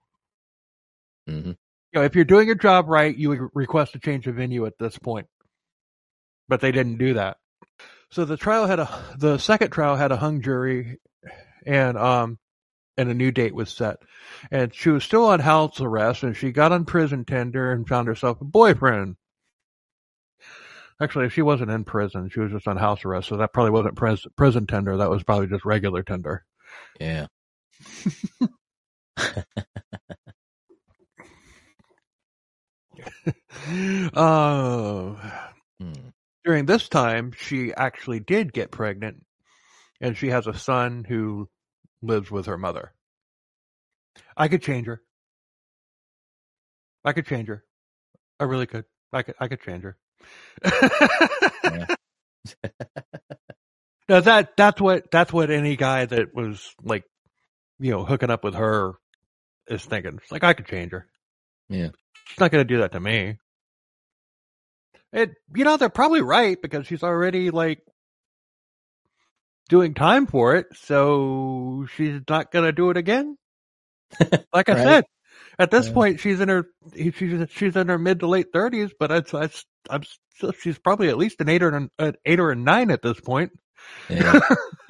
[1.28, 1.52] hmm
[1.94, 4.66] You know, if you're doing your job right, you would request a change of venue
[4.66, 5.28] at this point.
[6.50, 7.38] But they didn't do that.
[8.10, 10.98] So the trial had a the second trial had a hung jury,
[11.66, 12.40] and um,
[12.98, 13.98] and a new date was set.
[14.52, 18.08] And she was still on house arrest, and she got on prison Tinder and found
[18.08, 19.16] herself a boyfriend.
[21.02, 23.96] Actually, she wasn't in prison; she was just on house arrest, so that probably wasn't
[23.96, 24.98] pres- prison Tinder.
[24.98, 26.44] That was probably just regular Tinder.
[27.00, 27.28] Yeah.
[34.14, 35.16] Uh,
[36.44, 39.24] during this time, she actually did get pregnant,
[40.02, 41.50] and she has a son who
[42.02, 42.94] lives with her mother.
[44.36, 45.02] I could change her.
[47.06, 47.64] I could change her.
[48.40, 48.86] I really could.
[49.12, 49.36] I could.
[49.40, 49.98] I could change her.
[54.10, 57.04] no, that that's what that's what any guy that was like,
[57.80, 58.94] you know, hooking up with her
[59.68, 60.20] is thinking.
[60.22, 61.08] It's like I could change her.
[61.70, 61.90] Yeah.
[62.34, 63.38] She's not going to do that to me.
[65.12, 67.84] It, you know, they're probably right because she's already like
[69.70, 73.38] doing time for it, so she's not going to do it again.
[74.54, 74.84] Like I Right.
[74.84, 75.06] said,
[75.60, 75.94] at this Yeah.
[75.94, 79.66] point, she's in her she's she's in her mid to late thirties, but it's, it's
[79.90, 80.04] I'm
[80.36, 83.02] still, she's probably at least an eight or an, an eight or a nine at
[83.04, 83.52] this point.
[84.10, 84.40] Yeah.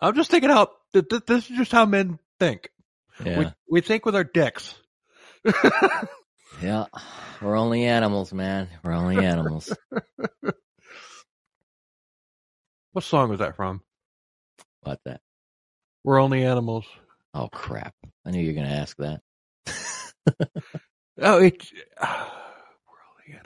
[0.00, 0.70] I'm just thinking out.
[0.92, 2.68] th- th- This is just how men think.
[3.22, 3.52] We yeah.
[3.68, 4.74] we think with our dicks.
[6.62, 6.86] Yeah.
[7.42, 8.68] We're only animals, man.
[8.82, 9.76] We're only animals.
[12.92, 13.82] what song was that from?
[14.82, 15.20] What that?
[16.04, 16.86] We're only animals.
[17.32, 17.94] Oh crap!
[18.24, 19.20] I knew you were going to ask that.
[21.20, 23.38] Oh, it's we're only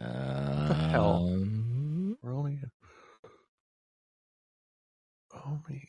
[0.00, 0.68] animals.
[0.68, 1.28] the hell?
[1.32, 2.58] Um, We're only
[5.46, 5.88] only.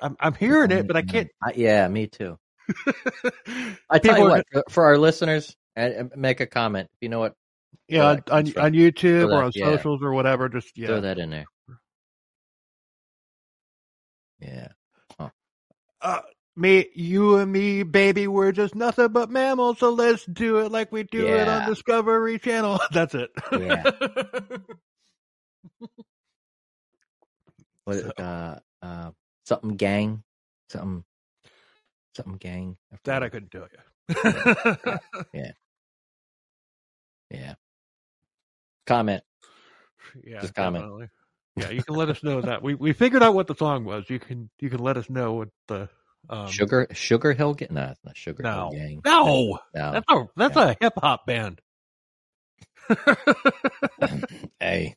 [0.00, 1.28] I'm I'm hearing it, but I can't.
[1.54, 2.38] Yeah, me too.
[3.88, 7.20] I tell People you what, for, for our listeners, and, make a comment you know
[7.20, 7.34] what.
[7.88, 9.66] Yeah, on, on, on YouTube So or on yeah.
[9.66, 10.48] socials or whatever.
[10.48, 11.00] Just Throw yeah.
[11.00, 11.46] that in there.
[14.40, 14.68] Yeah.
[16.00, 16.20] Uh,
[16.56, 19.78] me, you and me, baby, we're just nothing but mammals.
[19.78, 22.80] So let's do it like we do it on Discovery Channel.
[22.92, 23.30] That's it.
[23.52, 23.90] Yeah.
[27.84, 28.18] What?
[28.18, 29.10] Uh, uh,
[29.44, 30.22] something gang,
[30.70, 31.04] something,
[32.14, 32.76] something gang.
[33.04, 33.78] that I couldn't tell you.
[35.32, 35.50] Yeah.
[37.30, 37.54] Yeah.
[38.86, 39.22] Comment.
[40.24, 40.84] Yeah, Just comment.
[40.84, 41.08] definitely.
[41.56, 44.08] Yeah, you can let us know that we we figured out what the song was.
[44.08, 45.88] You can you can let us know what the
[46.28, 47.68] um, Sugar, Sugar Hill Gang.
[47.72, 49.00] No, it's not Sugar No, Hill Gang.
[49.04, 49.92] no, No.
[49.92, 51.60] that's a that's a hip hop band.
[54.60, 54.94] hey,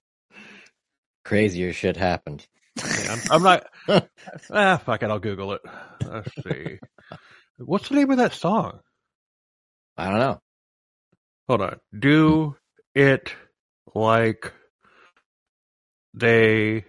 [1.26, 2.46] crazier shit happened.
[2.86, 3.68] Yeah, I'm, I'm not.
[4.52, 5.10] ah, fuck it.
[5.10, 5.62] I'll Google it.
[6.06, 6.80] Let's see.
[7.58, 8.80] What's the name of that song?
[9.98, 10.40] I don't know.
[11.48, 11.80] Hold on.
[11.98, 12.56] Do
[12.96, 13.34] it
[13.96, 14.54] like
[16.14, 16.86] they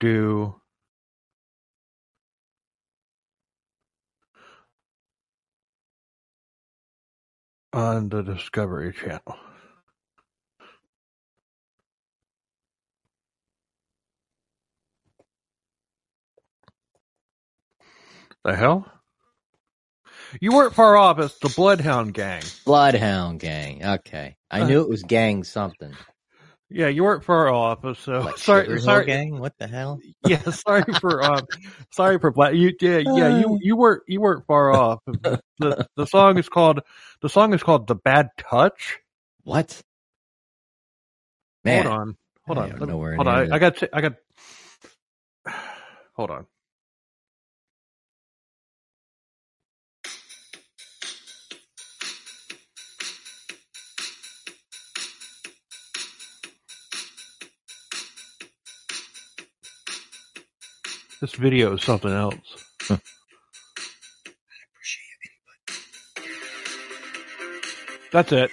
[0.00, 0.54] do
[7.72, 9.36] on the Discovery Channel.
[18.44, 18.90] The hell?
[20.40, 21.18] You weren't far off.
[21.18, 22.42] It's the Bloodhound Gang.
[22.64, 23.84] Bloodhound Gang.
[23.84, 25.92] Okay, I Uh, knew it was gang something.
[26.70, 27.80] Yeah, you weren't far off.
[27.98, 29.06] So Like sorry, sorry.
[29.06, 29.38] Gang.
[29.38, 30.00] What the hell?
[30.24, 31.46] Yeah, sorry for um,
[31.90, 32.54] sorry for black.
[32.54, 35.00] You yeah yeah you you weren't you weren't far off.
[35.58, 36.80] The the song is called
[37.20, 38.98] the song is called the Bad Touch.
[39.44, 39.82] What?
[41.64, 43.52] Man, Hold on, hold on, am Let me- hold on.
[43.52, 44.14] I, got I got.
[46.14, 46.46] Hold on.
[61.20, 62.36] This video is something else.
[68.12, 68.50] That's it.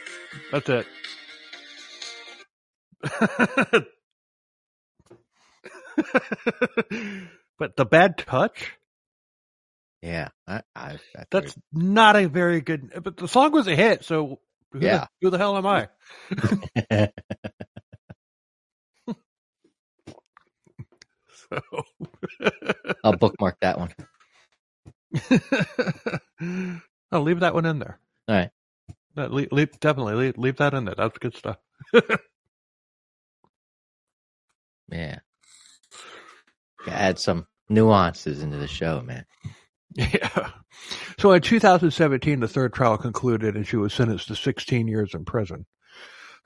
[0.51, 0.87] That's it.
[7.59, 8.73] but the bad touch,
[10.01, 14.03] yeah, I, I, I that's not a very good, but the song was a hit.
[14.05, 14.39] So
[14.73, 14.99] who, Yeah.
[14.99, 15.89] the, who the hell am I?
[21.51, 21.83] so
[23.03, 23.93] I'll bookmark that one.
[26.41, 27.99] I'll oh, leave that one in there.
[28.27, 28.49] All right.
[29.15, 30.95] Leave, leave, definitely leave, leave that in there.
[30.95, 31.57] That's good stuff.
[34.89, 35.19] Yeah.
[36.87, 39.25] Add some nuances into the show, man.
[39.95, 40.51] Yeah.
[41.19, 45.25] So in 2017, the third trial concluded and she was sentenced to 16 years in
[45.25, 45.65] prison.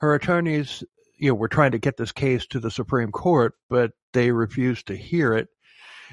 [0.00, 0.82] Her attorneys,
[1.22, 4.82] you know, were trying to get this case to the Supreme Court, but they refuse
[4.84, 5.46] to hear it.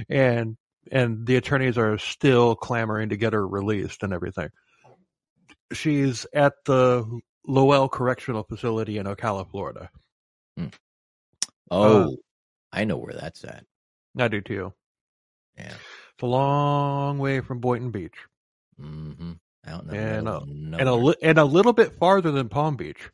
[0.08, 0.56] And,
[0.92, 4.50] and the attorneys are still clamoring to get her released and everything.
[5.74, 9.90] She's at the Lowell Correctional Facility in Ocala, Florida.
[11.72, 12.16] Oh,
[12.72, 13.66] I know where that's at.
[14.16, 14.74] I do too.
[15.58, 15.74] Yeah.
[15.74, 18.16] It's a long way from Boynton Beach.
[18.80, 19.32] Mm-hmm.
[19.66, 22.76] Out in the And, uh, and a li- and a little bit farther than Palm
[22.76, 23.10] Beach.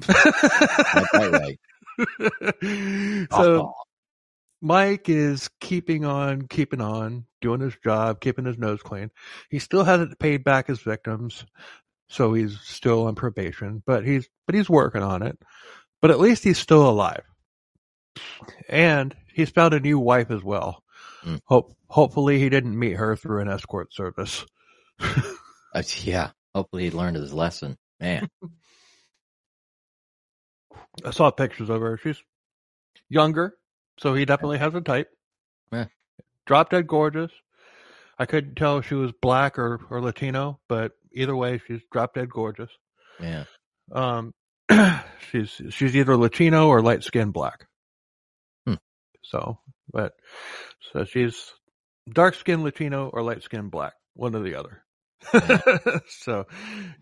[0.00, 3.26] That's right, right.
[3.30, 3.74] so
[4.60, 9.10] Mike is keeping on, keeping on, doing his job, keeping his nose clean.
[9.50, 11.44] He still hasn't paid back his victims,
[12.08, 13.82] so he's still on probation.
[13.86, 15.38] But he's but he's working on it.
[16.00, 17.22] But at least he's still alive,
[18.68, 20.82] and he's found a new wife as well.
[21.24, 21.40] Mm.
[21.44, 24.44] Hope hopefully he didn't meet her through an escort service.
[25.00, 26.30] uh, yeah.
[26.54, 27.76] Hopefully he learned his lesson.
[28.00, 28.28] Man.
[31.04, 31.98] I saw pictures of her.
[32.02, 32.22] She's
[33.08, 33.54] younger,
[33.98, 35.08] so he definitely has a type.
[35.72, 35.86] Yeah.
[36.46, 37.32] Drop dead gorgeous.
[38.18, 42.14] I couldn't tell if she was black or, or Latino, but either way, she's drop
[42.14, 42.70] dead gorgeous.
[43.20, 43.44] Yeah.
[43.92, 44.32] Um,
[45.30, 47.66] she's she's either Latino or light skinned black.
[48.66, 48.74] Hmm.
[49.22, 49.58] So,
[49.92, 50.14] but
[50.92, 51.52] so she's
[52.10, 54.82] dark skinned Latino or light skinned black, one or the other.
[56.08, 56.46] so,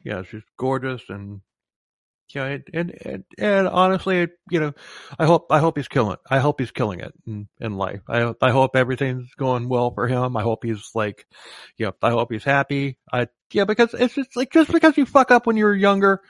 [0.05, 1.41] yeah, she's gorgeous and
[2.35, 4.73] yeah, and, and and and honestly, you know,
[5.19, 6.17] I hope I hope he's killing.
[6.31, 8.01] I hope he's killing it in, in life.
[8.09, 10.37] I I hope everything's going well for him.
[10.37, 11.27] I hope he's like,
[11.77, 12.99] you know, I hope he's happy.
[13.13, 16.23] I yeah, because it's just like just because you fuck up when you're younger,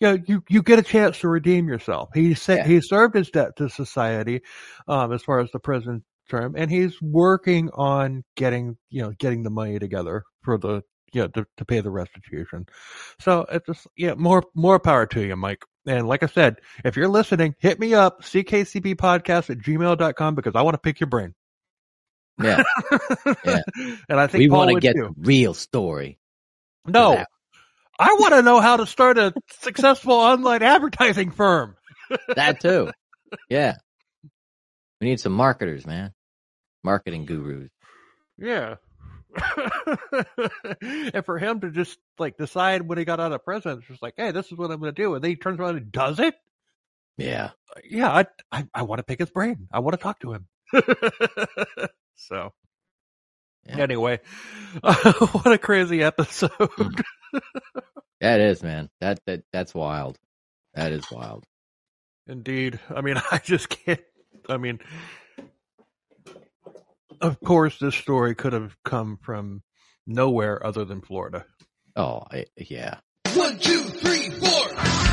[0.00, 2.10] you know, you you get a chance to redeem yourself.
[2.14, 2.66] He said Yeah.
[2.66, 4.40] he served his debt to society,
[4.88, 9.42] um, as far as the prison term, and he's working on getting you know getting
[9.42, 10.82] the money together for the
[11.14, 12.66] you know to, to pay the restitution.
[13.20, 15.62] So it's just yeah, more more power to you, Mike.
[15.86, 20.62] And like I said, if you're listening, hit me up, ckcbpodcast at gmail.com because I
[20.62, 21.34] want to pick your brain.
[22.42, 22.62] Yeah.
[23.44, 23.60] Yeah.
[24.08, 25.14] and I think We want to get too.
[25.18, 26.18] real story.
[26.86, 27.24] No.
[27.98, 31.76] I want to know how to start a successful online advertising firm.
[32.34, 32.90] That too.
[33.48, 33.74] Yeah.
[35.00, 36.12] We need some marketers, man.
[36.82, 37.70] Marketing gurus.
[38.38, 38.76] Yeah.
[41.14, 44.02] and for him to just like decide when he got out of prison, it's just
[44.02, 45.92] like, hey, this is what I'm going to do, and then he turns around and
[45.92, 46.34] does it.
[47.16, 47.50] Yeah.
[47.74, 49.68] Uh, yeah, I I, I want to pick his brain.
[49.72, 50.46] I want to talk to him.
[52.16, 52.52] so
[53.66, 53.78] Yeah.
[53.78, 54.20] anyway,
[54.82, 56.50] what a crazy episode.
[58.20, 58.90] That is, man.
[59.00, 60.18] That that that's wild.
[60.74, 61.44] That is wild.
[62.26, 62.80] Indeed.
[62.88, 64.00] I mean, I just can't.
[64.48, 64.80] I mean,
[67.20, 69.62] of course, this story could have come from
[70.06, 71.46] nowhere other than Florida.
[71.96, 72.98] Oh, I, yeah.
[73.34, 75.03] One, two, three, four.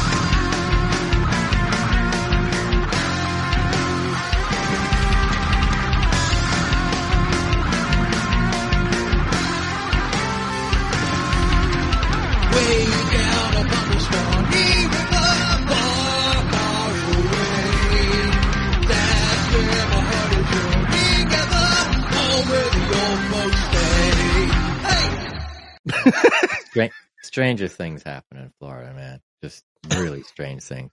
[25.83, 26.81] Where the old folks stay.
[26.81, 26.89] Hey!
[26.89, 26.89] Stra-
[27.23, 29.21] stranger things happen in Florida, man.
[29.43, 29.63] Just
[29.95, 30.91] really strange things.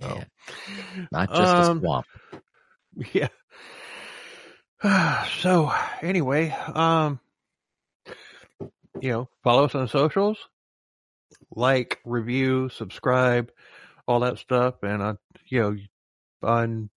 [0.00, 0.24] Yeah.
[1.12, 2.06] Not just Um, a swamp.
[3.12, 3.28] Yeah.
[5.40, 5.72] So
[6.02, 7.18] anyway, um,
[9.00, 10.36] you know, follow us on socials,
[11.50, 13.50] like, review, subscribe,
[14.06, 15.14] all that stuff, and uh,
[15.46, 15.76] you know,
[16.46, 16.90] on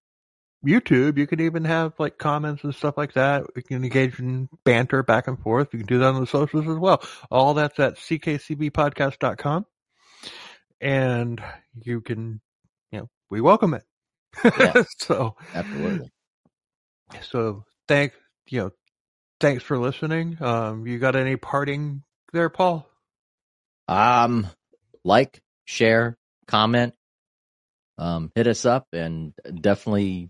[0.68, 3.46] YouTube, you can even have like comments and stuff like that.
[3.56, 5.70] You can engage in banter back and forth.
[5.72, 7.02] You can do that on the socials as well.
[7.32, 9.66] All that's at ckcbpodcast.com.
[10.82, 11.42] And
[11.82, 12.42] you can,
[12.92, 13.84] you know, we welcome it.
[14.44, 14.84] Yeah.
[15.00, 16.12] so, Absolutely.
[17.22, 18.14] so thank,
[18.50, 18.72] you know,
[19.40, 20.38] thanks for listening.
[20.42, 22.04] Um, you got any parting
[22.34, 22.88] there, Paul?
[23.88, 24.48] Um,
[25.04, 26.18] like, share,
[26.48, 26.94] comment,
[27.98, 30.30] um, hit us up, and definitely,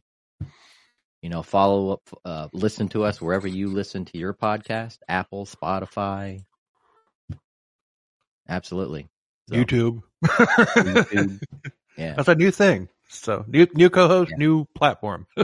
[1.22, 5.46] you know, follow up, uh, listen to us wherever you listen to your podcast, Apple,
[5.46, 6.44] Spotify.
[8.48, 9.08] Absolutely.
[9.50, 10.04] So, YouTube.
[10.24, 11.42] YouTube.
[11.98, 12.14] Yeah.
[12.14, 12.90] That's a new thing.
[13.10, 15.26] So new new co-host, new platform.